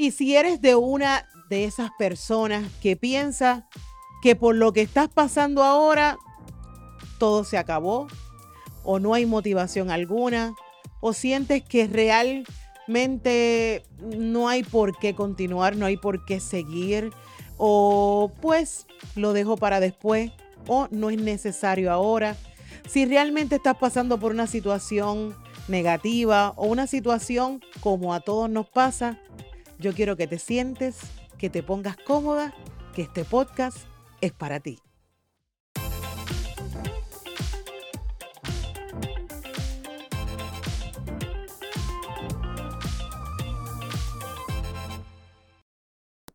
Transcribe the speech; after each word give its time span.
Y 0.00 0.12
si 0.12 0.34
eres 0.34 0.62
de 0.62 0.76
una 0.76 1.28
de 1.50 1.64
esas 1.64 1.90
personas 1.98 2.64
que 2.80 2.96
piensa 2.96 3.68
que 4.22 4.34
por 4.34 4.54
lo 4.54 4.72
que 4.72 4.80
estás 4.80 5.10
pasando 5.10 5.62
ahora, 5.62 6.16
todo 7.18 7.44
se 7.44 7.58
acabó, 7.58 8.06
o 8.82 8.98
no 8.98 9.12
hay 9.12 9.26
motivación 9.26 9.90
alguna, 9.90 10.54
o 11.02 11.12
sientes 11.12 11.62
que 11.62 11.86
realmente 11.86 13.84
no 13.98 14.48
hay 14.48 14.62
por 14.62 14.98
qué 14.98 15.14
continuar, 15.14 15.76
no 15.76 15.84
hay 15.84 15.98
por 15.98 16.24
qué 16.24 16.40
seguir, 16.40 17.10
o 17.58 18.32
pues 18.40 18.86
lo 19.16 19.34
dejo 19.34 19.58
para 19.58 19.80
después, 19.80 20.32
o 20.66 20.88
no 20.90 21.10
es 21.10 21.20
necesario 21.20 21.92
ahora. 21.92 22.38
Si 22.88 23.04
realmente 23.04 23.56
estás 23.56 23.76
pasando 23.76 24.18
por 24.18 24.32
una 24.32 24.46
situación 24.46 25.36
negativa 25.68 26.54
o 26.56 26.68
una 26.68 26.86
situación 26.86 27.60
como 27.80 28.14
a 28.14 28.20
todos 28.20 28.48
nos 28.48 28.66
pasa, 28.66 29.18
yo 29.80 29.94
quiero 29.94 30.14
que 30.16 30.26
te 30.26 30.38
sientes, 30.38 30.98
que 31.38 31.48
te 31.48 31.62
pongas 31.62 31.96
cómoda, 31.96 32.54
que 32.94 33.02
este 33.02 33.24
podcast 33.24 33.78
es 34.20 34.32
para 34.32 34.60
ti. 34.60 34.78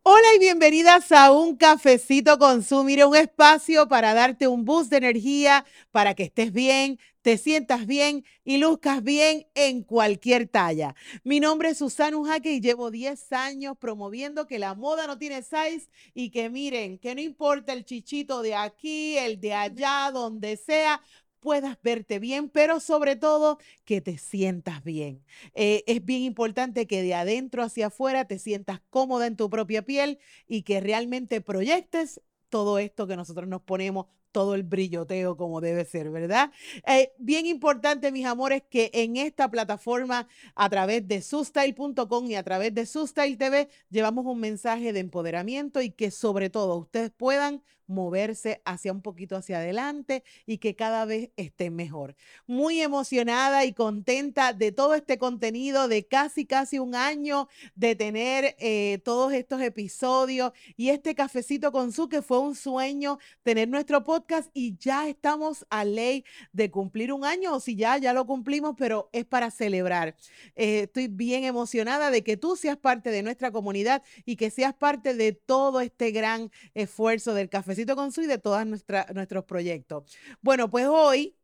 Hola 0.02 0.28
y 0.36 0.40
bienvenidas 0.40 1.12
a 1.12 1.32
un 1.32 1.56
cafecito 1.56 2.40
con 2.40 2.64
su, 2.64 2.84
mire, 2.84 3.06
un 3.06 3.16
espacio 3.16 3.88
para 3.88 4.16
darte 4.16 4.48
un 4.48 4.66
boost 4.66 4.90
de 4.90 4.98
energía, 4.98 5.66
para 5.92 6.16
que 6.16 6.24
estés 6.24 6.52
bien, 6.52 7.00
te 7.26 7.40
sientas 7.40 7.88
bien 7.88 8.24
y 8.44 8.60
luzcas 8.60 9.02
bien 9.02 9.48
en 9.56 9.82
cualquier 9.82 10.48
talla. 10.48 10.94
Mi 11.24 11.40
nombre 11.40 11.70
es 11.70 11.80
Susana 11.80 12.18
Ujaque 12.18 12.52
y 12.52 12.62
llevo 12.62 12.92
10 12.92 13.34
años 13.34 13.76
promoviendo 13.80 14.46
que 14.46 14.60
la 14.60 14.76
moda 14.76 15.08
no 15.08 15.18
tiene 15.18 15.42
size 15.42 15.90
y 16.14 16.30
que 16.30 16.52
miren, 16.52 17.00
que 17.00 17.16
no 17.16 17.22
importa 17.22 17.74
el 17.74 17.84
chichito 17.84 18.44
de 18.44 18.54
aquí, 18.54 19.18
el 19.18 19.40
de 19.40 19.56
allá, 19.56 20.12
donde 20.14 20.56
sea, 20.56 21.02
puedas 21.40 21.82
verte 21.82 22.20
bien, 22.20 22.48
pero 22.48 22.80
sobre 22.80 23.16
todo 23.16 23.58
que 23.86 24.02
te 24.02 24.20
sientas 24.20 24.84
bien. 24.84 25.26
Eh, 25.56 25.84
es 25.88 26.06
bien 26.06 26.22
importante 26.22 26.86
que 26.86 27.02
de 27.02 27.16
adentro 27.16 27.64
hacia 27.64 27.88
afuera 27.88 28.26
te 28.26 28.38
sientas 28.38 28.82
cómoda 28.92 29.26
en 29.26 29.36
tu 29.36 29.50
propia 29.50 29.82
piel 29.82 30.20
y 30.48 30.62
que 30.62 30.80
realmente 30.80 31.42
proyectes 31.42 32.22
todo 32.50 32.78
esto 32.78 33.08
que 33.08 33.16
nosotros 33.16 33.48
nos 33.48 33.64
ponemos 33.64 34.06
todo 34.36 34.54
el 34.54 34.64
brilloteo 34.64 35.38
como 35.38 35.62
debe 35.62 35.86
ser, 35.86 36.10
¿verdad? 36.10 36.52
Eh, 36.86 37.14
bien 37.18 37.46
importante, 37.46 38.12
mis 38.12 38.26
amores, 38.26 38.64
que 38.70 38.92
en 38.94 39.16
esta 39.16 39.50
plataforma, 39.50 40.28
a 40.56 40.70
través 40.70 41.08
de 41.08 41.22
sustyle.com 41.22 42.30
y 42.30 42.36
a 42.36 42.44
través 42.44 42.76
de 42.76 42.86
Sustyle 42.86 43.38
TV, 43.38 43.70
llevamos 43.90 44.26
un 44.26 44.42
mensaje 44.42 44.92
de 44.92 45.00
empoderamiento 45.00 45.82
y 45.82 45.90
que 45.90 46.12
sobre 46.12 46.50
todo 46.50 46.76
ustedes 46.76 47.12
puedan 47.12 47.64
moverse 47.88 48.62
hacia 48.66 48.92
un 48.92 49.02
poquito 49.02 49.36
hacia 49.36 49.58
adelante 49.58 50.24
y 50.46 50.58
que 50.58 50.76
cada 50.76 51.06
vez 51.06 51.32
estén 51.38 51.76
mejor. 51.76 52.16
Muy 52.48 52.82
emocionada 52.82 53.66
y 53.66 53.74
contenta 53.74 54.54
de 54.54 54.72
todo 54.72 54.96
este 54.96 55.18
contenido, 55.18 55.88
de 55.88 56.06
casi, 56.06 56.46
casi 56.46 56.80
un 56.80 56.96
año 56.96 57.48
de 57.76 57.96
tener 57.96 58.56
eh, 58.60 59.00
todos 59.04 59.34
estos 59.34 59.62
episodios 59.62 60.52
y 60.78 60.90
este 60.90 61.16
cafecito 61.16 61.72
con 61.72 61.92
su 61.92 62.10
que 62.10 62.22
fue 62.22 62.40
un 62.40 62.56
sueño 62.56 63.20
tener 63.44 63.68
nuestro 63.68 64.04
podcast 64.04 64.50
y 64.54 64.78
ya 64.78 65.08
estamos 65.08 65.66
a 65.70 65.86
ley 65.86 66.24
de 66.52 66.72
cumplir 66.72 67.14
un 67.14 67.26
año 67.26 67.56
o 67.56 67.60
si 67.60 67.76
ya, 67.76 67.98
ya 67.98 68.14
lo 68.14 68.26
cumplimos, 68.26 68.76
pero 68.78 69.10
es 69.12 69.26
para 69.26 69.52
celebrar. 69.52 70.16
Eh, 70.56 70.82
estoy 70.84 71.08
bien 71.08 71.44
emocionada 71.44 72.12
de 72.12 72.24
que 72.24 72.38
tú 72.38 72.56
seas 72.56 72.78
parte 72.78 73.12
de 73.12 73.24
nuestra 73.24 73.52
comunidad 73.52 74.04
y 74.26 74.36
que 74.36 74.50
seas 74.50 74.74
parte 74.74 75.14
de 75.14 75.34
todo 75.34 75.82
este 75.82 76.12
gran 76.12 76.52
esfuerzo 76.74 77.34
del 77.34 77.50
café 77.76 77.96
con 77.96 78.12
su 78.12 78.22
y 78.22 78.28
de 78.28 78.38
todos 78.38 78.66
nuestros 78.66 79.46
proyectos. 79.46 80.04
Bueno, 80.42 80.70
pues 80.70 80.86
hoy 80.88 81.36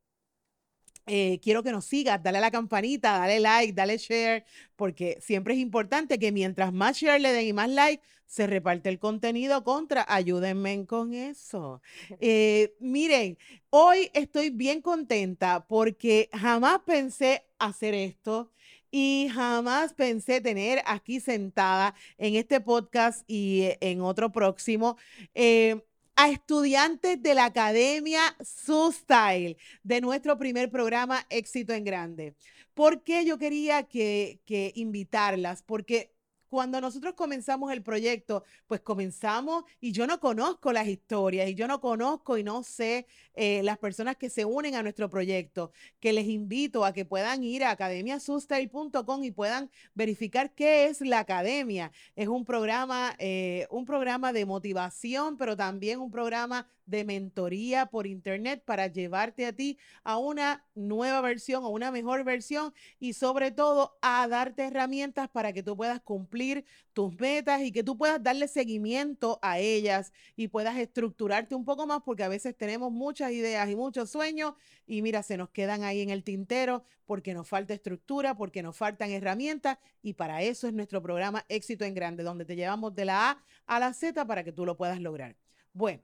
eh, 1.07 1.39
quiero 1.41 1.63
que 1.63 1.71
nos 1.71 1.85
sigas, 1.85 2.21
dale 2.21 2.37
a 2.37 2.41
la 2.41 2.51
campanita, 2.51 3.17
dale 3.19 3.39
like, 3.39 3.73
dale 3.73 3.97
share, 3.97 4.45
porque 4.75 5.17
siempre 5.21 5.55
es 5.55 5.59
importante 5.59 6.19
que 6.19 6.31
mientras 6.31 6.71
más 6.71 6.97
share 6.97 7.19
le 7.19 7.33
den 7.33 7.47
y 7.47 7.53
más 7.53 7.69
like, 7.69 8.03
se 8.27 8.47
reparte 8.47 8.87
el 8.89 8.99
contenido 8.99 9.63
contra. 9.63 10.05
Ayúdenme 10.07 10.85
con 10.85 11.13
eso. 11.13 11.81
Eh, 12.21 12.75
miren, 12.79 13.37
hoy 13.69 14.09
estoy 14.13 14.51
bien 14.51 14.81
contenta 14.81 15.65
porque 15.67 16.29
jamás 16.33 16.79
pensé 16.85 17.43
hacer 17.59 17.93
esto 17.93 18.51
y 18.91 19.29
jamás 19.33 19.93
pensé 19.93 20.41
tener 20.41 20.81
aquí 20.85 21.19
sentada 21.19 21.95
en 22.17 22.35
este 22.35 22.61
podcast 22.61 23.23
y 23.27 23.69
en 23.81 24.01
otro 24.01 24.31
próximo. 24.31 24.97
Eh, 25.33 25.81
a 26.15 26.29
estudiantes 26.29 27.21
de 27.21 27.33
la 27.33 27.45
Academia 27.45 28.21
Style 28.41 29.57
de 29.83 30.01
nuestro 30.01 30.37
primer 30.37 30.69
programa 30.69 31.25
Éxito 31.29 31.73
en 31.73 31.83
Grande. 31.83 32.35
¿Por 32.73 33.03
qué 33.03 33.25
yo 33.25 33.37
quería 33.37 33.83
que, 33.83 34.41
que 34.45 34.71
invitarlas? 34.75 35.63
Porque 35.63 36.13
cuando 36.51 36.81
nosotros 36.81 37.13
comenzamos 37.13 37.71
el 37.71 37.81
proyecto, 37.81 38.43
pues 38.67 38.81
comenzamos 38.81 39.63
y 39.79 39.93
yo 39.93 40.05
no 40.05 40.19
conozco 40.19 40.73
las 40.73 40.85
historias 40.85 41.49
y 41.49 41.55
yo 41.55 41.65
no 41.65 41.79
conozco 41.79 42.37
y 42.37 42.43
no 42.43 42.61
sé 42.61 43.07
eh, 43.35 43.63
las 43.63 43.77
personas 43.77 44.17
que 44.17 44.29
se 44.29 44.43
unen 44.43 44.75
a 44.75 44.83
nuestro 44.83 45.09
proyecto, 45.09 45.71
que 46.01 46.11
les 46.11 46.27
invito 46.27 46.83
a 46.83 46.91
que 46.91 47.05
puedan 47.05 47.41
ir 47.45 47.63
a 47.63 47.71
academiasustyle.com 47.71 49.23
y 49.23 49.31
puedan 49.31 49.71
verificar 49.93 50.53
qué 50.53 50.87
es 50.87 50.99
la 50.99 51.19
academia. 51.19 51.93
Es 52.17 52.27
un 52.27 52.43
programa, 52.43 53.15
eh, 53.17 53.65
un 53.69 53.85
programa 53.85 54.33
de 54.33 54.45
motivación, 54.45 55.37
pero 55.37 55.55
también 55.55 56.01
un 56.01 56.11
programa 56.11 56.67
de 56.91 57.03
mentoría 57.03 57.87
por 57.87 58.05
internet 58.05 58.61
para 58.63 58.85
llevarte 58.85 59.47
a 59.47 59.53
ti 59.53 59.79
a 60.03 60.19
una 60.19 60.63
nueva 60.75 61.21
versión 61.21 61.63
o 61.63 61.69
una 61.69 61.89
mejor 61.89 62.23
versión 62.23 62.73
y 62.99 63.13
sobre 63.13 63.49
todo 63.49 63.97
a 64.01 64.27
darte 64.27 64.65
herramientas 64.65 65.29
para 65.29 65.53
que 65.53 65.63
tú 65.63 65.75
puedas 65.75 66.01
cumplir 66.01 66.65
tus 66.93 67.17
metas 67.19 67.61
y 67.61 67.71
que 67.71 67.83
tú 67.83 67.97
puedas 67.97 68.21
darle 68.21 68.47
seguimiento 68.47 69.39
a 69.41 69.57
ellas 69.57 70.11
y 70.35 70.49
puedas 70.49 70.77
estructurarte 70.77 71.55
un 71.55 71.65
poco 71.65 71.87
más 71.87 72.01
porque 72.03 72.23
a 72.23 72.27
veces 72.27 72.55
tenemos 72.55 72.91
muchas 72.91 73.31
ideas 73.31 73.69
y 73.69 73.75
muchos 73.75 74.11
sueños 74.11 74.53
y 74.85 75.01
mira, 75.01 75.23
se 75.23 75.37
nos 75.37 75.49
quedan 75.49 75.83
ahí 75.83 76.01
en 76.01 76.09
el 76.09 76.23
tintero 76.23 76.83
porque 77.05 77.33
nos 77.33 77.47
falta 77.47 77.73
estructura, 77.73 78.35
porque 78.35 78.61
nos 78.61 78.75
faltan 78.77 79.11
herramientas 79.11 79.77
y 80.03 80.13
para 80.13 80.41
eso 80.41 80.67
es 80.67 80.73
nuestro 80.73 81.01
programa 81.01 81.45
Éxito 81.47 81.85
en 81.85 81.93
Grande, 81.93 82.23
donde 82.23 82.45
te 82.45 82.55
llevamos 82.55 82.93
de 82.93 83.05
la 83.05 83.31
A 83.31 83.43
a 83.65 83.79
la 83.79 83.93
Z 83.93 84.25
para 84.27 84.43
que 84.43 84.51
tú 84.51 84.65
lo 84.65 84.75
puedas 84.75 84.99
lograr. 84.99 85.37
Bueno, 85.73 86.03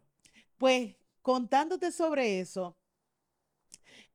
pues 0.58 0.96
contándote 1.22 1.92
sobre 1.92 2.40
eso, 2.40 2.78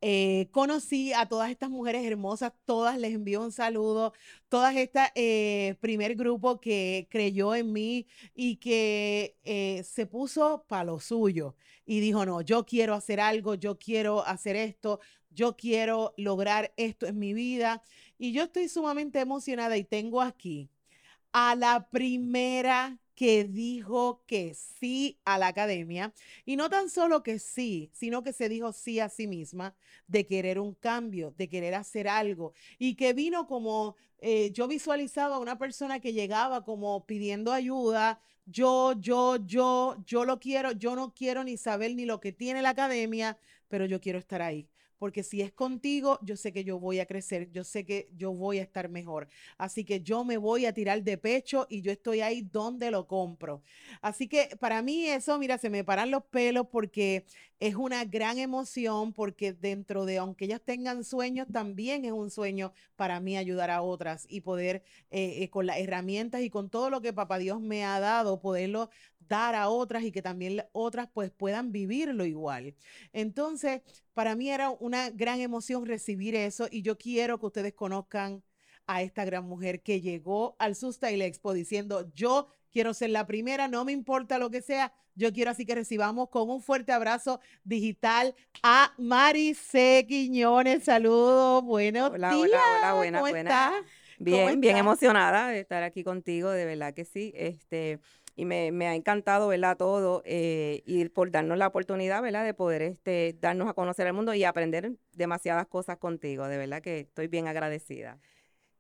eh, 0.04 0.48
conocí 0.50 1.12
a 1.12 1.26
todas 1.26 1.50
estas 1.50 1.70
mujeres 1.70 2.04
hermosas, 2.04 2.52
todas 2.64 2.98
les 2.98 3.14
envío 3.14 3.40
un 3.40 3.52
saludo, 3.52 4.12
todas 4.48 4.74
estas 4.74 5.12
eh, 5.14 5.76
primer 5.80 6.16
grupo 6.16 6.60
que 6.60 7.06
creyó 7.08 7.54
en 7.54 7.72
mí 7.72 8.08
y 8.34 8.56
que 8.56 9.36
eh, 9.44 9.84
se 9.84 10.06
puso 10.06 10.64
para 10.66 10.82
lo 10.84 10.98
suyo 10.98 11.54
y 11.86 12.00
dijo, 12.00 12.26
no, 12.26 12.40
yo 12.40 12.66
quiero 12.66 12.94
hacer 12.94 13.20
algo, 13.20 13.54
yo 13.54 13.78
quiero 13.78 14.26
hacer 14.26 14.56
esto, 14.56 14.98
yo 15.30 15.56
quiero 15.56 16.14
lograr 16.16 16.72
esto 16.76 17.06
en 17.06 17.18
mi 17.20 17.32
vida. 17.32 17.82
Y 18.18 18.32
yo 18.32 18.44
estoy 18.44 18.68
sumamente 18.68 19.20
emocionada 19.20 19.76
y 19.76 19.84
tengo 19.84 20.20
aquí 20.20 20.68
a 21.32 21.54
la 21.54 21.88
primera 21.90 22.98
que 23.14 23.44
dijo 23.44 24.22
que 24.26 24.54
sí 24.54 25.18
a 25.24 25.38
la 25.38 25.48
academia 25.48 26.12
y 26.44 26.56
no 26.56 26.70
tan 26.70 26.88
solo 26.88 27.22
que 27.22 27.38
sí, 27.38 27.90
sino 27.92 28.22
que 28.22 28.32
se 28.32 28.48
dijo 28.48 28.72
sí 28.72 29.00
a 29.00 29.08
sí 29.08 29.26
misma 29.26 29.74
de 30.06 30.26
querer 30.26 30.58
un 30.58 30.74
cambio, 30.74 31.34
de 31.36 31.48
querer 31.48 31.74
hacer 31.74 32.08
algo 32.08 32.54
y 32.78 32.94
que 32.94 33.12
vino 33.12 33.46
como 33.46 33.96
eh, 34.18 34.50
yo 34.52 34.68
visualizaba 34.68 35.38
una 35.38 35.58
persona 35.58 36.00
que 36.00 36.12
llegaba 36.12 36.64
como 36.64 37.04
pidiendo 37.06 37.52
ayuda, 37.52 38.20
yo, 38.46 38.94
yo, 38.98 39.36
yo, 39.44 39.96
yo 40.06 40.24
lo 40.24 40.38
quiero, 40.40 40.72
yo 40.72 40.96
no 40.96 41.12
quiero 41.14 41.44
ni 41.44 41.56
saber 41.56 41.94
ni 41.94 42.06
lo 42.06 42.20
que 42.20 42.32
tiene 42.32 42.62
la 42.62 42.70
academia, 42.70 43.36
pero 43.68 43.84
yo 43.86 44.00
quiero 44.00 44.18
estar 44.18 44.42
ahí 44.42 44.68
porque 45.02 45.24
si 45.24 45.42
es 45.42 45.50
contigo, 45.50 46.20
yo 46.22 46.36
sé 46.36 46.52
que 46.52 46.62
yo 46.62 46.78
voy 46.78 47.00
a 47.00 47.06
crecer, 47.06 47.50
yo 47.50 47.64
sé 47.64 47.84
que 47.84 48.08
yo 48.16 48.32
voy 48.32 48.60
a 48.60 48.62
estar 48.62 48.88
mejor. 48.88 49.26
Así 49.58 49.84
que 49.84 50.00
yo 50.00 50.22
me 50.22 50.36
voy 50.36 50.64
a 50.64 50.72
tirar 50.72 51.02
de 51.02 51.18
pecho 51.18 51.66
y 51.68 51.82
yo 51.82 51.90
estoy 51.90 52.20
ahí 52.20 52.42
donde 52.42 52.88
lo 52.92 53.08
compro. 53.08 53.64
Así 54.00 54.28
que 54.28 54.56
para 54.60 54.80
mí 54.80 55.06
eso, 55.08 55.40
mira, 55.40 55.58
se 55.58 55.70
me 55.70 55.82
paran 55.82 56.12
los 56.12 56.22
pelos 56.26 56.68
porque 56.70 57.24
es 57.58 57.74
una 57.76 58.04
gran 58.04 58.38
emoción, 58.38 59.12
porque 59.12 59.52
dentro 59.52 60.04
de, 60.04 60.18
aunque 60.18 60.46
ellas 60.46 60.60
tengan 60.64 61.04
sueños, 61.04 61.46
también 61.52 62.04
es 62.04 62.10
un 62.10 62.30
sueño 62.30 62.72
para 62.96 63.20
mí 63.20 63.36
ayudar 63.36 63.70
a 63.70 63.82
otras 63.82 64.26
y 64.28 64.40
poder 64.40 64.82
eh, 65.10 65.42
eh, 65.42 65.48
con 65.48 65.66
las 65.66 65.78
herramientas 65.78 66.42
y 66.42 66.50
con 66.50 66.70
todo 66.70 66.90
lo 66.90 67.00
que 67.00 67.12
Papá 67.12 67.38
Dios 67.38 67.60
me 67.60 67.84
ha 67.84 68.00
dado, 68.00 68.40
poderlo 68.40 68.90
dar 69.32 69.54
a 69.54 69.70
otras 69.70 70.04
y 70.04 70.12
que 70.12 70.20
también 70.20 70.62
otras 70.72 71.08
pues 71.12 71.30
puedan 71.30 71.72
vivirlo 71.72 72.26
igual. 72.26 72.74
Entonces, 73.14 73.80
para 74.12 74.34
mí 74.34 74.50
era 74.50 74.68
una 74.68 75.08
gran 75.08 75.40
emoción 75.40 75.86
recibir 75.86 76.34
eso 76.34 76.68
y 76.70 76.82
yo 76.82 76.98
quiero 76.98 77.38
que 77.38 77.46
ustedes 77.46 77.72
conozcan 77.72 78.42
a 78.86 79.00
esta 79.00 79.24
gran 79.24 79.46
mujer 79.46 79.80
que 79.80 80.02
llegó 80.02 80.54
al 80.58 80.74
Sustail 80.74 81.22
Expo 81.22 81.54
diciendo, 81.54 82.12
yo 82.14 82.48
quiero 82.70 82.92
ser 82.92 83.08
la 83.08 83.26
primera, 83.26 83.68
no 83.68 83.86
me 83.86 83.92
importa 83.92 84.38
lo 84.38 84.50
que 84.50 84.60
sea, 84.60 84.92
yo 85.14 85.32
quiero 85.32 85.50
así 85.50 85.64
que 85.64 85.74
recibamos 85.74 86.28
con 86.28 86.50
un 86.50 86.60
fuerte 86.60 86.92
abrazo 86.92 87.40
digital 87.64 88.34
a 88.62 88.92
Mari 88.98 89.54
C. 89.54 90.04
Quiñones. 90.06 90.84
Saludos, 90.84 91.64
buenos 91.64 92.10
hola, 92.10 92.34
días. 92.34 92.48
Hola, 92.48 92.78
hola, 92.80 92.94
buena, 92.94 93.20
buena. 93.20 93.72
Bien, 94.18 94.60
bien 94.60 94.76
emocionada 94.76 95.48
de 95.48 95.60
estar 95.60 95.82
aquí 95.82 96.04
contigo, 96.04 96.50
de 96.50 96.64
verdad 96.64 96.94
que 96.94 97.04
sí. 97.04 97.32
Este, 97.34 97.98
y 98.34 98.44
me, 98.44 98.72
me 98.72 98.88
ha 98.88 98.94
encantado, 98.94 99.48
¿verdad? 99.48 99.76
Todo 99.76 100.22
eh, 100.24 100.82
y 100.86 101.08
por 101.08 101.30
darnos 101.30 101.58
la 101.58 101.66
oportunidad, 101.66 102.22
¿verdad? 102.22 102.44
De 102.44 102.54
poder 102.54 102.82
este, 102.82 103.36
darnos 103.40 103.68
a 103.68 103.74
conocer 103.74 104.06
el 104.06 104.14
mundo 104.14 104.34
y 104.34 104.44
aprender 104.44 104.92
demasiadas 105.12 105.66
cosas 105.66 105.98
contigo. 105.98 106.48
De 106.48 106.56
verdad 106.56 106.80
que 106.80 107.00
estoy 107.00 107.28
bien 107.28 107.46
agradecida. 107.46 108.18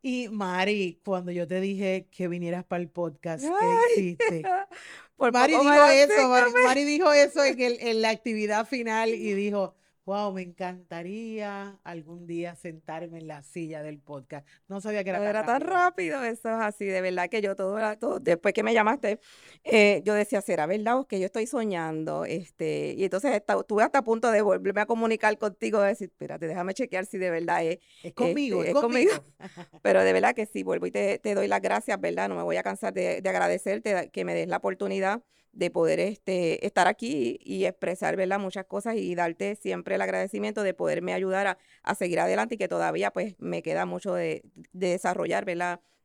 Y 0.00 0.28
Mari, 0.30 1.00
cuando 1.04 1.30
yo 1.30 1.46
te 1.46 1.60
dije 1.60 2.08
que 2.10 2.26
vinieras 2.26 2.64
para 2.64 2.82
el 2.82 2.88
podcast, 2.88 3.44
¿qué 3.44 4.00
hiciste? 4.00 4.42
Mari 5.18 5.52
dijo 5.52 5.86
eso, 5.86 6.28
Mari, 6.64 6.84
dijo 6.84 7.12
eso 7.12 7.44
en, 7.44 7.60
el, 7.60 7.78
en 7.80 8.02
la 8.02 8.10
actividad 8.10 8.66
final 8.66 9.10
y 9.10 9.34
dijo, 9.34 9.76
wow, 10.04 10.32
me 10.32 10.42
encantaría 10.42 11.78
algún 11.84 12.26
día 12.26 12.54
sentarme 12.56 13.18
en 13.18 13.28
la 13.28 13.42
silla 13.42 13.82
del 13.82 13.98
podcast. 13.98 14.46
No 14.68 14.80
sabía 14.80 15.04
que 15.04 15.10
era, 15.10 15.20
tan, 15.20 15.28
era 15.28 15.42
rápido. 15.42 15.58
tan 15.58 15.68
rápido. 15.68 16.24
Eso 16.24 16.48
es 16.48 16.54
así, 16.56 16.86
de 16.86 17.00
verdad 17.00 17.28
que 17.28 17.40
yo 17.40 17.54
todo, 17.54 17.78
todo 17.98 18.18
después 18.18 18.52
que 18.52 18.62
me 18.62 18.74
llamaste, 18.74 19.20
eh, 19.64 20.02
yo 20.04 20.14
decía, 20.14 20.40
¿será 20.40 20.66
verdad 20.66 20.98
o 20.98 21.06
que 21.06 21.20
yo 21.20 21.26
estoy 21.26 21.46
soñando? 21.46 22.24
Este, 22.24 22.94
y 22.96 23.04
entonces 23.04 23.32
estuve 23.34 23.82
hasta 23.82 23.98
a 23.98 24.04
punto 24.04 24.30
de 24.30 24.42
volverme 24.42 24.80
a 24.80 24.86
comunicar 24.86 25.36
contigo, 25.38 25.80
de 25.80 25.88
decir, 25.88 26.08
espérate, 26.08 26.46
déjame 26.46 26.74
chequear 26.74 27.06
si 27.06 27.18
de 27.18 27.30
verdad 27.30 27.64
es. 27.64 27.78
Es 28.02 28.12
conmigo, 28.14 28.60
este, 28.64 28.72
es, 28.72 28.80
conmigo. 28.80 29.12
Pero 29.82 30.02
de 30.02 30.12
verdad 30.12 30.34
que 30.34 30.46
sí, 30.46 30.62
vuelvo 30.62 30.86
y 30.86 30.90
te, 30.90 31.18
te, 31.18 31.34
doy 31.34 31.46
las 31.46 31.62
gracias, 31.62 32.00
¿verdad? 32.00 32.28
No 32.28 32.34
me 32.34 32.42
voy 32.42 32.56
a 32.56 32.62
cansar 32.62 32.92
de, 32.92 33.20
de 33.20 33.28
agradecerte 33.28 34.10
que 34.10 34.24
me 34.24 34.34
des 34.34 34.48
la 34.48 34.56
oportunidad 34.56 35.22
de 35.52 35.70
poder 35.70 36.00
este, 36.00 36.66
estar 36.66 36.88
aquí 36.88 37.38
y 37.42 37.66
expresar 37.66 38.16
muchas 38.38 38.64
cosas 38.66 38.96
y 38.96 39.14
darte 39.14 39.56
siempre 39.56 39.94
el 39.96 40.02
agradecimiento 40.02 40.62
de 40.62 40.74
poderme 40.74 41.12
ayudar 41.12 41.46
a, 41.46 41.58
a 41.82 41.94
seguir 41.94 42.20
adelante 42.20 42.54
y 42.54 42.58
que 42.58 42.68
todavía 42.68 43.10
pues 43.12 43.34
me 43.38 43.62
queda 43.62 43.86
mucho 43.86 44.14
de, 44.14 44.42
de 44.72 44.88
desarrollar 44.88 45.44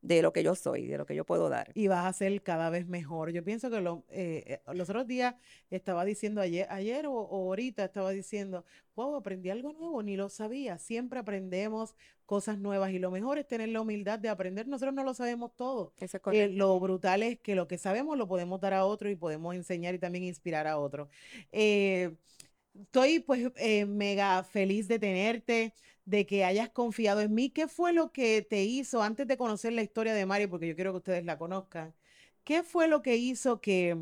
de 0.02 0.22
lo 0.22 0.32
que 0.32 0.44
yo 0.44 0.56
soy, 0.56 0.88
de 0.88 0.98
lo 0.98 1.06
que 1.06 1.16
yo 1.16 1.26
puedo 1.26 1.50
dar. 1.50 1.72
Y 1.74 1.88
vas 1.88 2.06
a 2.06 2.14
ser 2.14 2.42
cada 2.42 2.70
vez 2.70 2.88
mejor. 2.88 3.32
Yo 3.32 3.44
pienso 3.44 3.70
que 3.70 3.82
lo, 3.82 4.06
eh, 4.10 4.44
eh, 4.46 4.74
los 4.74 4.90
otros 4.90 5.08
días 5.08 5.36
estaba 5.70 6.06
diciendo, 6.06 6.42
ayer, 6.42 6.68
ayer 6.70 7.08
o, 7.08 7.18
ahorita 7.18 7.86
estaba 7.86 8.12
diciendo, 8.12 8.64
wow, 8.96 9.16
aprendí 9.16 9.50
algo 9.50 9.74
nuevo, 9.74 10.02
ni 10.04 10.16
lo 10.16 10.30
sabía. 10.30 10.78
Siempre 10.78 11.20
aprendemos 11.20 11.96
cosas 12.28 12.60
nuevas 12.60 12.92
y 12.92 13.00
lo 13.00 13.10
mejor 13.10 13.40
es 13.40 13.48
tener 13.48 13.70
la 13.70 13.82
humildad 13.82 14.20
de 14.20 14.30
aprender. 14.30 14.68
Nosotros 14.68 14.94
no 14.94 15.04
lo 15.04 15.16
sabemos 15.16 15.56
todo. 15.56 15.94
Eso 16.00 16.20
eh, 16.32 16.50
lo 16.50 16.80
brutal 16.80 17.24
es 17.24 17.40
que 17.40 17.56
lo 17.56 17.68
que 17.68 17.80
sabemos 17.80 18.16
lo 18.18 18.28
podemos 18.28 18.62
dar 18.62 18.76
a 18.76 18.86
otro 18.86 19.10
y 19.10 19.16
podemos 19.16 19.56
enseñar 19.56 19.96
y 19.96 20.00
también 20.00 20.24
inspirar 20.26 20.68
a 20.68 20.78
otro. 20.78 21.10
estoy 21.52 23.20
pues 23.26 23.52
mega 23.88 24.44
feliz 24.44 24.88
de 24.88 25.00
tenerte 25.00 25.74
de 26.06 26.26
que 26.26 26.46
hayas 26.46 26.70
confiado 26.70 27.22
en 27.22 27.34
mí. 27.34 27.50
¿Qué 27.50 27.68
fue 27.68 27.94
lo 27.94 28.12
que 28.12 28.42
te 28.42 28.64
hizo 28.64 29.02
antes 29.02 29.28
de 29.28 29.38
conocer 29.38 29.74
la 29.74 29.82
historia 29.82 30.14
de 30.14 30.26
Mari? 30.26 30.48
Porque 30.48 30.68
yo 30.68 30.76
quiero 30.76 30.92
que 30.94 30.98
ustedes 30.98 31.26
la 31.26 31.38
conozcan. 31.38 31.96
¿Qué 32.44 32.64
fue 32.64 32.88
lo 32.88 33.02
que 33.02 33.18
hizo 33.18 33.60
que, 33.62 33.98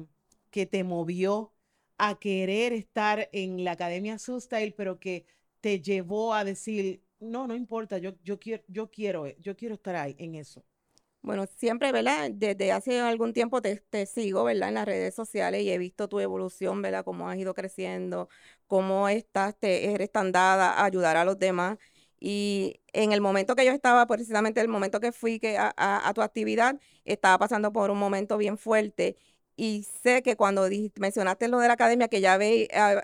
que 0.51 0.65
te 0.65 0.83
movió 0.83 1.55
a 1.97 2.19
querer 2.19 2.73
estar 2.73 3.29
en 3.31 3.63
la 3.63 3.71
Academia 3.71 4.19
Sustail, 4.19 4.73
pero 4.73 4.99
que 4.99 5.25
te 5.61 5.81
llevó 5.81 6.33
a 6.33 6.43
decir, 6.43 7.01
no, 7.19 7.47
no 7.47 7.55
importa, 7.55 7.97
yo, 7.97 8.13
yo, 8.23 8.39
quiero, 8.39 8.63
yo, 8.67 8.89
quiero, 8.89 9.27
yo 9.39 9.55
quiero 9.55 9.75
estar 9.75 9.95
ahí 9.95 10.15
en 10.19 10.35
eso? 10.35 10.63
Bueno, 11.21 11.47
siempre, 11.57 11.91
¿verdad? 11.91 12.29
Desde 12.31 12.71
hace 12.71 12.99
algún 12.99 13.33
tiempo 13.33 13.59
te, 13.59 13.77
te, 13.77 14.05
sigo, 14.05 14.43
¿verdad? 14.43 14.69
En 14.69 14.75
las 14.75 14.85
redes 14.85 15.15
sociales 15.15 15.63
y 15.63 15.71
he 15.71 15.77
visto 15.79 16.07
tu 16.07 16.19
evolución, 16.19 16.83
¿verdad? 16.83 17.03
Cómo 17.03 17.27
has 17.27 17.37
ido 17.37 17.55
creciendo, 17.55 18.29
cómo 18.67 19.09
estás, 19.09 19.57
te 19.57 19.91
eres 19.91 20.11
tan 20.11 20.31
dada 20.31 20.73
a 20.73 20.85
ayudar 20.85 21.17
a 21.17 21.25
los 21.25 21.39
demás. 21.39 21.79
Y 22.19 22.79
en 22.93 23.11
el 23.11 23.21
momento 23.21 23.55
que 23.55 23.65
yo 23.65 23.71
estaba, 23.71 24.05
precisamente 24.07 24.61
el 24.61 24.67
momento 24.67 24.99
que 24.99 25.11
fui 25.11 25.39
que 25.39 25.57
a, 25.59 26.11
tu 26.13 26.21
actividad, 26.21 26.79
estaba 27.05 27.37
pasando 27.39 27.71
por 27.73 27.91
un 27.91 27.97
momento 27.97 28.37
bien 28.37 28.57
fuerte. 28.57 29.15
Y 29.55 29.83
sé 30.03 30.21
que 30.21 30.35
cuando 30.35 30.67
mencionaste 30.99 31.47
lo 31.47 31.59
de 31.59 31.67
la 31.67 31.73
academia, 31.73 32.07
que 32.07 32.21
ya 32.21 32.37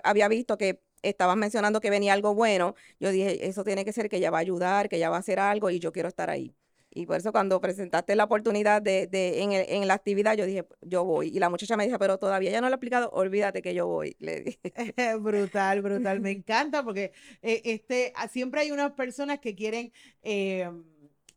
había 0.04 0.28
visto 0.28 0.58
que 0.58 0.80
estabas 1.02 1.36
mencionando 1.36 1.80
que 1.80 1.90
venía 1.90 2.12
algo 2.12 2.34
bueno, 2.34 2.74
yo 3.00 3.10
dije, 3.10 3.46
eso 3.46 3.64
tiene 3.64 3.84
que 3.84 3.92
ser 3.92 4.08
que 4.08 4.16
ella 4.16 4.30
va 4.30 4.38
a 4.38 4.40
ayudar, 4.40 4.88
que 4.88 4.96
ella 4.96 5.10
va 5.10 5.16
a 5.16 5.20
hacer 5.20 5.38
algo 5.40 5.70
y 5.70 5.78
yo 5.78 5.92
quiero 5.92 6.08
estar 6.08 6.30
ahí. 6.30 6.54
Y 6.94 7.06
por 7.06 7.16
eso 7.16 7.32
cuando 7.32 7.60
presentaste 7.60 8.14
la 8.16 8.24
oportunidad 8.24 8.82
de, 8.82 9.06
de 9.06 9.42
en, 9.42 9.52
en, 9.52 9.88
la 9.88 9.94
actividad, 9.94 10.36
yo 10.36 10.44
dije, 10.44 10.66
yo 10.82 11.04
voy. 11.04 11.28
Y 11.28 11.38
la 11.38 11.48
muchacha 11.48 11.76
me 11.76 11.86
dijo, 11.86 11.98
pero 11.98 12.18
todavía 12.18 12.50
ya 12.50 12.60
no 12.60 12.68
lo 12.68 12.74
he 12.74 12.76
explicado, 12.76 13.08
olvídate 13.10 13.62
que 13.62 13.72
yo 13.72 13.86
voy. 13.86 14.14
Le 14.18 14.40
dije. 14.42 14.60
brutal, 15.20 15.80
brutal. 15.80 16.20
Me 16.20 16.30
encanta 16.32 16.84
porque 16.84 17.12
eh, 17.40 17.62
este, 17.64 18.12
ah, 18.14 18.28
siempre 18.28 18.60
hay 18.60 18.70
unas 18.72 18.92
personas 18.92 19.38
que 19.40 19.54
quieren... 19.54 19.92
Eh, 20.22 20.70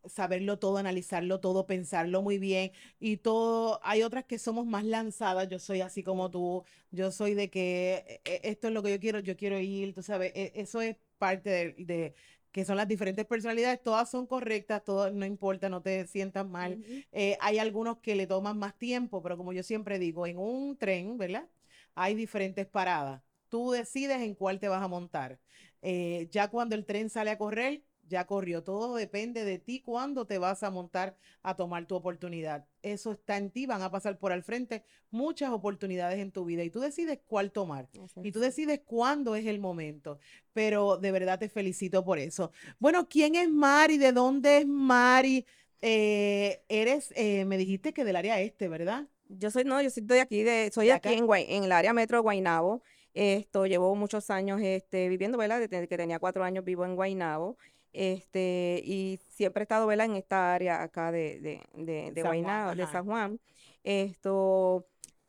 saberlo 0.07 0.59
todo, 0.59 0.77
analizarlo 0.77 1.39
todo, 1.39 1.65
pensarlo 1.65 2.21
muy 2.21 2.37
bien 2.37 2.71
y 2.99 3.17
todo. 3.17 3.79
Hay 3.83 4.03
otras 4.03 4.25
que 4.25 4.39
somos 4.39 4.65
más 4.65 4.85
lanzadas, 4.85 5.47
yo 5.49 5.59
soy 5.59 5.81
así 5.81 6.03
como 6.03 6.29
tú, 6.31 6.63
yo 6.91 7.11
soy 7.11 7.33
de 7.33 7.49
que 7.49 8.21
eh, 8.25 8.41
esto 8.43 8.67
es 8.67 8.73
lo 8.73 8.83
que 8.83 8.91
yo 8.91 8.99
quiero, 8.99 9.19
yo 9.19 9.35
quiero 9.37 9.59
ir, 9.59 9.93
tú 9.93 10.01
sabes, 10.03 10.31
e, 10.35 10.51
eso 10.55 10.81
es 10.81 10.97
parte 11.17 11.75
de, 11.77 12.15
que 12.51 12.65
son 12.65 12.77
las 12.77 12.87
diferentes 12.87 13.25
personalidades, 13.25 13.83
todas 13.83 14.09
son 14.09 14.27
correctas, 14.27 14.83
todas 14.83 15.13
no 15.13 15.25
importa, 15.25 15.67
no 15.69 15.81
te 15.81 16.07
sientas 16.07 16.47
mal. 16.47 16.81
Eh, 17.11 17.37
hay 17.41 17.59
algunos 17.59 17.97
que 17.99 18.15
le 18.15 18.27
toman 18.27 18.57
más 18.57 18.77
tiempo, 18.77 19.21
pero 19.21 19.37
como 19.37 19.51
yo 19.53 19.61
siempre 19.63 19.99
digo, 19.99 20.25
en 20.25 20.37
un 20.37 20.77
tren, 20.77 21.17
¿verdad? 21.17 21.49
Hay 21.95 22.15
diferentes 22.15 22.65
paradas. 22.65 23.21
Tú 23.49 23.71
decides 23.71 24.21
en 24.21 24.35
cuál 24.35 24.59
te 24.59 24.69
vas 24.69 24.81
a 24.81 24.87
montar. 24.87 25.39
Eh, 25.81 26.29
ya 26.31 26.49
cuando 26.49 26.75
el 26.75 26.85
tren 26.85 27.09
sale 27.09 27.29
a 27.31 27.37
correr, 27.37 27.83
ya 28.07 28.25
corrió. 28.25 28.63
Todo 28.63 28.95
depende 28.95 29.45
de 29.45 29.59
ti 29.59 29.81
cuándo 29.81 30.25
te 30.25 30.37
vas 30.37 30.63
a 30.63 30.69
montar 30.69 31.15
a 31.43 31.55
tomar 31.55 31.85
tu 31.85 31.95
oportunidad. 31.95 32.65
Eso 32.81 33.13
está 33.13 33.37
en 33.37 33.51
ti, 33.51 33.65
van 33.65 33.81
a 33.81 33.91
pasar 33.91 34.17
por 34.17 34.31
al 34.31 34.43
frente 34.43 34.83
muchas 35.11 35.51
oportunidades 35.51 36.19
en 36.19 36.31
tu 36.31 36.45
vida 36.45 36.63
y 36.63 36.69
tú 36.69 36.79
decides 36.79 37.19
cuál 37.25 37.51
tomar 37.51 37.87
y 38.23 38.31
tú 38.31 38.39
decides 38.39 38.81
cuándo 38.85 39.35
es 39.35 39.45
el 39.45 39.59
momento. 39.59 40.19
Pero 40.53 40.97
de 40.97 41.11
verdad 41.11 41.39
te 41.39 41.49
felicito 41.49 42.03
por 42.03 42.19
eso. 42.19 42.51
Bueno, 42.79 43.07
¿quién 43.07 43.35
es 43.35 43.49
Mari? 43.49 43.97
¿De 43.97 44.11
dónde 44.11 44.59
es 44.59 44.67
Mari? 44.67 45.45
Eh, 45.81 46.63
eres, 46.69 47.13
eh, 47.15 47.45
me 47.45 47.57
dijiste 47.57 47.93
que 47.93 48.03
del 48.03 48.15
área 48.15 48.39
este, 48.39 48.67
¿verdad? 48.67 49.07
Yo 49.27 49.51
soy, 49.51 49.63
no, 49.63 49.81
yo 49.81 49.89
soy 49.89 50.03
de 50.03 50.21
aquí, 50.21 50.43
de, 50.43 50.71
soy 50.73 50.89
aquí 50.91 51.13
en, 51.13 51.27
en 51.31 51.63
el 51.63 51.71
área 51.71 51.93
metro 51.93 52.17
de 52.17 52.21
Guaynabo. 52.21 52.81
Esto 53.13 53.65
llevo 53.65 53.95
muchos 53.95 54.29
años 54.29 54.59
este, 54.61 55.07
viviendo, 55.07 55.37
¿verdad? 55.37 55.59
Desde 55.59 55.87
que 55.87 55.97
tenía 55.97 56.19
cuatro 56.19 56.43
años 56.43 56.65
vivo 56.65 56.85
en 56.85 56.95
Guaynabo. 56.95 57.57
Este, 57.95 58.81
y 58.83 59.19
siempre 59.29 59.61
he 59.61 59.63
estado 59.63 59.87
¿verdad? 59.87 60.07
en 60.07 60.15
esta 60.17 60.53
área 60.53 60.83
acá 60.83 61.11
de, 61.11 61.39
de, 61.39 61.61
de, 61.73 62.11
de 62.11 62.21
San 62.21 62.77
de 62.77 62.87
San 62.87 63.05
Juan. 63.05 63.39
Esto, 63.83 64.85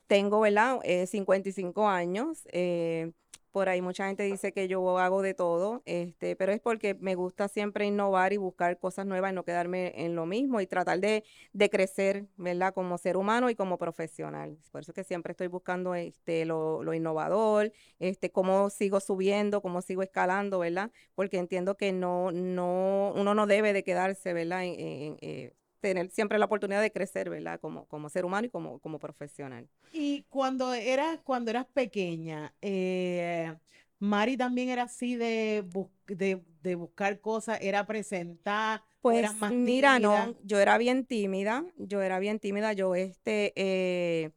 tengo, 0.08 0.40
¿verdad? 0.40 0.80
55 1.06 1.82
eh, 1.82 1.86
años. 1.86 2.42
Eh, 2.52 3.12
por 3.56 3.70
ahí 3.70 3.80
mucha 3.80 4.06
gente 4.06 4.22
dice 4.24 4.52
que 4.52 4.68
yo 4.68 4.98
hago 4.98 5.22
de 5.22 5.32
todo, 5.32 5.80
este, 5.86 6.36
pero 6.36 6.52
es 6.52 6.60
porque 6.60 6.92
me 6.92 7.14
gusta 7.14 7.48
siempre 7.48 7.86
innovar 7.86 8.34
y 8.34 8.36
buscar 8.36 8.78
cosas 8.78 9.06
nuevas 9.06 9.32
y 9.32 9.34
no 9.34 9.44
quedarme 9.44 9.94
en 9.96 10.14
lo 10.14 10.26
mismo 10.26 10.60
y 10.60 10.66
tratar 10.66 11.00
de, 11.00 11.24
de 11.54 11.70
crecer, 11.70 12.26
¿verdad? 12.36 12.74
Como 12.74 12.98
ser 12.98 13.16
humano 13.16 13.48
y 13.48 13.54
como 13.54 13.78
profesional. 13.78 14.58
Por 14.72 14.82
eso 14.82 14.92
que 14.92 15.04
siempre 15.04 15.30
estoy 15.30 15.46
buscando 15.46 15.94
este, 15.94 16.44
lo, 16.44 16.84
lo 16.84 16.92
innovador, 16.92 17.72
este, 17.98 18.30
cómo 18.30 18.68
sigo 18.68 19.00
subiendo, 19.00 19.62
cómo 19.62 19.80
sigo 19.80 20.02
escalando, 20.02 20.58
¿verdad? 20.58 20.90
Porque 21.14 21.38
entiendo 21.38 21.78
que 21.78 21.92
no, 21.92 22.32
no, 22.32 23.14
uno 23.16 23.34
no 23.34 23.46
debe 23.46 23.72
de 23.72 23.82
quedarse, 23.82 24.34
¿verdad? 24.34 24.64
En, 24.64 25.16
eh, 25.22 25.54
tener 25.80 26.10
siempre 26.10 26.38
la 26.38 26.46
oportunidad 26.46 26.80
de 26.80 26.92
crecer, 26.92 27.30
¿verdad? 27.30 27.60
Como, 27.60 27.86
como 27.86 28.08
ser 28.08 28.24
humano 28.24 28.46
y 28.46 28.50
como, 28.50 28.78
como 28.80 28.98
profesional. 28.98 29.68
Y 29.92 30.24
cuando 30.28 30.72
eras, 30.74 31.20
cuando 31.22 31.50
eras 31.50 31.66
pequeña, 31.66 32.54
eh, 32.60 33.54
Mari 33.98 34.36
también 34.36 34.68
era 34.68 34.84
así 34.84 35.16
de, 35.16 35.64
de, 36.06 36.74
buscar 36.74 37.20
cosas, 37.20 37.58
era 37.62 37.86
presentar. 37.86 38.82
Pues 39.00 39.34
más 39.36 39.52
mira, 39.52 39.98
no, 39.98 40.34
yo 40.42 40.58
era 40.58 40.78
bien 40.78 41.06
tímida, 41.06 41.64
yo 41.76 42.02
era 42.02 42.18
bien 42.18 42.40
tímida, 42.40 42.72
yo 42.72 42.94
este, 42.94 43.52
eh, 43.54 44.32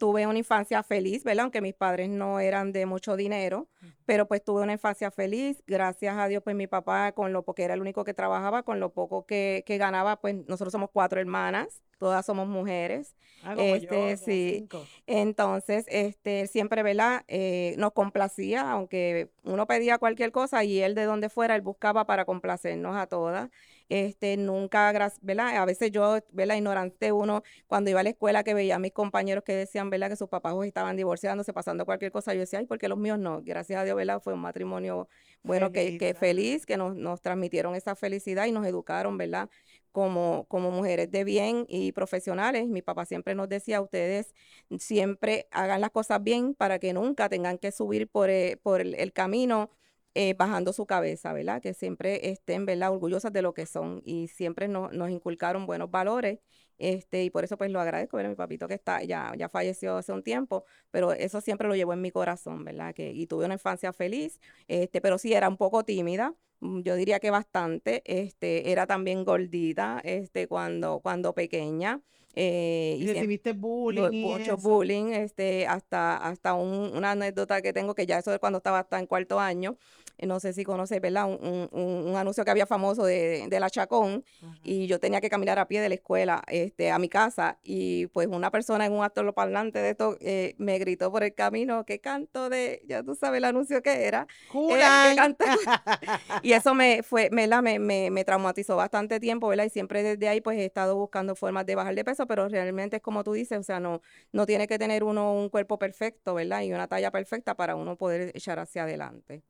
tuve 0.00 0.26
una 0.26 0.38
infancia 0.38 0.82
feliz, 0.82 1.24
¿verdad? 1.24 1.42
Aunque 1.42 1.60
mis 1.60 1.74
padres 1.74 2.08
no 2.08 2.40
eran 2.40 2.72
de 2.72 2.86
mucho 2.86 3.16
dinero, 3.16 3.68
pero 4.06 4.26
pues 4.26 4.42
tuve 4.42 4.62
una 4.62 4.72
infancia 4.72 5.10
feliz, 5.10 5.62
gracias 5.66 6.16
a 6.16 6.26
Dios, 6.26 6.42
pues 6.42 6.56
mi 6.56 6.66
papá 6.66 7.12
con 7.12 7.34
lo 7.34 7.44
poco, 7.44 7.60
era 7.60 7.74
el 7.74 7.82
único 7.82 8.02
que 8.02 8.14
trabajaba, 8.14 8.62
con 8.62 8.80
lo 8.80 8.94
poco 8.94 9.26
que, 9.26 9.62
que 9.66 9.76
ganaba, 9.76 10.18
pues 10.18 10.36
nosotros 10.48 10.72
somos 10.72 10.88
cuatro 10.90 11.20
hermanas, 11.20 11.82
todas 11.98 12.24
somos 12.24 12.48
mujeres. 12.48 13.14
Ah, 13.42 13.54
este, 13.58 14.16
sí. 14.16 14.66
Entonces, 15.06 15.84
este, 15.88 16.46
siempre, 16.46 16.82
¿verdad? 16.82 17.22
Eh, 17.28 17.74
nos 17.76 17.92
complacía, 17.92 18.70
aunque 18.70 19.30
uno 19.44 19.66
pedía 19.66 19.98
cualquier 19.98 20.32
cosa 20.32 20.64
y 20.64 20.80
él 20.80 20.94
de 20.94 21.04
donde 21.04 21.28
fuera, 21.28 21.54
él 21.54 21.60
buscaba 21.60 22.06
para 22.06 22.24
complacernos 22.24 22.96
a 22.96 23.06
todas. 23.06 23.50
Este, 23.90 24.36
nunca, 24.38 24.92
¿verdad? 25.20 25.56
A 25.56 25.64
veces 25.66 25.90
yo, 25.90 26.18
¿verdad? 26.32 26.56
Ignorante 26.56 27.12
uno, 27.12 27.42
cuando 27.66 27.90
iba 27.90 28.00
a 28.00 28.02
la 28.02 28.10
escuela 28.10 28.42
que 28.44 28.54
veía 28.54 28.76
a 28.76 28.78
mis 28.78 28.92
compañeros 28.92 29.44
que 29.44 29.54
decían, 29.54 29.90
¿verdad? 29.90 30.08
Que 30.08 30.16
sus 30.16 30.28
papás 30.28 30.54
estaban 30.64 30.96
divorciándose, 30.96 31.52
pasando 31.52 31.84
cualquier 31.84 32.12
cosa, 32.12 32.32
yo 32.32 32.40
decía, 32.40 32.60
ay, 32.60 32.66
porque 32.66 32.88
los 32.88 32.98
míos 32.98 33.18
no? 33.18 33.42
Gracias 33.42 33.80
a 33.80 33.84
Dios, 33.84 33.96
¿verdad? 33.96 34.20
Fue 34.22 34.32
un 34.32 34.40
matrimonio, 34.40 35.08
bueno, 35.42 35.72
que, 35.72 35.98
que 35.98 36.14
feliz, 36.14 36.64
que 36.64 36.78
nos, 36.78 36.96
nos 36.96 37.20
transmitieron 37.20 37.74
esa 37.74 37.94
felicidad 37.94 38.46
y 38.46 38.52
nos 38.52 38.66
educaron, 38.66 39.18
¿verdad? 39.18 39.50
como, 39.92 40.46
como 40.48 40.70
mujeres 40.70 41.10
de 41.10 41.24
bien 41.24 41.66
y 41.68 41.92
profesionales. 41.92 42.68
Mi 42.68 42.82
papá 42.82 43.06
siempre 43.06 43.34
nos 43.34 43.48
decía, 43.48 43.80
ustedes 43.80 44.34
siempre 44.78 45.48
hagan 45.50 45.80
las 45.80 45.90
cosas 45.90 46.22
bien 46.22 46.54
para 46.54 46.78
que 46.78 46.92
nunca 46.92 47.28
tengan 47.28 47.58
que 47.58 47.72
subir 47.72 48.08
por, 48.08 48.30
eh, 48.30 48.58
por 48.62 48.80
el, 48.80 49.12
camino 49.12 49.70
eh, 50.14 50.34
bajando 50.34 50.72
su 50.72 50.86
cabeza, 50.86 51.32
¿verdad? 51.32 51.62
Que 51.62 51.74
siempre 51.74 52.30
estén, 52.30 52.66
¿verdad? 52.66 52.92
Orgullosas 52.92 53.32
de 53.32 53.42
lo 53.42 53.54
que 53.54 53.66
son 53.66 54.02
y 54.04 54.28
siempre 54.28 54.68
nos, 54.68 54.92
nos 54.92 55.10
inculcaron 55.10 55.66
buenos 55.66 55.90
valores. 55.90 56.40
Este, 56.78 57.24
y 57.24 57.30
por 57.30 57.44
eso 57.44 57.58
pues 57.58 57.70
lo 57.70 57.80
agradezco, 57.80 58.16
¿verdad? 58.16 58.30
Mi 58.30 58.36
papito 58.36 58.66
que 58.66 58.74
está, 58.74 59.02
ya, 59.04 59.32
ya 59.36 59.48
falleció 59.50 59.98
hace 59.98 60.12
un 60.12 60.22
tiempo, 60.22 60.64
pero 60.90 61.12
eso 61.12 61.40
siempre 61.42 61.68
lo 61.68 61.74
llevo 61.76 61.92
en 61.92 62.00
mi 62.00 62.10
corazón, 62.10 62.64
¿verdad? 62.64 62.94
Que, 62.94 63.12
y 63.12 63.26
tuve 63.26 63.44
una 63.44 63.54
infancia 63.54 63.92
feliz, 63.92 64.40
este, 64.66 65.00
pero 65.02 65.18
sí 65.18 65.34
era 65.34 65.48
un 65.48 65.58
poco 65.58 65.84
tímida, 65.84 66.34
Mm, 66.60 66.82
yo 66.82 66.94
diría 66.94 67.20
que 67.20 67.30
bastante, 67.30 68.02
este, 68.04 68.70
era 68.72 68.86
también 68.86 69.24
gordita, 69.24 70.00
este, 70.04 70.46
cuando, 70.46 71.00
cuando 71.00 71.34
pequeña. 71.34 72.02
Eh, 72.34 72.96
y 73.00 73.06
recibiste 73.06 73.52
bullying. 73.52 74.22
mucho 74.22 74.56
bullying, 74.56 75.12
este, 75.12 75.66
hasta, 75.66 76.16
hasta 76.16 76.54
una 76.54 77.12
anécdota 77.12 77.60
que 77.60 77.72
tengo 77.72 77.94
que 77.94 78.06
ya 78.06 78.18
eso 78.18 78.32
es 78.32 78.38
cuando 78.38 78.58
estaba 78.58 78.78
hasta 78.78 78.98
en 78.98 79.06
cuarto 79.06 79.40
año, 79.40 79.76
eh, 80.20 80.26
no 80.26 80.38
sé 80.38 80.52
si 80.52 80.64
conoces, 80.64 81.00
¿verdad? 81.00 81.26
Un, 81.26 81.68
un, 81.72 82.16
anuncio 82.16 82.44
que 82.44 82.50
había 82.50 82.66
famoso 82.66 83.04
de, 83.04 83.46
de 83.48 83.60
la 83.60 83.70
Chacón 83.70 84.24
y 84.62 84.86
yo 84.86 85.00
tenía 85.00 85.20
que 85.20 85.30
caminar 85.30 85.58
a 85.58 85.66
pie 85.66 85.80
de 85.80 85.88
la 85.88 85.94
escuela 85.94 86.42
este, 86.48 86.90
a 86.90 86.98
mi 86.98 87.08
casa 87.08 87.58
y 87.62 88.06
pues 88.08 88.26
una 88.26 88.50
persona 88.50 88.84
en 88.84 88.92
un 88.92 89.02
actor 89.02 89.32
parlante 89.32 89.78
de 89.78 89.90
esto 89.90 90.18
eh, 90.20 90.54
me 90.58 90.78
gritó 90.78 91.10
por 91.10 91.22
el 91.22 91.34
camino 91.34 91.84
que 91.84 92.00
canto 92.00 92.50
de, 92.50 92.82
ya 92.86 93.02
tú 93.02 93.14
sabes 93.14 93.38
el 93.38 93.44
anuncio 93.44 93.82
que 93.82 94.04
era. 94.04 94.26
Eh, 94.54 95.16
y 96.42 96.52
eso 96.52 96.74
me 96.74 97.02
fue, 97.02 97.30
me, 97.30 97.48
me, 97.48 97.78
me, 97.78 98.10
me 98.10 98.24
traumatizó 98.24 98.76
bastante 98.76 99.20
tiempo, 99.20 99.48
¿verdad? 99.48 99.64
Y 99.64 99.70
siempre 99.70 100.02
desde 100.02 100.28
ahí 100.28 100.40
pues 100.40 100.58
he 100.58 100.66
estado 100.66 100.96
buscando 100.96 101.34
formas 101.34 101.64
de 101.64 101.74
bajar 101.74 101.94
de 101.94 102.04
peso, 102.04 102.19
pero 102.26 102.48
realmente 102.48 102.96
es 102.96 103.02
como 103.02 103.24
tú 103.24 103.32
dices, 103.32 103.58
o 103.58 103.62
sea, 103.62 103.80
no, 103.80 104.02
no 104.32 104.46
tiene 104.46 104.66
que 104.66 104.78
tener 104.78 105.04
uno 105.04 105.34
un 105.34 105.48
cuerpo 105.48 105.78
perfecto, 105.78 106.34
¿verdad? 106.34 106.62
Y 106.62 106.72
una 106.72 106.88
talla 106.88 107.10
perfecta 107.10 107.54
para 107.56 107.76
uno 107.76 107.96
poder 107.96 108.32
echar 108.34 108.58
hacia 108.58 108.84
adelante. 108.84 109.42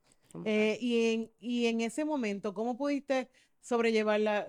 Eh, 0.44 0.78
y, 0.80 1.12
en, 1.12 1.30
y 1.40 1.66
en 1.66 1.80
ese 1.80 2.04
momento, 2.04 2.54
¿cómo 2.54 2.76
pudiste 2.76 3.28
sobrellevar 3.60 4.48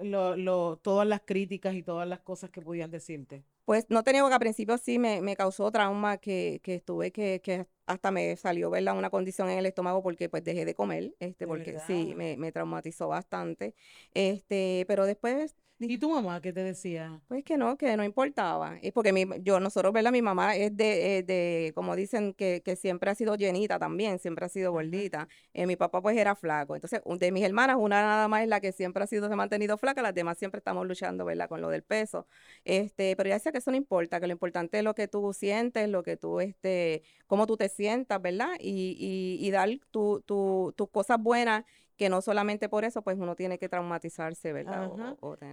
todas 0.81 1.07
las 1.07 1.21
críticas 1.21 1.73
y 1.75 1.83
todas 1.83 2.07
las 2.07 2.19
cosas 2.19 2.49
que 2.49 2.61
podían 2.61 2.91
decirte? 2.91 3.43
Pues 3.65 3.85
no 3.89 4.03
tenía 4.03 4.27
que 4.27 4.33
al 4.33 4.39
principio 4.39 4.77
sí 4.77 4.99
me, 4.99 5.21
me 5.21 5.35
causó 5.35 5.71
trauma 5.71 6.17
que, 6.17 6.59
que 6.63 6.75
estuve 6.75 7.11
que, 7.11 7.41
que 7.41 7.67
hasta 7.85 8.11
me 8.11 8.35
salió 8.35 8.69
¿verdad? 8.69 8.97
una 8.97 9.09
condición 9.09 9.49
en 9.49 9.59
el 9.59 9.65
estómago 9.65 10.01
porque 10.01 10.29
pues 10.29 10.43
dejé 10.43 10.65
de 10.65 10.75
comer, 10.75 11.13
este, 11.19 11.45
porque 11.45 11.79
sí, 11.85 12.13
me, 12.15 12.37
me, 12.37 12.51
traumatizó 12.51 13.07
bastante. 13.07 13.75
Este, 14.13 14.85
pero 14.87 15.05
después 15.05 15.55
¿Y 15.83 15.97
tu 15.97 16.11
mamá 16.11 16.39
qué 16.41 16.53
te 16.53 16.63
decía? 16.63 17.19
Pues 17.27 17.43
que 17.43 17.57
no, 17.57 17.75
que 17.75 17.97
no 17.97 18.03
importaba. 18.03 18.77
Es 18.83 18.91
porque 18.93 19.11
mi, 19.11 19.25
yo, 19.41 19.59
nosotros, 19.59 19.91
¿verdad? 19.91 20.11
Mi 20.11 20.21
mamá 20.21 20.55
es 20.55 20.77
de, 20.77 21.17
eh, 21.17 21.23
de 21.23 21.71
como 21.73 21.95
dicen, 21.95 22.33
que, 22.35 22.61
que, 22.63 22.75
siempre 22.75 23.09
ha 23.09 23.15
sido 23.15 23.35
llenita 23.35 23.79
también, 23.79 24.19
siempre 24.19 24.45
ha 24.45 24.49
sido 24.49 24.71
gordita. 24.71 25.27
Eh, 25.55 25.65
mi 25.65 25.75
papá 25.75 25.99
pues 25.99 26.15
era 26.17 26.35
flaco. 26.35 26.75
Entonces, 26.75 27.01
de 27.03 27.31
mis 27.31 27.43
hermanas, 27.43 27.77
una 27.79 28.01
nada 28.03 28.27
más 28.27 28.43
es 28.43 28.47
la 28.47 28.61
que 28.61 28.71
siempre 28.71 29.03
ha 29.03 29.07
sido, 29.07 29.27
se 29.27 29.33
ha 29.33 29.35
mantenido 29.35 29.75
flaca, 29.79 30.03
las 30.03 30.13
demás 30.13 30.37
siempre 30.37 30.59
estamos 30.59 30.87
luchando, 30.87 31.25
¿verdad? 31.25 31.49
Con 31.49 31.61
lo 31.61 31.69
del 31.69 31.81
peso. 31.81 32.27
Este, 32.63 33.15
pero 33.15 33.29
ya 33.29 33.35
decía 33.35 33.51
que 33.51 33.57
eso 33.57 33.71
no 33.71 33.77
importa, 33.77 34.19
que 34.19 34.27
lo 34.27 34.33
importante 34.33 34.77
es 34.77 34.83
lo 34.83 34.93
que 34.93 35.07
tú 35.07 35.33
sientes, 35.33 35.89
lo 35.89 36.03
que 36.03 36.15
tú, 36.15 36.41
este, 36.41 37.01
cómo 37.25 37.47
tú 37.47 37.57
te 37.57 37.69
sientas, 37.69 38.21
¿verdad? 38.21 38.51
Y, 38.59 38.97
y, 38.99 39.47
y 39.47 39.51
dar 39.51 39.69
tus 39.89 40.23
tu, 40.25 40.89
cosas 40.91 41.17
buenas 41.19 41.63
que 42.01 42.09
no 42.09 42.19
solamente 42.23 42.67
por 42.67 42.83
eso, 42.83 43.03
pues 43.03 43.19
uno 43.19 43.35
tiene 43.35 43.59
que 43.59 43.69
traumatizarse, 43.69 44.51
¿verdad? 44.53 44.89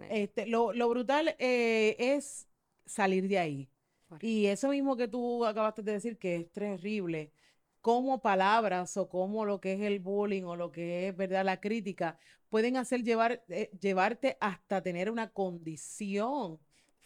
Este, 0.09 0.47
lo, 0.47 0.73
brutal 0.89 1.37
eh, 1.39 1.95
es 1.99 2.49
salir 2.87 3.29
de 3.29 3.39
ahí. 3.39 3.71
Y 4.23 4.47
eso 4.47 4.71
mismo 4.71 4.97
que 4.97 5.09
tú 5.09 5.45
acabaste 5.45 5.83
de 5.83 5.93
decir, 5.93 6.17
que 6.17 6.37
es 6.37 6.51
terrible, 6.51 7.33
como 7.83 8.23
palabras 8.23 8.97
o 8.97 9.11
como 9.11 9.45
lo 9.45 9.61
que 9.61 9.75
es 9.75 9.83
el 9.83 10.01
bullying 10.01 10.45
o 10.45 10.57
lo 10.57 10.73
que 10.73 11.09
es, 11.09 11.17
¿verdad? 11.19 11.45
La 11.45 11.61
crítica, 11.61 12.19
pueden 12.49 12.79
hacer 12.79 13.03
llevar, 13.03 13.45
eh, 13.51 13.71
llevarte 13.79 14.39
hasta 14.41 14.81
tener 14.81 15.11
una 15.11 15.29
condición 15.29 16.59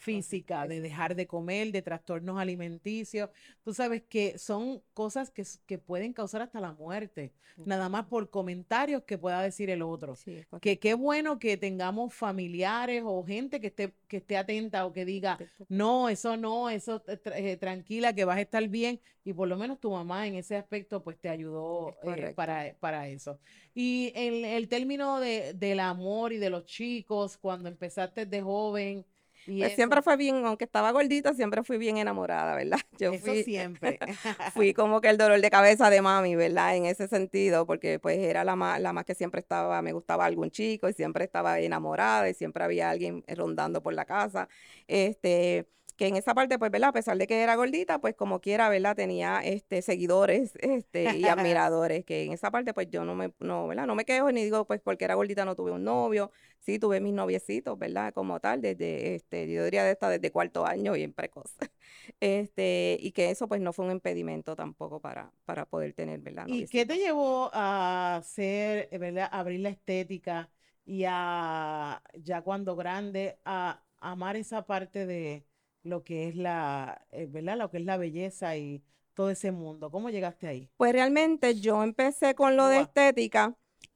física, 0.03 0.67
de 0.67 0.81
dejar 0.81 1.15
de 1.15 1.25
comer, 1.25 1.71
de 1.71 1.81
trastornos 1.81 2.37
alimenticios. 2.37 3.29
Tú 3.63 3.73
sabes 3.73 4.03
que 4.03 4.37
son 4.37 4.81
cosas 4.93 5.31
que, 5.31 5.43
que 5.65 5.77
pueden 5.77 6.13
causar 6.13 6.41
hasta 6.41 6.59
la 6.59 6.73
muerte, 6.73 7.31
nada 7.65 7.87
más 7.87 8.05
por 8.05 8.29
comentarios 8.29 9.03
que 9.03 9.17
pueda 9.17 9.41
decir 9.41 9.69
el 9.69 9.81
otro. 9.81 10.15
que 10.61 10.77
qué 10.79 10.93
bueno 10.93 11.39
que 11.39 11.55
tengamos 11.55 12.13
familiares 12.13 13.03
o 13.05 13.23
gente 13.23 13.61
que 13.61 13.67
esté, 13.67 13.93
que 14.07 14.17
esté 14.17 14.37
atenta 14.37 14.85
o 14.85 14.91
que 14.91 15.05
diga, 15.05 15.37
no, 15.69 16.09
eso 16.09 16.35
no, 16.35 16.69
eso 16.69 17.01
eh, 17.07 17.57
tranquila, 17.57 18.13
que 18.13 18.25
vas 18.25 18.37
a 18.37 18.41
estar 18.41 18.67
bien. 18.67 18.99
Y 19.25 19.31
por 19.31 19.47
lo 19.47 19.55
menos 19.55 19.79
tu 19.79 19.89
mamá 19.89 20.27
en 20.27 20.35
ese 20.35 20.57
aspecto 20.57 21.01
pues 21.01 21.17
te 21.17 21.29
ayudó 21.29 21.95
eh, 22.03 22.33
para, 22.35 22.75
para 22.81 23.07
eso. 23.07 23.39
Y 23.73 24.11
en 24.15 24.43
el 24.43 24.67
término 24.67 25.21
de, 25.21 25.53
del 25.53 25.79
amor 25.79 26.33
y 26.33 26.37
de 26.37 26.49
los 26.49 26.65
chicos, 26.65 27.37
cuando 27.37 27.69
empezaste 27.69 28.25
de 28.25 28.41
joven, 28.41 29.05
pues 29.45 29.75
siempre 29.75 30.01
fue 30.01 30.17
bien, 30.17 30.45
aunque 30.45 30.65
estaba 30.65 30.91
gordita, 30.91 31.33
siempre 31.33 31.63
fui 31.63 31.77
bien 31.77 31.97
enamorada, 31.97 32.55
¿verdad? 32.55 32.79
Yo 32.99 33.13
Eso 33.13 33.25
fui, 33.25 33.43
siempre. 33.43 33.99
fui 34.53 34.73
como 34.73 35.01
que 35.01 35.09
el 35.09 35.17
dolor 35.17 35.41
de 35.41 35.49
cabeza 35.49 35.89
de 35.89 36.01
mami, 36.01 36.35
¿verdad? 36.35 36.75
En 36.75 36.85
ese 36.85 37.07
sentido, 37.07 37.65
porque 37.65 37.99
pues 37.99 38.19
era 38.19 38.43
la 38.43 38.55
más, 38.55 38.79
la 38.79 38.93
más 38.93 39.05
que 39.05 39.15
siempre 39.15 39.39
estaba, 39.39 39.81
me 39.81 39.93
gustaba 39.93 40.25
algún 40.25 40.51
chico 40.51 40.89
y 40.89 40.93
siempre 40.93 41.25
estaba 41.25 41.59
enamorada 41.59 42.29
y 42.29 42.33
siempre 42.33 42.63
había 42.63 42.89
alguien 42.89 43.23
rondando 43.27 43.81
por 43.81 43.93
la 43.93 44.05
casa. 44.05 44.47
Este, 44.87 45.67
que 45.95 46.07
en 46.07 46.15
esa 46.15 46.33
parte, 46.33 46.57
pues, 46.57 46.71
¿verdad? 46.71 46.89
A 46.89 46.93
pesar 46.93 47.17
de 47.17 47.27
que 47.27 47.41
era 47.41 47.55
gordita, 47.55 47.99
pues 47.99 48.15
como 48.15 48.41
quiera, 48.41 48.69
¿verdad? 48.69 48.95
Tenía 48.95 49.39
este, 49.43 49.81
seguidores 49.81 50.53
este, 50.59 51.15
y 51.17 51.25
admiradores, 51.27 52.05
que 52.05 52.23
en 52.23 52.33
esa 52.33 52.51
parte, 52.51 52.73
pues 52.73 52.89
yo 52.89 53.05
no 53.05 53.15
me, 53.15 53.33
no, 53.39 53.67
¿verdad? 53.67 53.87
No 53.87 53.95
me 53.95 54.05
quejo 54.05 54.31
ni 54.31 54.43
digo, 54.43 54.65
pues 54.65 54.81
porque 54.81 55.05
era 55.05 55.15
gordita 55.15 55.45
no 55.45 55.55
tuve 55.55 55.71
un 55.71 55.83
novio, 55.83 56.31
sí 56.59 56.79
tuve 56.79 56.99
mis 56.99 57.13
noviecitos, 57.13 57.77
¿verdad? 57.77 58.13
Como 58.13 58.39
tal, 58.39 58.61
desde, 58.61 59.15
este, 59.15 59.51
yo 59.51 59.63
diría 59.65 59.83
de 59.83 59.91
esta 59.91 60.09
desde 60.09 60.31
cuarto 60.31 60.65
año, 60.65 60.93
bien 60.93 61.13
precoz. 61.13 61.55
Este, 62.19 62.97
y 62.99 63.11
que 63.11 63.29
eso, 63.29 63.47
pues, 63.47 63.61
no 63.61 63.71
fue 63.71 63.85
un 63.85 63.91
impedimento 63.91 64.55
tampoco 64.55 64.99
para, 64.99 65.31
para 65.45 65.65
poder 65.65 65.93
tener, 65.93 66.19
¿verdad? 66.19 66.45
¿Y 66.47 66.65
qué 66.65 66.85
te 66.85 66.97
llevó 66.97 67.49
a 67.53 68.17
hacer, 68.17 68.89
¿verdad? 68.97 69.29
abrir 69.31 69.61
la 69.61 69.69
estética 69.69 70.49
y 70.85 71.05
a, 71.07 72.01
ya 72.13 72.41
cuando 72.41 72.75
grande, 72.75 73.37
a 73.45 73.81
amar 73.99 74.35
esa 74.35 74.65
parte 74.65 75.05
de 75.05 75.45
lo 75.83 76.03
que 76.03 76.27
es 76.27 76.35
la, 76.35 77.05
eh, 77.11 77.27
¿verdad? 77.29 77.57
Lo 77.57 77.69
que 77.69 77.77
es 77.77 77.85
la 77.85 77.97
belleza 77.97 78.57
y 78.57 78.81
todo 79.13 79.29
ese 79.29 79.51
mundo. 79.51 79.91
¿Cómo 79.91 80.09
llegaste 80.09 80.47
ahí? 80.47 80.69
Pues 80.77 80.93
realmente 80.93 81.55
yo 81.55 81.83
empecé 81.83 82.35
con 82.35 82.57
lo 82.57 82.67
de 82.67 82.81
estética 82.81 83.55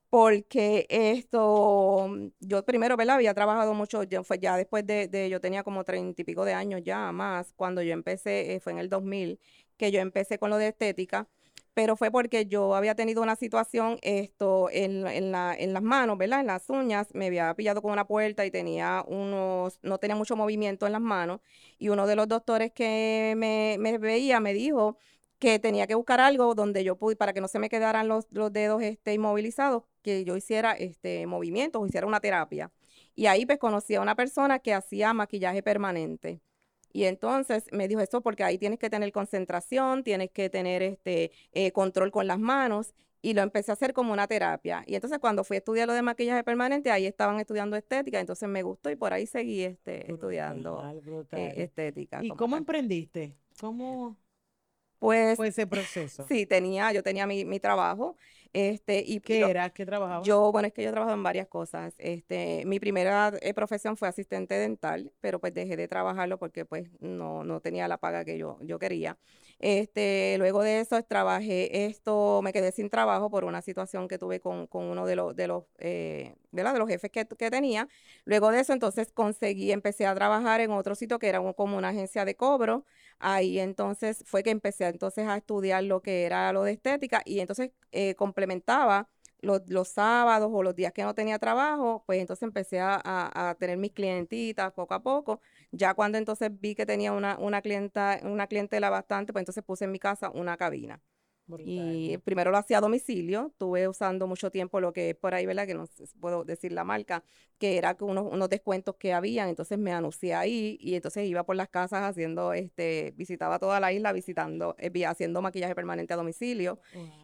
porque 0.10 0.86
esto, 0.89 2.08
yo 2.39 2.63
primero, 2.63 2.96
¿verdad? 2.96 3.15
Había 3.15 3.34
trabajado 3.34 3.74
mucho, 3.74 4.03
yo 4.03 4.24
fue 4.24 4.39
ya 4.39 4.56
después 4.56 4.86
de, 4.86 5.27
yo 5.29 5.41
tenía 5.41 5.63
como 5.63 5.84
treinta 5.84 6.22
y 6.22 6.25
pico 6.25 6.46
de 6.46 6.53
años 6.53 6.82
ya 6.84 7.12
más, 7.12 7.51
cuando 7.56 7.82
yo 7.82 7.94
empecé, 7.94 8.56
eh, 8.56 8.60
fue 8.60 8.72
en 8.72 8.79
el 8.79 8.89
2000, 8.89 9.39
que 9.75 9.91
yo 9.91 10.00
empecé 10.00 10.39
con 10.39 10.50
lo 10.50 10.58
de 10.58 10.70
estética 10.70 11.27
pero 11.77 11.96
fue 11.96 12.10
porque 12.10 12.48
yo 12.48 12.74
había 12.74 12.96
tenido 12.96 13.22
una 13.22 13.36
situación 13.36 14.00
esto 14.01 14.67
en, 14.72 15.05
en, 15.05 15.31
la, 15.31 15.53
en 15.55 15.74
las 15.74 15.84
manos, 15.84 16.17
¿verdad? 16.17 16.39
En 16.39 16.48
las 16.48 16.67
uñas, 16.72 17.13
me 17.13 17.27
había 17.27 17.53
pillado 17.53 17.84
con 17.84 17.91
una 17.91 18.07
puerta 18.07 18.43
y 18.48 18.50
tenía 18.50 19.03
unos, 19.07 19.77
no 19.84 20.00
tenía 20.00 20.15
mucho 20.15 20.36
movimiento 20.36 20.88
en 20.88 20.93
las 20.93 21.01
manos, 21.01 21.39
y 21.77 21.89
uno 21.89 22.07
de 22.07 22.15
los 22.15 22.27
doctores 22.27 22.72
que 22.72 23.36
me, 23.38 23.75
me 23.79 24.00
veía 24.00 24.39
me 24.39 24.55
dijo 24.55 24.98
que 25.38 25.60
tenía 25.60 25.86
que 25.86 25.93
buscar 25.93 26.19
algo 26.19 26.55
donde 26.55 26.84
yo 26.84 26.96
pude, 26.98 27.15
para 27.15 27.31
que 27.31 27.41
no 27.41 27.48
se 27.48 27.60
me 27.60 27.69
quedaran 27.69 28.07
los, 28.07 28.25
los 28.31 28.51
dedos 28.51 28.81
este, 28.81 29.13
inmovilizados, 29.13 29.84
que 30.01 30.25
yo 30.25 30.36
hiciera 30.36 30.72
este, 30.72 31.27
movimientos 31.27 31.79
o 31.79 31.86
hiciera 31.86 32.07
una 32.07 32.22
terapia. 32.22 32.72
Y 33.13 33.27
ahí 33.27 33.46
pues 33.46 33.60
conocí 33.60 33.93
a 33.93 34.01
una 34.01 34.15
persona 34.15 34.57
que 34.57 34.74
hacía 34.74 35.13
maquillaje 35.13 35.62
permanente. 35.62 36.41
Y 36.98 37.06
entonces 37.06 37.68
me 37.72 37.88
dijo 37.88 38.01
eso 38.01 38.22
porque 38.22 38.44
ahí 38.44 38.58
tienes 38.58 38.80
que 38.80 38.89
tener 38.89 39.12
concentración, 39.12 40.04
tienes 40.04 40.32
que 40.32 40.50
tener 40.50 40.82
este 40.82 41.32
eh, 41.51 41.72
control 41.72 42.10
con 42.10 42.25
las 42.25 42.39
manos 42.39 42.96
y 43.22 43.36
lo 43.36 43.44
empecé 43.44 43.72
a 43.72 43.74
hacer 43.74 43.94
como 43.94 44.13
una 44.13 44.25
terapia. 44.25 44.84
Y 44.88 44.96
entonces 44.96 45.20
cuando 45.20 45.44
fui 45.44 45.58
a 45.58 45.60
estudiar 45.60 45.88
lo 45.88 45.94
de 45.94 46.01
maquillaje 46.01 46.44
permanente, 46.44 46.89
ahí 46.89 47.06
estaban 47.06 47.39
estudiando 47.39 47.75
estética, 47.75 48.20
entonces 48.20 48.50
me 48.50 48.63
gustó 48.63 48.89
y 48.89 48.96
por 48.96 49.13
ahí 49.13 49.27
seguí 49.27 49.62
este, 49.62 50.12
estudiando 50.12 50.84
eh, 51.34 51.54
estética. 51.58 52.24
¿Y 52.24 52.30
cómo 52.30 52.58
emprendiste? 52.58 53.36
¿Cómo 53.60 54.18
pues, 55.00 55.36
fue 55.38 55.48
ese 55.48 55.68
proceso? 55.68 56.25
Sí, 56.27 56.46
tenía, 56.46 56.92
yo 56.92 57.04
tenía 57.04 57.27
mi, 57.27 57.46
mi 57.46 57.60
trabajo 57.60 58.16
Este, 58.54 59.04
y 59.06 59.20
¿Qué 59.20 59.42
era? 59.42 59.70
¿Qué 59.70 59.86
trabajaba? 59.86 60.24
Yo, 60.24 60.51
bueno, 60.51 60.68
es 60.68 60.74
que 60.74 60.84
yo 60.84 60.92
trabajo 60.92 61.13
en 61.13 61.24
varias 61.24 61.48
cosas. 61.48 61.94
Este, 61.98 62.63
mi 62.66 62.80
primera 62.80 63.34
eh, 63.42 63.54
profesión 63.54 63.98
fue 63.98 64.08
asistente 64.08 64.56
dental, 64.56 65.12
pero 65.22 65.39
pues 65.39 65.54
dejé 65.54 65.75
de 65.77 65.88
trabajarlo 65.88 66.38
porque 66.38 66.66
pues 66.66 66.89
no, 67.00 67.44
no 67.44 67.60
tenía 67.60 67.88
la 67.88 67.98
paga 67.98 68.25
que 68.25 68.38
yo, 68.38 68.58
yo 68.62 68.80
quería. 68.80 69.18
Este, 69.60 70.36
luego 70.38 70.62
de 70.62 70.82
eso 70.82 71.01
trabajé 71.04 71.86
esto, 71.86 72.42
me 72.44 72.54
quedé 72.54 72.72
sin 72.72 72.89
trabajo 72.89 73.32
por 73.32 73.44
una 73.44 73.62
situación 73.63 74.08
que 74.08 74.20
tuve 74.20 74.39
con, 74.39 74.68
con 74.68 74.86
uno 74.86 75.06
de 75.08 75.16
los, 75.16 75.36
de 75.36 75.48
los, 75.48 75.63
eh, 75.80 76.36
de 76.51 76.63
los 76.63 76.88
jefes 76.88 77.10
que, 77.12 77.25
que, 77.25 77.50
tenía. 77.50 77.88
Luego 78.25 78.51
de 78.51 78.60
eso, 78.60 78.74
entonces 78.74 79.12
conseguí, 79.12 79.72
empecé 79.72 80.06
a 80.06 80.13
trabajar 80.13 80.62
en 80.62 80.72
otro 80.72 80.94
sitio 80.94 81.18
que 81.18 81.27
era 81.27 81.42
como 81.54 81.77
una 81.77 81.89
agencia 81.89 82.24
de 82.24 82.36
cobro. 82.36 82.86
Ahí 83.19 83.59
entonces 83.59 84.24
fue 84.25 84.43
que 84.43 84.51
empecé 84.51 84.88
entonces 84.88 85.27
a 85.27 85.38
estudiar 85.38 85.83
lo 85.83 86.01
que 86.01 86.24
era 86.25 86.53
lo 86.53 86.63
de 86.63 86.74
estética 86.74 87.21
y 87.25 87.39
entonces 87.39 87.71
eh, 87.91 88.15
complementaba 88.15 89.09
los, 89.41 89.62
los, 89.69 89.89
sábados 89.89 90.50
o 90.53 90.63
los 90.63 90.75
días 90.75 90.93
que 90.93 91.03
no 91.03 91.13
tenía 91.13 91.39
trabajo, 91.39 92.03
pues 92.05 92.19
entonces 92.19 92.43
empecé 92.43 92.79
a, 92.79 93.01
a, 93.03 93.55
tener 93.55 93.77
mis 93.77 93.91
clientitas 93.91 94.71
poco 94.74 94.93
a 94.93 95.01
poco. 95.03 95.41
Ya 95.71 95.93
cuando 95.93 96.17
entonces 96.17 96.50
vi 96.59 96.75
que 96.75 96.86
tenía 96.86 97.12
una, 97.13 97.38
una, 97.39 97.62
clienta, 97.62 98.19
una 98.24 98.47
clientela 98.47 98.89
bastante, 98.89 99.33
pues 99.33 99.41
entonces 99.41 99.63
puse 99.63 99.86
en 99.86 99.91
mi 99.91 100.00
casa 100.00 100.31
una 100.31 100.57
cabina. 100.57 101.01
Y 101.66 102.18
primero 102.20 102.51
lo 102.51 102.58
hacía 102.58 102.80
a 102.80 102.82
domicilio, 102.82 103.48
estuve 103.51 103.88
usando 103.88 104.27
mucho 104.27 104.51
tiempo 104.51 104.82
lo 104.82 104.92
que 104.92 105.12
es 105.12 105.16
por 105.16 105.34
ahí, 105.34 105.46
¿verdad? 105.46 105.66
Que 105.66 105.74
no 105.74 105.86
puedo 106.20 106.44
decir 106.44 106.72
la 106.74 106.84
marca, 106.84 107.24
que 107.58 107.77
era 107.77 107.96
unos, 108.01 108.32
unos 108.32 108.50
descuentos 108.50 108.96
que 108.96 109.13
habían, 109.13 109.48
entonces 109.50 109.77
me 109.77 109.94
anuncié 109.94 110.36
ahí 110.36 110.77
y 110.82 110.96
entonces 110.96 111.25
iba 111.25 111.44
por 111.44 111.56
las 111.56 111.70
casas 111.70 112.04
haciendo, 112.04 112.54
este, 112.54 113.13
visitaba 113.16 113.60
toda 113.60 113.80
la 113.80 113.94
isla 113.94 114.12
visitando, 114.12 114.75
eh, 114.77 115.06
haciendo 115.06 115.42
maquillaje 115.42 115.74
permanente 115.74 116.13
a 116.13 116.18
domicilio 116.18 116.80